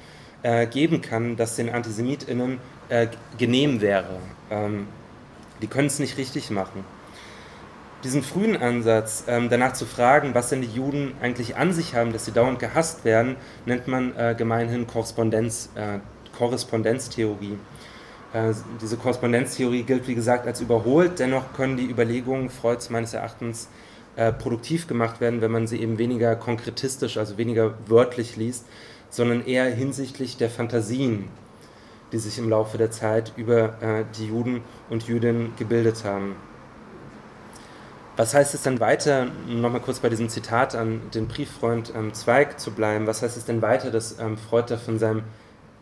äh, 0.43 0.66
geben 0.66 1.01
kann, 1.01 1.37
das 1.37 1.57
den 1.57 1.70
AntisemitInnen 1.70 2.59
äh, 2.89 3.09
genehm 3.39 3.81
wäre. 3.81 4.18
Ähm, 4.51 4.89
die 5.62 5.66
können 5.66 5.89
es 5.89 5.99
nicht 5.99 6.18
richtig 6.18 6.51
machen 6.51 6.85
diesen 8.03 8.22
frühen 8.22 8.57
Ansatz, 8.57 9.24
ähm, 9.28 9.51
danach 9.51 9.74
zu 9.74 9.85
fragen, 9.85 10.35
was 10.35 10.49
denn 10.49 10.62
die 10.62 10.74
Juden 10.74 11.12
eigentlich 11.20 11.57
an 11.59 11.74
sich 11.74 11.95
haben, 11.95 12.14
dass 12.14 12.24
sie 12.24 12.33
dauernd 12.33 12.59
gehasst 12.59 13.05
werden, 13.05 13.37
nennt 13.66 13.89
man 13.89 14.14
gemeinhin 14.39 14.87
Korrespondenz, 14.87 15.68
Korrespondenztheorie. 16.39 17.59
Äh, 18.33 18.53
diese 18.81 18.97
Korrespondenztheorie 18.97 19.83
gilt, 19.83 20.07
wie 20.07 20.14
gesagt, 20.14 20.47
als 20.47 20.61
überholt, 20.61 21.18
dennoch 21.18 21.53
können 21.53 21.76
die 21.76 21.91
Überlegungen 21.91 22.51
Freuds 22.51 22.91
meines 22.91 23.14
Erachtens 23.14 23.68
äh, 24.16 24.33
produktiv 24.33 24.87
gemacht 24.87 25.20
werden, 25.20 25.41
wenn 25.41 25.51
man 25.51 25.66
sie 25.66 25.81
eben 25.81 25.99
weniger 25.99 26.37
konkretistisch, 26.37 27.16
also 27.16 27.39
weniger 27.39 27.74
wörtlich 27.87 28.37
liest, 28.37 28.66
sondern 29.09 29.45
eher 29.45 29.64
hinsichtlich 29.64 30.37
der 30.37 30.51
Fantasien, 30.51 31.28
die 32.12 32.18
sich 32.18 32.39
im 32.39 32.49
Laufe 32.49 32.78
der 32.78 32.91
Zeit 32.91 33.33
über 33.37 33.83
äh, 33.83 34.05
die 34.18 34.26
Juden 34.26 34.62
und 34.89 35.09
Jüdinnen 35.09 35.53
gebildet 35.59 36.05
haben. 36.05 36.37
Was 38.16 38.35
heißt 38.35 38.55
es 38.55 38.62
dann 38.62 38.81
weiter, 38.81 39.28
nochmal 39.49 39.81
kurz 39.81 40.01
bei 40.01 40.09
diesem 40.09 40.28
Zitat 40.28 40.74
an 40.74 41.01
den 41.14 41.26
Brieffreund 41.26 41.93
ähm, 41.97 42.12
Zweig 42.12 42.61
zu 42.61 42.72
bleiben, 42.72 43.07
was 43.07 43.22
heißt 43.22 43.37
es 43.37 43.47
denn 43.47 43.62
weiter, 43.62 43.91
dass 43.91 44.18
ähm, 44.18 44.37
Freud 44.37 44.66
da 44.68 44.76
von 44.76 44.99
seinem, 44.99 45.22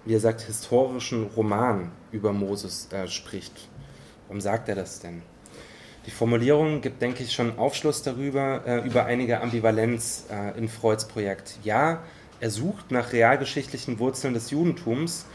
wie 0.09 0.15
er 0.15 0.21
sagt, 0.21 0.41
historischen 0.41 1.27
Roman 1.37 1.93
über 2.13 2.33
Moses 2.33 2.89
äh, 2.93 3.07
spricht? 3.09 3.69
Warum 4.27 4.41
sagt 4.41 4.71
er 4.71 4.75
das 4.75 5.01
denn? 5.01 5.21
Die 6.07 6.11
Formulierung 6.11 6.81
gibt, 6.81 7.03
denke 7.03 7.23
ich, 7.23 7.35
schon 7.35 7.59
Aufschluss 7.59 8.03
darüber, 8.03 8.63
äh, 8.67 8.87
über 8.87 9.05
einige 9.05 9.43
Ambivalenz 9.43 10.25
äh, 10.31 10.57
in 10.57 10.71
Freuds 10.71 11.07
Projekt. 11.09 11.59
Ja, 11.63 12.03
er 12.41 12.49
sucht 12.49 12.91
nach 12.91 13.13
realgeschichtlichen 13.13 13.99
Wurzeln 13.99 14.33
des 14.33 14.51
Judentums, 14.51 15.27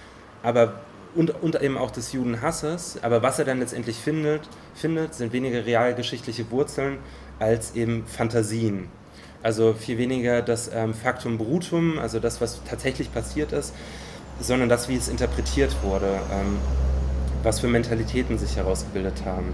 aber 0.42 0.82
und, 1.14 1.44
und 1.44 1.62
eben 1.62 1.78
auch 1.78 1.92
des 1.92 2.12
Judenhasses. 2.12 2.98
Aber 3.04 3.22
was 3.22 3.38
er 3.38 3.46
dann 3.46 3.60
letztendlich 3.60 3.98
findet, 3.98 4.42
findet, 4.74 5.14
sind 5.14 5.34
weniger 5.34 5.68
realgeschichtliche 5.68 6.50
Wurzeln 6.50 6.98
als 7.38 7.76
eben 7.76 8.08
Fantasien. 8.08 8.88
Also 9.44 9.74
viel 9.74 10.00
weniger 10.00 10.42
das 10.42 10.72
ähm, 10.74 10.96
Faktum 10.96 11.38
Brutum, 11.38 12.00
also 12.00 12.20
das, 12.20 12.42
was 12.42 12.64
tatsächlich 12.64 13.14
passiert 13.14 13.52
ist, 13.52 13.76
sondern 14.40 14.70
das, 14.70 14.90
wie 14.90 14.96
es 14.96 15.08
interpretiert 15.08 15.76
wurde, 15.84 16.20
ähm, 16.32 16.58
was 17.44 17.60
für 17.60 17.68
Mentalitäten 17.68 18.38
sich 18.38 18.56
herausgebildet 18.56 19.26
haben. 19.26 19.54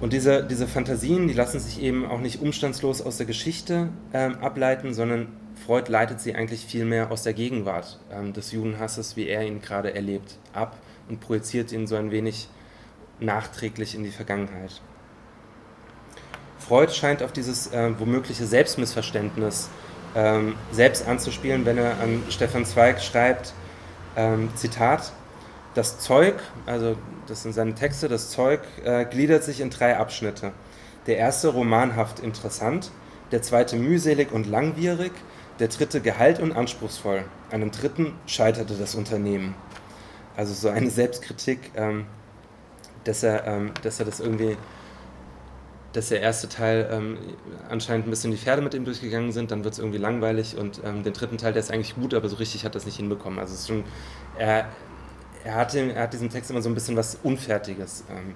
Und 0.00 0.12
diese, 0.12 0.42
diese 0.44 0.66
Fantasien, 0.66 1.28
die 1.28 1.34
lassen 1.34 1.60
sich 1.60 1.80
eben 1.80 2.04
auch 2.04 2.20
nicht 2.20 2.42
umstandslos 2.42 3.00
aus 3.00 3.18
der 3.18 3.26
Geschichte 3.26 3.88
ähm, 4.12 4.36
ableiten, 4.40 4.94
sondern 4.94 5.28
Freud 5.64 5.90
leitet 5.90 6.20
sie 6.20 6.34
eigentlich 6.34 6.66
vielmehr 6.66 7.12
aus 7.12 7.22
der 7.22 7.34
Gegenwart 7.34 8.00
ähm, 8.10 8.32
des 8.32 8.50
Judenhasses, 8.50 9.16
wie 9.16 9.28
er 9.28 9.46
ihn 9.46 9.60
gerade 9.60 9.94
erlebt, 9.94 10.38
ab 10.52 10.76
und 11.08 11.20
projiziert 11.20 11.70
ihn 11.70 11.86
so 11.86 11.94
ein 11.94 12.10
wenig 12.10 12.48
nachträglich 13.20 13.94
in 13.94 14.02
die 14.02 14.10
Vergangenheit. 14.10 14.80
Freud 16.58 16.92
scheint 16.92 17.22
auf 17.22 17.32
dieses 17.32 17.72
äh, 17.72 17.90
womögliche 17.98 18.46
Selbstmissverständnis 18.46 19.68
ähm, 20.14 20.54
selbst 20.70 21.06
anzuspielen, 21.06 21.64
wenn 21.64 21.78
er 21.78 22.00
an 22.00 22.22
Stefan 22.30 22.64
Zweig 22.64 23.00
schreibt, 23.00 23.54
ähm, 24.16 24.50
Zitat, 24.54 25.12
das 25.74 25.98
Zeug, 25.98 26.34
also 26.66 26.96
das 27.26 27.42
sind 27.42 27.54
seine 27.54 27.74
Texte, 27.74 28.08
das 28.08 28.30
Zeug 28.30 28.60
äh, 28.84 29.04
gliedert 29.06 29.42
sich 29.42 29.60
in 29.60 29.70
drei 29.70 29.96
Abschnitte. 29.96 30.52
Der 31.06 31.16
erste 31.16 31.48
romanhaft 31.48 32.20
interessant, 32.20 32.90
der 33.30 33.42
zweite 33.42 33.76
mühselig 33.76 34.32
und 34.32 34.46
langwierig, 34.46 35.12
der 35.58 35.68
dritte 35.68 36.00
Gehalt 36.00 36.40
und 36.40 36.52
anspruchsvoll. 36.52 37.24
An 37.50 37.60
dem 37.60 37.70
dritten 37.70 38.14
scheiterte 38.26 38.74
das 38.74 38.94
Unternehmen. 38.94 39.54
Also 40.36 40.54
so 40.54 40.68
eine 40.68 40.90
Selbstkritik, 40.90 41.70
ähm, 41.74 42.06
dass, 43.04 43.22
er, 43.22 43.46
ähm, 43.46 43.72
dass 43.82 43.98
er 43.98 44.06
das 44.06 44.20
irgendwie, 44.20 44.56
dass 45.92 46.08
der 46.08 46.20
erste 46.20 46.48
Teil 46.48 46.88
ähm, 46.90 47.18
anscheinend 47.68 48.06
ein 48.06 48.10
bisschen 48.10 48.30
die 48.30 48.36
Pferde 48.36 48.62
mit 48.62 48.74
ihm 48.74 48.84
durchgegangen 48.84 49.32
sind, 49.32 49.50
dann 49.50 49.64
wird 49.64 49.74
es 49.74 49.78
irgendwie 49.78 49.98
langweilig 49.98 50.56
und 50.56 50.80
ähm, 50.84 51.02
den 51.02 51.12
dritten 51.12 51.38
Teil, 51.38 51.52
der 51.52 51.60
ist 51.60 51.70
eigentlich 51.70 51.94
gut, 51.94 52.14
aber 52.14 52.28
so 52.28 52.36
richtig 52.36 52.64
hat 52.64 52.74
das 52.74 52.86
nicht 52.86 52.96
hinbekommen. 52.96 53.38
Also 53.38 53.54
es 53.54 53.60
ist 53.60 53.68
schon, 53.68 53.84
er, 54.38 54.68
er, 55.44 55.54
hat, 55.54 55.74
er 55.74 56.02
hat 56.02 56.12
diesem 56.12 56.30
Text 56.30 56.50
immer 56.50 56.62
so 56.62 56.70
ein 56.70 56.74
bisschen 56.74 56.96
was 56.96 57.18
Unfertiges 57.22 58.04
ähm, 58.10 58.34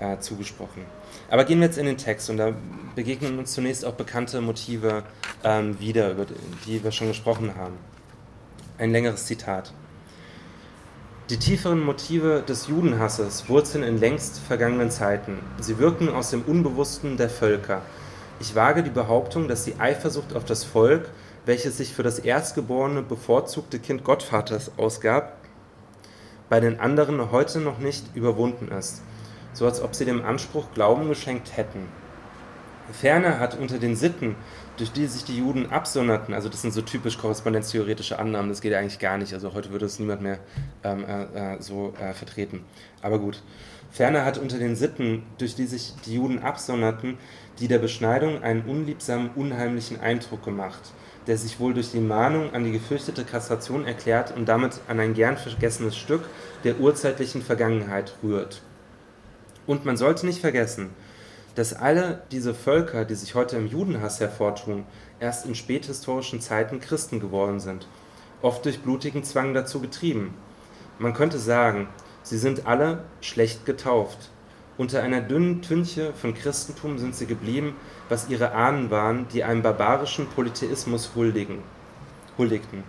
äh, 0.00 0.18
zugesprochen. 0.18 0.84
Aber 1.30 1.44
gehen 1.44 1.60
wir 1.60 1.66
jetzt 1.66 1.78
in 1.78 1.86
den 1.86 1.96
Text 1.96 2.28
und 2.28 2.36
da 2.36 2.52
begegnen 2.94 3.38
uns 3.38 3.52
zunächst 3.52 3.84
auch 3.84 3.94
bekannte 3.94 4.40
Motive 4.40 5.04
ähm, 5.44 5.78
wieder, 5.80 6.10
über 6.10 6.26
die 6.66 6.84
wir 6.84 6.92
schon 6.92 7.08
gesprochen 7.08 7.54
haben. 7.56 7.78
Ein 8.78 8.92
längeres 8.92 9.26
Zitat. 9.26 9.72
Die 11.32 11.38
tieferen 11.38 11.80
Motive 11.80 12.44
des 12.46 12.66
Judenhasses 12.66 13.48
wurzeln 13.48 13.82
in 13.84 13.98
längst 13.98 14.38
vergangenen 14.38 14.90
Zeiten. 14.90 15.38
Sie 15.58 15.78
wirken 15.78 16.10
aus 16.10 16.28
dem 16.28 16.42
Unbewussten 16.42 17.16
der 17.16 17.30
Völker. 17.30 17.80
Ich 18.38 18.54
wage 18.54 18.82
die 18.82 18.90
Behauptung, 18.90 19.48
dass 19.48 19.64
die 19.64 19.80
Eifersucht 19.80 20.36
auf 20.36 20.44
das 20.44 20.62
Volk, 20.62 21.08
welches 21.46 21.78
sich 21.78 21.94
für 21.94 22.02
das 22.02 22.18
erstgeborene 22.18 23.00
bevorzugte 23.00 23.78
Kind 23.78 24.04
Gottvaters 24.04 24.72
ausgab, 24.76 25.38
bei 26.50 26.60
den 26.60 26.78
anderen 26.78 27.32
heute 27.32 27.60
noch 27.60 27.78
nicht 27.78 28.14
überwunden 28.14 28.68
ist 28.68 29.00
so 29.52 29.66
als 29.66 29.82
ob 29.82 29.94
sie 29.94 30.04
dem 30.04 30.24
Anspruch 30.24 30.66
Glauben 30.74 31.08
geschenkt 31.08 31.56
hätten. 31.56 31.88
Ferner 32.92 33.38
hat 33.38 33.58
unter 33.58 33.78
den 33.78 33.96
Sitten, 33.96 34.34
durch 34.76 34.92
die 34.92 35.06
sich 35.06 35.24
die 35.24 35.38
Juden 35.38 35.70
absonderten, 35.70 36.34
also 36.34 36.48
das 36.48 36.62
sind 36.62 36.72
so 36.72 36.82
typisch 36.82 37.18
korrespondenztheoretische 37.18 38.18
Annahmen, 38.18 38.48
das 38.48 38.60
geht 38.60 38.72
eigentlich 38.74 38.98
gar 38.98 39.18
nicht, 39.18 39.34
also 39.34 39.52
heute 39.54 39.70
würde 39.70 39.86
es 39.86 39.98
niemand 39.98 40.22
mehr 40.22 40.38
ähm, 40.82 41.04
äh, 41.04 41.54
äh, 41.54 41.62
so 41.62 41.94
äh, 42.00 42.12
vertreten. 42.14 42.64
Aber 43.02 43.18
gut. 43.18 43.42
Ferner 43.90 44.24
hat 44.24 44.38
unter 44.38 44.58
den 44.58 44.74
Sitten, 44.74 45.22
durch 45.36 45.54
die 45.54 45.66
sich 45.66 45.92
die 46.06 46.14
Juden 46.14 46.38
absonderten, 46.38 47.18
die 47.58 47.68
der 47.68 47.78
Beschneidung 47.78 48.42
einen 48.42 48.62
unliebsamen, 48.62 49.30
unheimlichen 49.34 50.00
Eindruck 50.00 50.42
gemacht, 50.42 50.80
der 51.26 51.36
sich 51.36 51.60
wohl 51.60 51.74
durch 51.74 51.90
die 51.90 52.00
Mahnung 52.00 52.54
an 52.54 52.64
die 52.64 52.72
gefürchtete 52.72 53.24
Kastration 53.24 53.84
erklärt 53.84 54.34
und 54.34 54.48
damit 54.48 54.80
an 54.88 54.98
ein 54.98 55.12
gern 55.12 55.36
vergessenes 55.36 55.94
Stück 55.94 56.22
der 56.64 56.80
urzeitlichen 56.80 57.42
Vergangenheit 57.42 58.14
rührt. 58.22 58.62
Und 59.66 59.84
man 59.84 59.98
sollte 59.98 60.24
nicht 60.24 60.40
vergessen, 60.40 60.88
dass 61.54 61.74
alle 61.74 62.22
diese 62.30 62.54
Völker, 62.54 63.04
die 63.04 63.14
sich 63.14 63.34
heute 63.34 63.56
im 63.56 63.66
Judenhass 63.66 64.20
hervortun, 64.20 64.84
erst 65.20 65.46
in 65.46 65.54
späthistorischen 65.54 66.40
Zeiten 66.40 66.80
Christen 66.80 67.20
geworden 67.20 67.60
sind, 67.60 67.86
oft 68.40 68.64
durch 68.64 68.80
blutigen 68.80 69.24
Zwang 69.24 69.54
dazu 69.54 69.80
getrieben. 69.80 70.34
Man 70.98 71.14
könnte 71.14 71.38
sagen, 71.38 71.88
sie 72.22 72.38
sind 72.38 72.66
alle 72.66 73.04
schlecht 73.20 73.66
getauft, 73.66 74.30
Unter 74.78 75.02
einer 75.02 75.20
dünnen 75.20 75.60
Tünche 75.60 76.14
von 76.14 76.32
Christentum 76.32 76.98
sind 76.98 77.14
sie 77.14 77.26
geblieben, 77.26 77.76
was 78.08 78.30
ihre 78.30 78.52
Ahnen 78.52 78.90
waren, 78.90 79.28
die 79.28 79.44
einem 79.44 79.62
barbarischen 79.62 80.26
Polytheismus 80.28 81.10
huldigen, 81.14 81.58
huldigten. 82.38 82.82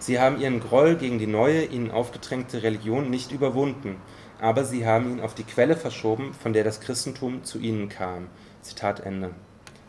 Sie 0.00 0.18
haben 0.18 0.40
ihren 0.40 0.58
Groll 0.58 0.96
gegen 0.96 1.20
die 1.20 1.28
neue, 1.28 1.64
ihnen 1.64 1.92
aufgedrängte 1.92 2.64
Religion 2.64 3.08
nicht 3.08 3.30
überwunden, 3.30 3.96
aber 4.40 4.64
sie 4.64 4.86
haben 4.86 5.12
ihn 5.12 5.20
auf 5.20 5.34
die 5.34 5.44
Quelle 5.44 5.76
verschoben, 5.76 6.32
von 6.34 6.52
der 6.52 6.64
das 6.64 6.80
Christentum 6.80 7.44
zu 7.44 7.58
ihnen 7.58 7.88
kam. 7.88 8.28
Zitat 8.62 9.00
Ende. 9.00 9.30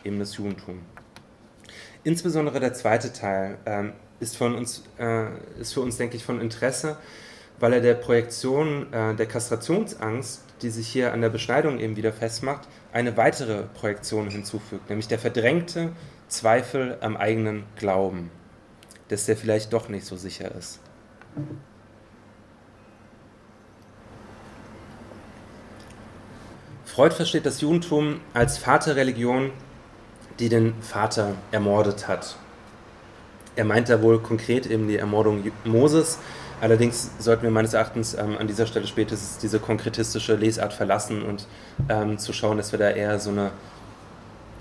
Eben 0.04 0.20
das 0.20 0.38
Judentum. 0.38 0.82
Insbesondere 2.04 2.60
der 2.60 2.74
zweite 2.74 3.12
Teil 3.12 3.58
ähm, 3.66 3.93
ist, 4.20 4.38
von 4.38 4.56
uns, 4.56 4.84
äh, 4.97 5.28
ist 5.60 5.74
für 5.74 5.82
uns, 5.82 5.97
denke 5.97 6.16
ich, 6.16 6.24
von 6.24 6.39
Interesse, 6.39 6.97
weil 7.60 7.74
er 7.74 7.82
der 7.82 7.95
Projektion 7.95 8.91
äh, 8.93 9.16
der 9.16 9.26
Kastrationsangst, 9.26 10.43
die 10.62 10.70
sich 10.70 10.88
hier 10.88 11.14
an 11.14 11.22
der 11.22 11.30
Beschneidung 11.30 11.80
eben 11.80 11.97
wieder 11.97 12.14
festmacht, 12.14 12.68
eine 12.93 13.18
weitere 13.18 13.64
Projektion 13.64 14.30
hinzufügt, 14.30 14.89
nämlich 14.89 15.08
der 15.08 15.20
verdrängte 15.20 15.91
Zweifel 16.28 16.97
am 17.02 17.18
eigenen 17.18 17.64
Glauben, 17.76 18.32
dass 19.10 19.26
der 19.26 19.36
vielleicht 19.36 19.74
doch 19.74 19.89
nicht 19.89 20.06
so 20.06 20.16
sicher 20.16 20.54
ist. 20.56 20.80
Freud 26.90 27.14
versteht 27.14 27.46
das 27.46 27.62
Judentum 27.62 28.20
als 28.34 28.58
Vaterreligion, 28.58 29.52
die 30.40 30.50
den 30.50 30.74
Vater 30.82 31.36
ermordet 31.52 32.08
hat. 32.08 32.36
Er 33.56 33.64
meint 33.64 33.90
da 33.90 34.02
wohl 34.02 34.20
konkret 34.20 34.66
eben 34.66 34.88
die 34.88 34.98
Ermordung 34.98 35.52
Moses. 35.66 36.18
Allerdings 36.62 37.12
sollten 37.20 37.44
wir 37.44 37.52
meines 37.52 37.74
Erachtens 37.74 38.16
ähm, 38.16 38.38
an 38.38 38.48
dieser 38.48 38.66
Stelle 38.66 38.88
spätestens 38.88 39.38
diese 39.38 39.60
konkretistische 39.60 40.36
Lesart 40.36 40.74
verlassen 40.74 41.22
und 41.22 41.48
ähm, 41.90 42.18
zu 42.18 42.34
schauen, 42.34 42.58
dass 42.58 42.72
wir 42.72 42.80
da 42.80 42.90
eher 42.90 43.20
so 43.20 43.30
eine, 43.30 43.52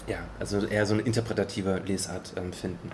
ja, 0.07 0.19
also 0.39 0.65
eher 0.67 0.85
so 0.85 0.95
eine 0.95 1.03
interpretative 1.05 1.81
Lesart 1.87 2.35
ähm, 2.37 2.53
finden. 2.53 2.91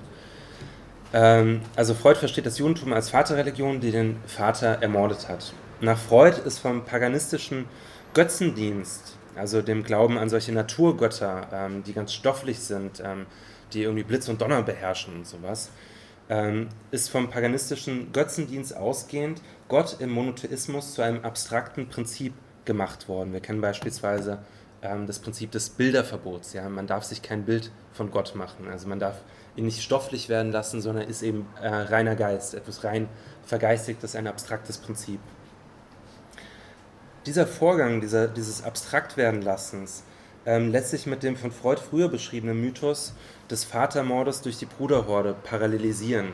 Ähm, 1.12 1.62
also 1.74 1.95
Freud 1.95 2.18
versteht 2.18 2.47
das 2.47 2.59
Judentum 2.59 2.93
als 2.93 3.11
Vaterreligion, 3.11 3.80
die 3.80 3.91
den 3.91 4.16
Vater 4.26 4.78
ermordet 4.80 5.28
hat. 5.28 5.53
Nach 5.80 5.99
Freud 5.99 6.41
ist 6.47 6.61
vom 6.61 6.85
paganistischen 6.85 7.64
Götzendienst 8.14 9.16
also 9.37 9.62
dem 9.62 9.82
Glauben 9.82 10.18
an 10.18 10.28
solche 10.28 10.53
Naturgötter, 10.53 11.49
ähm, 11.53 11.82
die 11.85 11.93
ganz 11.93 12.12
stofflich 12.12 12.59
sind, 12.61 13.03
ähm, 13.05 13.26
die 13.72 13.82
irgendwie 13.82 14.05
Blitz 14.05 14.28
und 14.28 14.41
Donner 14.41 14.62
beherrschen 14.62 15.14
und 15.14 15.26
sowas, 15.26 15.70
ähm, 16.28 16.68
ist 16.91 17.11
vom 17.11 17.28
paganistischen 17.28 18.12
Götzendienst 18.12 18.76
ausgehend 18.76 19.43
Gott 19.68 19.97
im 20.01 20.11
Monotheismus 20.11 20.95
zu 20.95 21.03
einem 21.03 21.22
abstrakten 21.24 21.89
Prinzip 21.89 22.32
gemacht 22.64 23.09
worden. 23.09 23.32
Wir 23.32 23.41
kennen 23.41 23.61
beispielsweise 23.61 24.39
ähm, 24.82 25.07
das 25.07 25.18
Prinzip 25.18 25.51
des 25.51 25.70
Bilderverbots. 25.70 26.53
Ja? 26.53 26.68
Man 26.68 26.87
darf 26.87 27.05
sich 27.05 27.22
kein 27.22 27.45
Bild 27.45 27.70
von 27.93 28.11
Gott 28.11 28.35
machen. 28.35 28.68
Also 28.70 28.89
man 28.89 29.01
darf 29.01 29.20
ihn 29.57 29.66
nicht 29.66 29.82
stofflich 29.82 30.28
werden 30.28 30.53
lassen, 30.53 30.80
sondern 30.80 31.09
ist 31.09 31.22
eben 31.22 31.47
äh, 31.61 31.68
reiner 31.68 32.16
Geist, 32.16 32.55
etwas 32.55 32.85
rein 32.85 33.09
vergeistigtes, 33.45 34.16
ein 34.16 34.26
abstraktes 34.26 34.78
Prinzip 34.78 35.20
dieser 37.27 37.47
Vorgang, 37.47 38.01
dieser, 38.01 38.29
dieses 38.29 38.64
Abstraktwerdenlassens, 38.64 40.05
ähm, 40.47 40.70
lässt 40.70 40.91
sich 40.91 41.07
mit 41.07 41.22
dem 41.22 41.37
von 41.37 41.53
Freud 41.53 41.81
früher 41.81 42.09
beschriebenen 42.09 42.61
Mythos 42.61 43.14
des 43.51 43.64
Vatermordes 43.64 44.43
durch 44.43 44.59
die 44.59 44.66
Bruderhorde 44.66 45.35
parallelisieren. 45.43 46.33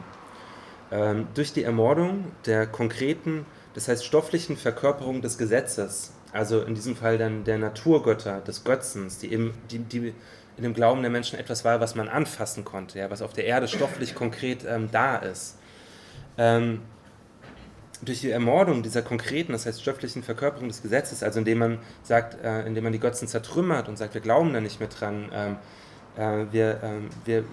Ähm, 0.91 1.28
durch 1.34 1.53
die 1.53 1.62
Ermordung 1.62 2.24
der 2.47 2.66
konkreten, 2.66 3.47
das 3.74 3.86
heißt 3.88 4.05
stofflichen 4.05 4.57
Verkörperung 4.57 5.22
des 5.22 5.38
Gesetzes, 5.38 6.12
also 6.32 6.62
in 6.62 6.74
diesem 6.74 6.97
Fall 6.97 7.18
dann 7.18 7.45
der 7.45 7.59
Naturgötter, 7.59 8.41
des 8.41 8.64
Götzens, 8.64 9.18
die, 9.18 9.32
eben, 9.32 9.55
die, 9.70 9.78
die 9.78 10.14
in 10.57 10.62
dem 10.62 10.74
Glauben 10.74 11.01
der 11.03 11.11
Menschen 11.11 11.38
etwas 11.38 11.64
war, 11.64 11.80
was 11.80 11.95
man 11.95 12.09
anfassen 12.09 12.64
konnte, 12.64 12.99
ja, 12.99 13.11
was 13.11 13.22
auf 13.22 13.32
der 13.32 13.45
Erde 13.45 13.68
stofflich 13.68 14.14
konkret 14.14 14.64
ähm, 14.68 14.88
da 14.91 15.16
ist. 15.16 15.57
Ähm, 16.36 16.82
durch 18.03 18.20
die 18.20 18.30
Ermordung 18.30 18.82
dieser 18.82 19.03
konkreten, 19.03 19.53
das 19.53 19.66
heißt 19.66 19.82
stofflichen 19.82 20.22
Verkörperung 20.22 20.68
des 20.68 20.82
Gesetzes, 20.82 21.22
also 21.22 21.38
indem 21.38 21.59
man 21.59 21.78
sagt, 22.03 22.42
äh, 22.42 22.66
indem 22.66 22.84
man 22.84 22.92
die 22.92 22.98
Götzen 22.98 23.28
zertrümmert 23.28 23.88
und 23.88 23.98
sagt, 23.98 24.14
wir 24.14 24.20
glauben 24.20 24.53
da 24.53 24.61
nicht 24.61 24.80
mehr 24.80 24.88
dran, 24.88 25.30
ähm, 25.32 25.57
äh, 26.16 26.53
wir, 26.53 26.80
ähm, 26.82 27.09
wir, 27.24 27.44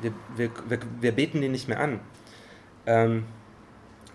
wir, 0.00 0.12
wir, 0.36 0.50
wir, 0.68 0.78
wir, 1.00 1.12
beten 1.12 1.40
die 1.40 1.48
nicht 1.48 1.68
mehr 1.68 1.80
an. 1.80 2.00
Ähm, 2.86 3.24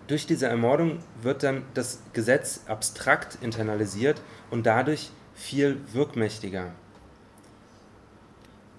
durch 0.08 0.26
diese 0.26 0.48
Ermordung 0.48 1.00
wird 1.22 1.44
dann 1.44 1.64
das 1.74 2.00
Gesetz 2.14 2.62
abstrakt 2.68 3.38
internalisiert 3.42 4.22
und 4.50 4.66
dadurch 4.66 5.12
viel 5.36 5.82
wirkmächtiger. 5.94 6.72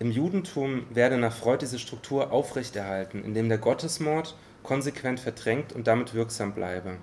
Im 0.00 0.10
Judentum 0.10 0.86
werde 0.90 1.18
nach 1.18 1.34
Freud 1.34 1.58
diese 1.60 1.78
Struktur 1.78 2.32
aufrechterhalten, 2.32 3.24
indem 3.24 3.48
der 3.48 3.58
Gottesmord 3.58 4.36
konsequent 4.68 5.18
verdrängt 5.18 5.72
und 5.72 5.86
damit 5.86 6.12
wirksam 6.12 6.52
bleibe. 6.52 6.98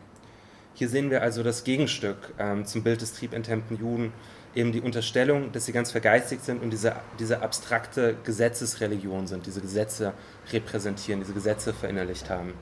Hier 0.75 0.87
sehen 0.87 1.09
wir 1.09 1.23
also 1.23 1.41
das 1.41 1.63
Gegenstück 1.63 2.17
ähm, 2.37 2.63
zum 2.67 2.83
Bild 2.83 3.01
des 3.01 3.13
triebenthemmten 3.13 3.75
Juden, 3.75 4.13
eben 4.53 4.71
die 4.71 4.81
Unterstellung, 4.81 5.51
dass 5.51 5.65
sie 5.65 5.71
ganz 5.71 5.91
vergeistigt 5.91 6.45
sind 6.45 6.61
und 6.61 6.69
diese, 6.69 6.95
diese 7.17 7.41
abstrakte 7.41 8.17
Gesetzesreligion 8.23 9.25
sind, 9.25 9.47
diese 9.47 9.61
Gesetze 9.61 10.13
repräsentieren, 10.53 11.21
diese 11.21 11.33
Gesetze 11.33 11.73
verinnerlicht 11.73 12.29
haben. 12.29 12.53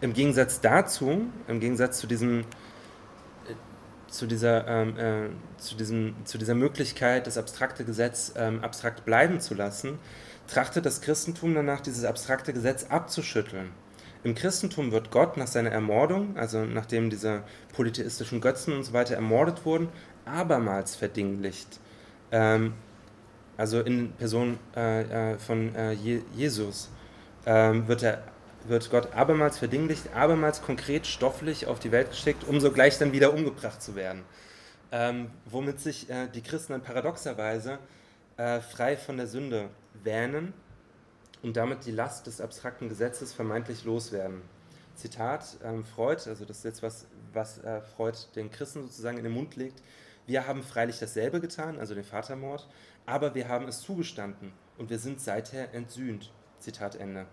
Im 0.00 0.14
Gegensatz 0.14 0.62
dazu, 0.62 1.26
im 1.46 1.60
Gegensatz 1.60 1.98
zu 1.98 2.06
diesem 2.06 2.40
äh, 2.40 2.44
zu 4.08 4.26
dieser, 4.26 4.66
ähm, 4.66 4.98
äh, 4.98 5.28
zu, 5.58 5.76
diesem, 5.76 6.14
zu 6.24 6.38
dieser 6.38 6.54
Möglichkeit, 6.54 7.26
das 7.26 7.36
abstrakte 7.36 7.84
Gesetz 7.84 8.32
ähm, 8.34 8.64
abstrakt 8.64 9.04
bleiben 9.04 9.40
zu 9.40 9.52
lassen, 9.52 9.98
trachtet 10.46 10.86
das 10.86 11.00
Christentum 11.00 11.54
danach, 11.54 11.80
dieses 11.80 12.04
abstrakte 12.04 12.52
Gesetz 12.52 12.86
abzuschütteln. 12.88 13.70
Im 14.24 14.34
Christentum 14.34 14.90
wird 14.90 15.10
Gott 15.10 15.36
nach 15.36 15.46
seiner 15.46 15.70
Ermordung, 15.70 16.36
also 16.36 16.64
nachdem 16.64 17.10
diese 17.10 17.42
polytheistischen 17.74 18.40
Götzen 18.40 18.74
und 18.74 18.82
so 18.82 18.92
weiter 18.92 19.14
ermordet 19.14 19.64
wurden, 19.64 19.88
abermals 20.24 20.96
verdinglicht. 20.96 21.78
Ähm, 22.32 22.74
also 23.56 23.80
in 23.80 24.12
Person 24.12 24.58
äh, 24.76 25.34
äh 25.34 25.38
von 25.38 25.74
äh, 25.74 25.92
Je 25.92 26.22
Jesus 26.34 26.90
ähm, 27.46 27.86
wird, 27.86 28.02
er, 28.02 28.24
wird 28.66 28.90
Gott 28.90 29.14
abermals 29.14 29.58
verdinglicht, 29.58 30.12
abermals 30.14 30.60
konkret 30.60 31.06
stofflich 31.06 31.66
auf 31.66 31.78
die 31.78 31.92
Welt 31.92 32.10
geschickt, 32.10 32.44
um 32.44 32.58
sogleich 32.58 32.98
dann 32.98 33.12
wieder 33.12 33.32
umgebracht 33.32 33.80
zu 33.80 33.94
werden. 33.94 34.24
Ähm, 34.90 35.30
womit 35.44 35.80
sich 35.80 36.10
äh, 36.10 36.26
die 36.34 36.42
Christen 36.42 36.72
dann 36.72 36.82
paradoxerweise 36.82 37.78
äh, 38.36 38.60
frei 38.60 38.96
von 38.96 39.16
der 39.16 39.26
Sünde 39.26 39.68
wähnen 40.04 40.52
und 41.42 41.56
damit 41.56 41.86
die 41.86 41.92
Last 41.92 42.26
des 42.26 42.40
abstrakten 42.40 42.88
Gesetzes 42.88 43.32
vermeintlich 43.32 43.84
loswerden. 43.84 44.42
Zitat 44.94 45.58
ähm, 45.62 45.84
Freud, 45.84 46.22
also 46.26 46.44
das 46.44 46.58
ist 46.58 46.64
jetzt 46.64 46.82
was, 46.82 47.06
was 47.32 47.58
äh, 47.58 47.80
Freud 47.82 48.16
den 48.34 48.50
Christen 48.50 48.82
sozusagen 48.82 49.18
in 49.18 49.24
den 49.24 49.32
Mund 49.32 49.56
legt. 49.56 49.82
Wir 50.26 50.46
haben 50.46 50.62
freilich 50.62 50.98
dasselbe 50.98 51.40
getan, 51.40 51.78
also 51.78 51.94
den 51.94 52.04
Vatermord, 52.04 52.68
aber 53.04 53.34
wir 53.34 53.48
haben 53.48 53.68
es 53.68 53.80
zugestanden 53.80 54.52
und 54.78 54.90
wir 54.90 54.98
sind 54.98 55.20
seither 55.20 55.72
entsühnt. 55.74 56.32
Zitat 56.58 56.96
Ende. 56.96 57.26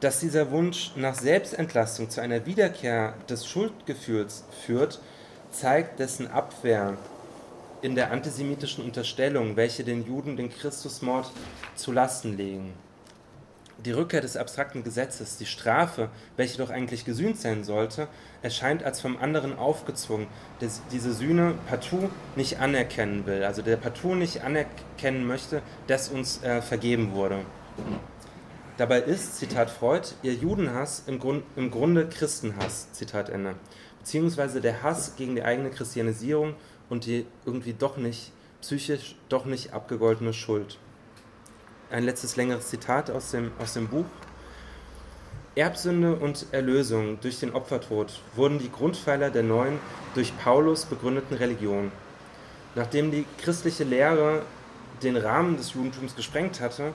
Dass 0.00 0.20
dieser 0.20 0.50
Wunsch 0.50 0.92
nach 0.96 1.14
Selbstentlastung 1.14 2.10
zu 2.10 2.20
einer 2.20 2.46
Wiederkehr 2.46 3.14
des 3.28 3.46
Schuldgefühls 3.46 4.44
führt, 4.64 5.00
zeigt 5.50 6.00
dessen 6.00 6.26
Abwehr 6.26 6.96
in 7.84 7.94
der 7.94 8.12
antisemitischen 8.12 8.82
Unterstellung, 8.82 9.56
welche 9.56 9.84
den 9.84 10.06
Juden 10.06 10.38
den 10.38 10.48
Christusmord 10.48 11.30
zu 11.74 11.92
Lasten 11.92 12.34
legen. 12.34 12.72
Die 13.84 13.90
Rückkehr 13.90 14.22
des 14.22 14.38
abstrakten 14.38 14.82
Gesetzes, 14.82 15.36
die 15.36 15.44
Strafe, 15.44 16.08
welche 16.38 16.56
doch 16.56 16.70
eigentlich 16.70 17.04
gesühnt 17.04 17.38
sein 17.38 17.62
sollte, 17.62 18.08
erscheint 18.40 18.82
als 18.82 19.02
vom 19.02 19.18
anderen 19.18 19.58
aufgezwungen, 19.58 20.28
der 20.62 20.70
diese 20.92 21.12
Sühne 21.12 21.56
partout 21.68 22.08
nicht 22.36 22.58
anerkennen 22.58 23.26
will, 23.26 23.44
also 23.44 23.60
der 23.60 23.76
partout 23.76 24.14
nicht 24.14 24.42
anerkennen 24.42 25.26
möchte, 25.26 25.60
dass 25.86 26.08
uns 26.08 26.42
äh, 26.42 26.62
vergeben 26.62 27.12
wurde. 27.12 27.40
Dabei 28.78 29.00
ist, 29.00 29.36
Zitat 29.36 29.68
Freud, 29.68 30.08
ihr 30.22 30.32
Judenhass 30.32 31.02
im, 31.06 31.18
Grund, 31.18 31.44
im 31.54 31.70
Grunde 31.70 32.08
Christenhass, 32.08 32.90
Zitat 32.92 33.28
Ende, 33.28 33.56
beziehungsweise 33.98 34.62
der 34.62 34.82
Hass 34.82 35.16
gegen 35.16 35.34
die 35.34 35.42
eigene 35.42 35.68
Christianisierung 35.68 36.54
und 36.88 37.06
die 37.06 37.26
irgendwie 37.44 37.74
doch 37.74 37.96
nicht, 37.96 38.32
psychisch 38.60 39.16
doch 39.28 39.44
nicht 39.44 39.72
abgegoltene 39.72 40.32
Schuld. 40.32 40.78
Ein 41.90 42.04
letztes 42.04 42.36
längeres 42.36 42.68
Zitat 42.68 43.10
aus 43.10 43.30
dem, 43.30 43.52
aus 43.58 43.74
dem 43.74 43.88
Buch. 43.88 44.06
Erbsünde 45.56 46.16
und 46.16 46.46
Erlösung 46.50 47.20
durch 47.20 47.38
den 47.38 47.52
Opfertod 47.52 48.20
wurden 48.34 48.58
die 48.58 48.72
Grundpfeiler 48.72 49.30
der 49.30 49.44
neuen, 49.44 49.78
durch 50.14 50.36
Paulus 50.38 50.84
begründeten 50.84 51.36
Religion. 51.36 51.92
Nachdem 52.74 53.12
die 53.12 53.24
christliche 53.38 53.84
Lehre 53.84 54.42
den 55.02 55.16
Rahmen 55.16 55.56
des 55.56 55.74
Judentums 55.74 56.16
gesprengt 56.16 56.60
hatte, 56.60 56.92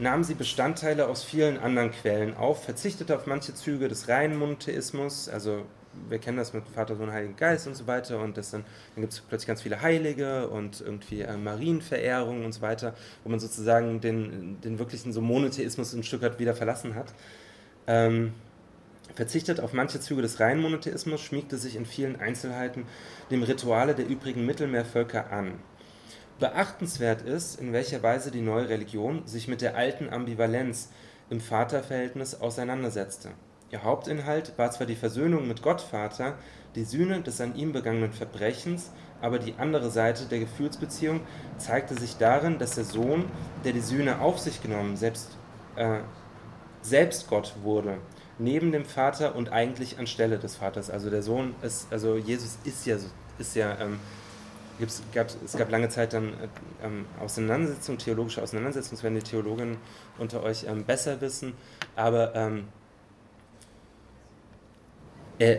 nahm 0.00 0.24
sie 0.24 0.34
Bestandteile 0.34 1.06
aus 1.06 1.22
vielen 1.22 1.58
anderen 1.58 1.92
Quellen 1.92 2.36
auf, 2.36 2.64
verzichtete 2.64 3.14
auf 3.14 3.26
manche 3.26 3.54
Züge 3.54 3.86
des 3.86 4.08
reinen 4.08 4.38
Monotheismus, 4.38 5.28
also 5.28 5.64
wir 6.08 6.18
kennen 6.18 6.36
das 6.36 6.52
mit 6.52 6.66
Vater, 6.68 6.96
Sohn, 6.96 7.12
Heiligen 7.12 7.36
Geist 7.36 7.66
und 7.66 7.74
so 7.74 7.86
weiter 7.86 8.20
und 8.20 8.36
das 8.36 8.50
dann, 8.50 8.64
dann 8.94 9.02
gibt 9.02 9.12
es 9.12 9.20
plötzlich 9.20 9.46
ganz 9.46 9.62
viele 9.62 9.82
Heilige 9.82 10.48
und 10.48 10.80
irgendwie 10.80 11.22
äh, 11.22 11.36
Marienverehrung 11.36 12.44
und 12.44 12.52
so 12.52 12.62
weiter, 12.62 12.94
wo 13.24 13.30
man 13.30 13.40
sozusagen 13.40 14.00
den, 14.00 14.60
den 14.60 14.78
wirklichen 14.78 15.12
so 15.12 15.20
Monotheismus 15.20 15.96
Stück 16.02 16.22
weit 16.22 16.38
wieder 16.38 16.54
verlassen 16.54 16.94
hat. 16.94 17.12
Ähm, 17.86 18.32
verzichtet 19.14 19.60
auf 19.60 19.72
manche 19.72 20.00
Züge 20.00 20.22
des 20.22 20.40
reinen 20.40 20.62
Monotheismus, 20.62 21.20
schmiegte 21.20 21.58
sich 21.58 21.76
in 21.76 21.86
vielen 21.86 22.20
Einzelheiten 22.20 22.86
dem 23.30 23.42
Rituale 23.42 23.94
der 23.94 24.06
übrigen 24.06 24.46
Mittelmeervölker 24.46 25.32
an. 25.32 25.54
Beachtenswert 26.38 27.22
ist, 27.22 27.60
in 27.60 27.72
welcher 27.72 28.02
Weise 28.02 28.30
die 28.30 28.40
neue 28.40 28.68
Religion 28.68 29.26
sich 29.26 29.46
mit 29.46 29.60
der 29.60 29.76
alten 29.76 30.08
Ambivalenz 30.08 30.90
im 31.28 31.40
Vaterverhältnis 31.40 32.40
auseinandersetzte. 32.40 33.30
Ihr 33.70 33.84
Hauptinhalt 33.84 34.52
war 34.56 34.70
zwar 34.72 34.86
die 34.86 34.96
Versöhnung 34.96 35.46
mit 35.46 35.62
Gott 35.62 35.80
Vater, 35.80 36.34
die 36.74 36.82
Sühne 36.82 37.20
des 37.20 37.40
an 37.40 37.54
ihm 37.54 37.72
begangenen 37.72 38.12
Verbrechens, 38.12 38.90
aber 39.22 39.38
die 39.38 39.54
andere 39.58 39.90
Seite 39.90 40.24
der 40.24 40.40
Gefühlsbeziehung 40.40 41.20
zeigte 41.56 41.94
sich 41.94 42.16
darin, 42.16 42.58
dass 42.58 42.74
der 42.74 42.84
Sohn, 42.84 43.26
der 43.64 43.72
die 43.72 43.80
Sühne 43.80 44.20
auf 44.20 44.40
sich 44.40 44.60
genommen, 44.60 44.96
selbst, 44.96 45.36
äh, 45.76 46.00
selbst 46.82 47.28
Gott 47.28 47.54
wurde, 47.62 47.98
neben 48.38 48.72
dem 48.72 48.84
Vater 48.84 49.36
und 49.36 49.52
eigentlich 49.52 49.98
anstelle 49.98 50.38
des 50.38 50.56
Vaters. 50.56 50.90
Also 50.90 51.08
der 51.08 51.22
Sohn 51.22 51.54
ist, 51.62 51.92
also 51.92 52.16
Jesus 52.16 52.58
ist 52.64 52.86
ja, 52.86 52.96
ist 53.38 53.54
ja 53.54 53.78
ähm, 53.78 54.00
es 54.80 55.02
gab, 55.12 55.28
es 55.44 55.52
gab 55.52 55.70
lange 55.70 55.90
Zeit 55.90 56.12
dann 56.12 56.32
ähm, 56.82 57.04
Auseinandersetzungen, 57.20 57.98
theologische 57.98 58.42
Auseinandersetzungen, 58.42 58.96
das 58.96 59.02
werden 59.04 59.14
die 59.14 59.22
Theologen 59.22 59.76
unter 60.18 60.42
euch 60.42 60.64
ähm, 60.64 60.84
besser 60.84 61.20
wissen, 61.20 61.52
aber 61.96 62.34
ähm, 62.34 62.58
äh, 62.58 62.79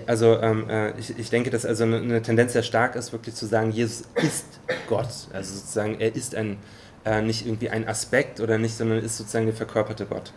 also 0.06 0.40
ähm, 0.40 0.70
äh, 0.70 0.98
ich, 1.00 1.18
ich 1.18 1.30
denke, 1.30 1.50
dass 1.50 1.66
also 1.66 1.84
eine, 1.84 1.98
eine, 1.98 2.22
Tendenz 2.22 2.54
sehr 2.54 2.64
stark 2.64 2.96
ist, 2.96 3.12
wirklich 3.14 3.36
zu 3.36 3.48
sagen, 3.48 3.72
Jesus 3.72 4.04
ist 4.16 4.46
Gott, 4.88 5.10
also 5.34 5.54
sozusagen 5.56 6.00
er 6.00 6.16
ist 6.16 6.36
ein, 6.36 6.58
äh, 7.04 7.22
nicht 7.22 7.46
irgendwie 7.46 7.70
ein 7.70 7.88
Aspekt 7.88 8.40
oder 8.40 8.58
nicht, 8.58 8.78
sondern 8.78 9.00
ist 9.00 9.18
sozusagen 9.18 9.46
der 9.46 9.56
verkörperte 9.56 10.06
Gott. 10.06 10.34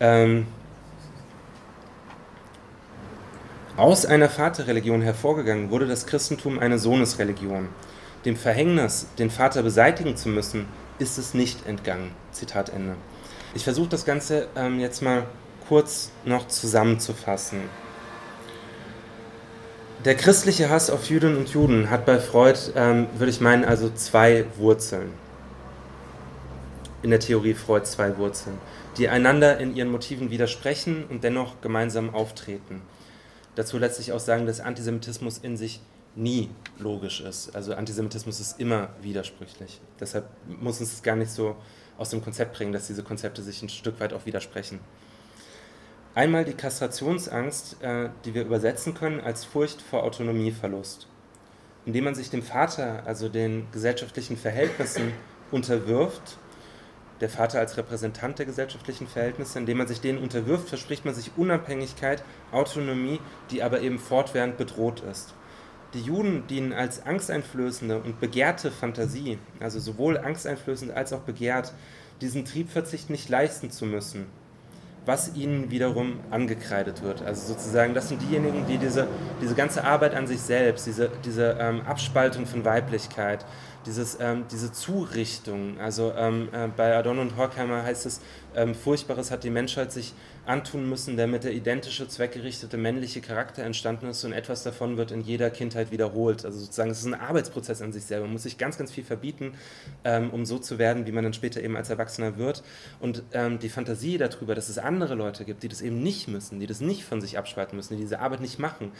Ähm, 0.00 0.46
Aus 3.76 4.04
einer 4.04 4.28
Vaterreligion 4.28 5.00
hervorgegangen 5.00 5.70
wurde 5.70 5.86
das 5.86 6.06
Christentum 6.06 6.58
eine 6.58 6.78
Sohnesreligion. 6.78 7.68
Dem 8.26 8.36
Verhängnis, 8.36 9.06
den 9.18 9.30
Vater 9.30 9.62
beseitigen 9.62 10.14
zu 10.14 10.28
müssen, 10.28 10.66
ist 10.98 11.16
es 11.16 11.32
nicht 11.32 11.66
entgangen. 11.66 12.10
Zitat 12.32 12.68
Ende. 12.68 12.96
Ich 13.54 13.64
versuche 13.64 13.88
das 13.88 14.04
Ganze 14.04 14.48
ähm, 14.56 14.78
jetzt 14.78 15.00
mal 15.00 15.24
kurz 15.68 16.10
noch 16.26 16.48
zusammenzufassen. 16.48 17.60
Der 20.04 20.16
christliche 20.16 20.68
Hass 20.68 20.90
auf 20.90 21.08
Jüdinnen 21.08 21.36
und 21.36 21.48
Juden 21.50 21.90
hat 21.90 22.06
bei 22.06 22.18
Freud, 22.18 22.58
ähm, 22.74 23.06
würde 23.16 23.30
ich 23.30 23.40
meinen, 23.40 23.64
also 23.64 23.90
zwei 23.90 24.44
Wurzeln. 24.56 25.10
In 27.02 27.10
der 27.10 27.20
Theorie 27.20 27.54
Freud 27.54 27.84
zwei 27.84 28.16
Wurzeln, 28.16 28.58
die 28.96 29.08
einander 29.08 29.58
in 29.58 29.74
ihren 29.74 29.90
Motiven 29.90 30.30
widersprechen 30.30 31.04
und 31.08 31.24
dennoch 31.24 31.60
gemeinsam 31.60 32.14
auftreten 32.14 32.82
dazu 33.54 33.78
letztlich 33.78 34.12
auch 34.12 34.20
sagen, 34.20 34.46
dass 34.46 34.60
Antisemitismus 34.60 35.38
in 35.38 35.56
sich 35.56 35.80
nie 36.14 36.50
logisch 36.78 37.20
ist. 37.20 37.54
Also 37.54 37.74
Antisemitismus 37.74 38.40
ist 38.40 38.60
immer 38.60 38.90
widersprüchlich. 39.00 39.80
Deshalb 39.98 40.26
muss 40.46 40.80
uns 40.80 40.90
das 40.90 41.02
gar 41.02 41.16
nicht 41.16 41.30
so 41.30 41.56
aus 41.96 42.10
dem 42.10 42.22
Konzept 42.22 42.54
bringen, 42.56 42.72
dass 42.72 42.86
diese 42.86 43.02
Konzepte 43.02 43.42
sich 43.42 43.62
ein 43.62 43.68
Stück 43.68 43.98
weit 44.00 44.12
auch 44.12 44.26
widersprechen. 44.26 44.80
Einmal 46.14 46.44
die 46.44 46.52
Kastrationsangst, 46.52 47.82
äh, 47.82 48.10
die 48.26 48.34
wir 48.34 48.44
übersetzen 48.44 48.92
können 48.92 49.20
als 49.20 49.46
Furcht 49.46 49.80
vor 49.80 50.02
Autonomieverlust. 50.02 51.06
Indem 51.86 52.04
man 52.04 52.14
sich 52.14 52.28
dem 52.28 52.42
Vater, 52.42 53.02
also 53.06 53.30
den 53.30 53.66
gesellschaftlichen 53.72 54.36
Verhältnissen, 54.36 55.12
unterwirft 55.50 56.36
der 57.22 57.30
Vater 57.30 57.60
als 57.60 57.78
Repräsentant 57.78 58.38
der 58.38 58.44
gesellschaftlichen 58.44 59.06
Verhältnisse. 59.06 59.58
Indem 59.58 59.78
man 59.78 59.86
sich 59.86 60.02
denen 60.02 60.18
unterwirft, 60.18 60.68
verspricht 60.68 61.06
man 61.06 61.14
sich 61.14 61.30
Unabhängigkeit, 61.36 62.22
Autonomie, 62.50 63.18
die 63.50 63.62
aber 63.62 63.80
eben 63.80 63.98
fortwährend 63.98 64.58
bedroht 64.58 65.00
ist. 65.10 65.32
Die 65.94 66.02
Juden 66.02 66.46
dienen 66.46 66.74
als 66.74 67.06
angsteinflößende 67.06 67.98
und 67.98 68.20
begehrte 68.20 68.70
Fantasie, 68.70 69.38
also 69.60 69.78
sowohl 69.78 70.18
angsteinflößend 70.18 70.90
als 70.90 71.14
auch 71.14 71.20
begehrt, 71.20 71.72
diesen 72.20 72.44
Triebverzicht 72.44 73.08
nicht 73.08 73.28
leisten 73.30 73.70
zu 73.70 73.86
müssen, 73.86 74.26
was 75.04 75.34
ihnen 75.34 75.70
wiederum 75.70 76.20
angekreidet 76.30 77.02
wird. 77.02 77.22
Also 77.22 77.54
sozusagen, 77.54 77.92
das 77.94 78.08
sind 78.08 78.22
diejenigen, 78.22 78.66
die 78.66 78.78
diese, 78.78 79.08
diese 79.40 79.54
ganze 79.54 79.84
Arbeit 79.84 80.14
an 80.14 80.26
sich 80.26 80.40
selbst, 80.40 80.86
diese, 80.86 81.10
diese 81.24 81.56
ähm, 81.58 81.82
Abspaltung 81.82 82.46
von 82.46 82.64
Weiblichkeit, 82.64 83.44
dieses, 83.86 84.18
ähm, 84.20 84.44
diese 84.50 84.70
Zurichtung. 84.72 85.80
Also 85.80 86.12
ähm, 86.16 86.48
äh, 86.52 86.68
bei 86.68 86.96
Adorno 86.96 87.22
und 87.22 87.36
Horkheimer 87.36 87.82
heißt 87.82 88.06
es, 88.06 88.20
ähm, 88.54 88.74
Furchtbares 88.74 89.30
hat 89.30 89.42
die 89.42 89.50
Menschheit 89.50 89.90
sich 89.90 90.14
antun 90.44 90.88
müssen, 90.88 91.16
damit 91.16 91.44
der 91.44 91.52
identische, 91.52 92.08
zweckgerichtete 92.08 92.76
männliche 92.76 93.20
Charakter 93.20 93.62
entstanden 93.62 94.06
ist 94.06 94.24
und 94.24 94.32
etwas 94.32 94.64
davon 94.64 94.96
wird 94.96 95.12
in 95.12 95.20
jeder 95.20 95.50
Kindheit 95.50 95.92
wiederholt. 95.92 96.44
Also 96.44 96.58
sozusagen, 96.58 96.90
es 96.90 96.98
ist 96.98 97.06
ein 97.06 97.14
Arbeitsprozess 97.14 97.80
an 97.80 97.92
sich 97.92 98.04
selber. 98.04 98.24
Man 98.24 98.32
muss 98.32 98.42
sich 98.42 98.58
ganz, 98.58 98.76
ganz 98.76 98.90
viel 98.90 99.04
verbieten, 99.04 99.54
ähm, 100.04 100.30
um 100.30 100.44
so 100.44 100.58
zu 100.58 100.78
werden, 100.78 101.06
wie 101.06 101.12
man 101.12 101.22
dann 101.22 101.32
später 101.32 101.62
eben 101.62 101.76
als 101.76 101.90
Erwachsener 101.90 102.38
wird. 102.38 102.64
Und 102.98 103.22
ähm, 103.32 103.60
die 103.60 103.68
Fantasie 103.68 104.18
darüber, 104.18 104.56
dass 104.56 104.68
es 104.68 104.78
andere 104.78 105.14
Leute 105.14 105.44
gibt, 105.44 105.62
die 105.62 105.68
das 105.68 105.80
eben 105.80 106.02
nicht 106.02 106.26
müssen, 106.26 106.58
die 106.58 106.66
das 106.66 106.80
nicht 106.80 107.04
von 107.04 107.20
sich 107.20 107.38
abspalten 107.38 107.76
müssen, 107.76 107.96
die 107.96 108.02
diese 108.02 108.18
Arbeit 108.18 108.40
nicht 108.40 108.58
machen, 108.58 108.90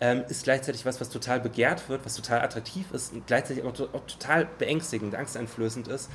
ähm, 0.00 0.24
ist 0.28 0.44
gleichzeitig 0.44 0.84
was, 0.84 1.00
was 1.00 1.08
total 1.08 1.40
begehrt 1.40 1.88
wird, 1.88 2.04
was 2.04 2.14
total 2.14 2.40
attraktiv 2.42 2.90
ist 2.92 3.14
und 3.14 3.26
gleichzeitig 3.26 3.64
auch, 3.64 3.72
auch 3.94 4.06
total 4.06 4.48
beängstigend, 4.58 5.14
angsteinflößend 5.14 5.88
ist 5.88 6.10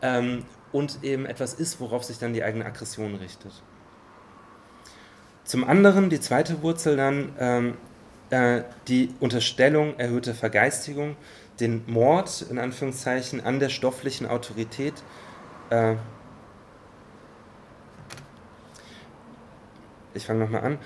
ähm, 0.00 0.44
und 0.70 1.02
eben 1.02 1.26
etwas 1.26 1.54
ist, 1.54 1.80
worauf 1.80 2.04
sich 2.04 2.18
dann 2.18 2.32
die 2.32 2.44
eigene 2.44 2.64
Aggression 2.64 3.16
richtet. 3.16 3.52
Zum 5.48 5.64
anderen 5.64 6.10
die 6.10 6.20
zweite 6.20 6.60
Wurzel 6.60 6.98
dann 6.98 7.32
ähm, 7.38 7.74
äh, 8.28 8.64
die 8.86 9.14
Unterstellung 9.18 9.98
erhöhter 9.98 10.34
Vergeistigung, 10.34 11.16
den 11.58 11.84
Mord 11.86 12.44
in 12.50 12.58
Anführungszeichen 12.58 13.42
an 13.42 13.58
der 13.58 13.70
stofflichen 13.70 14.26
Autorität. 14.26 14.92
Äh, 15.70 15.94
ich 20.12 20.26
fange 20.26 20.40
nochmal 20.40 20.64
an. 20.64 20.78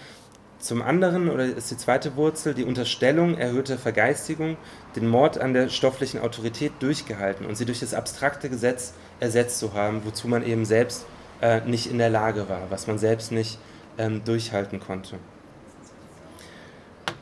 Zum 0.60 0.80
anderen, 0.80 1.28
oder 1.28 1.44
ist 1.44 1.72
die 1.72 1.76
zweite 1.76 2.14
Wurzel, 2.14 2.54
die 2.54 2.62
Unterstellung 2.62 3.36
erhöhter 3.36 3.78
Vergeistigung, 3.78 4.56
den 4.94 5.08
Mord 5.08 5.38
an 5.38 5.54
der 5.54 5.70
stofflichen 5.70 6.20
Autorität 6.20 6.70
durchgehalten 6.78 7.46
und 7.46 7.56
sie 7.56 7.64
durch 7.64 7.80
das 7.80 7.94
abstrakte 7.94 8.48
Gesetz 8.48 8.94
ersetzt 9.18 9.58
zu 9.58 9.74
haben, 9.74 10.02
wozu 10.04 10.28
man 10.28 10.46
eben 10.46 10.64
selbst 10.64 11.04
äh, 11.40 11.62
nicht 11.62 11.90
in 11.90 11.98
der 11.98 12.10
Lage 12.10 12.48
war, 12.48 12.70
was 12.70 12.86
man 12.86 13.00
selbst 13.00 13.32
nicht 13.32 13.58
ähm, 13.98 14.22
durchhalten 14.24 14.80
konnte. 14.80 15.18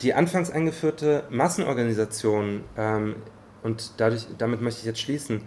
Die 0.01 0.13
anfangs 0.13 0.49
eingeführte 0.49 1.23
Massenorganisation, 1.29 2.63
ähm, 2.77 3.15
und 3.63 3.91
dadurch, 3.97 4.25
damit 4.37 4.61
möchte 4.61 4.79
ich 4.79 4.85
jetzt 4.85 4.99
schließen, 4.99 5.41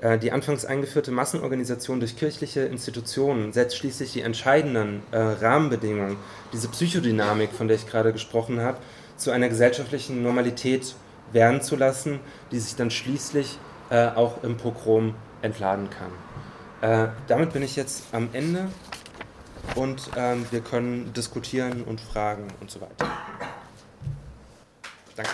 äh, 0.00 0.18
die 0.18 0.32
anfangs 0.32 0.64
eingeführte 0.66 1.10
Massenorganisation 1.10 2.00
durch 2.00 2.16
kirchliche 2.16 2.60
Institutionen 2.60 3.52
setzt 3.52 3.76
schließlich 3.76 4.12
die 4.12 4.20
entscheidenden 4.20 5.02
äh, 5.10 5.16
Rahmenbedingungen, 5.16 6.16
diese 6.52 6.68
Psychodynamik, 6.68 7.52
von 7.52 7.68
der 7.68 7.76
ich 7.76 7.86
gerade 7.86 8.12
gesprochen 8.12 8.60
habe, 8.60 8.78
zu 9.16 9.30
einer 9.30 9.48
gesellschaftlichen 9.48 10.22
Normalität 10.22 10.94
werden 11.32 11.62
zu 11.62 11.76
lassen, 11.76 12.20
die 12.50 12.58
sich 12.58 12.76
dann 12.76 12.90
schließlich 12.90 13.58
äh, 13.90 14.08
auch 14.08 14.42
im 14.44 14.56
Pogrom 14.56 15.14
entladen 15.40 15.88
kann. 15.90 16.10
Äh, 16.80 17.08
damit 17.28 17.52
bin 17.52 17.62
ich 17.62 17.76
jetzt 17.76 18.04
am 18.12 18.28
Ende 18.32 18.68
und 19.74 20.10
ähm, 20.16 20.46
wir 20.50 20.60
können 20.60 21.12
diskutieren 21.12 21.82
und 21.84 22.00
fragen 22.00 22.48
und 22.60 22.70
so 22.70 22.80
weiter. 22.80 23.06
Danke. 25.16 25.30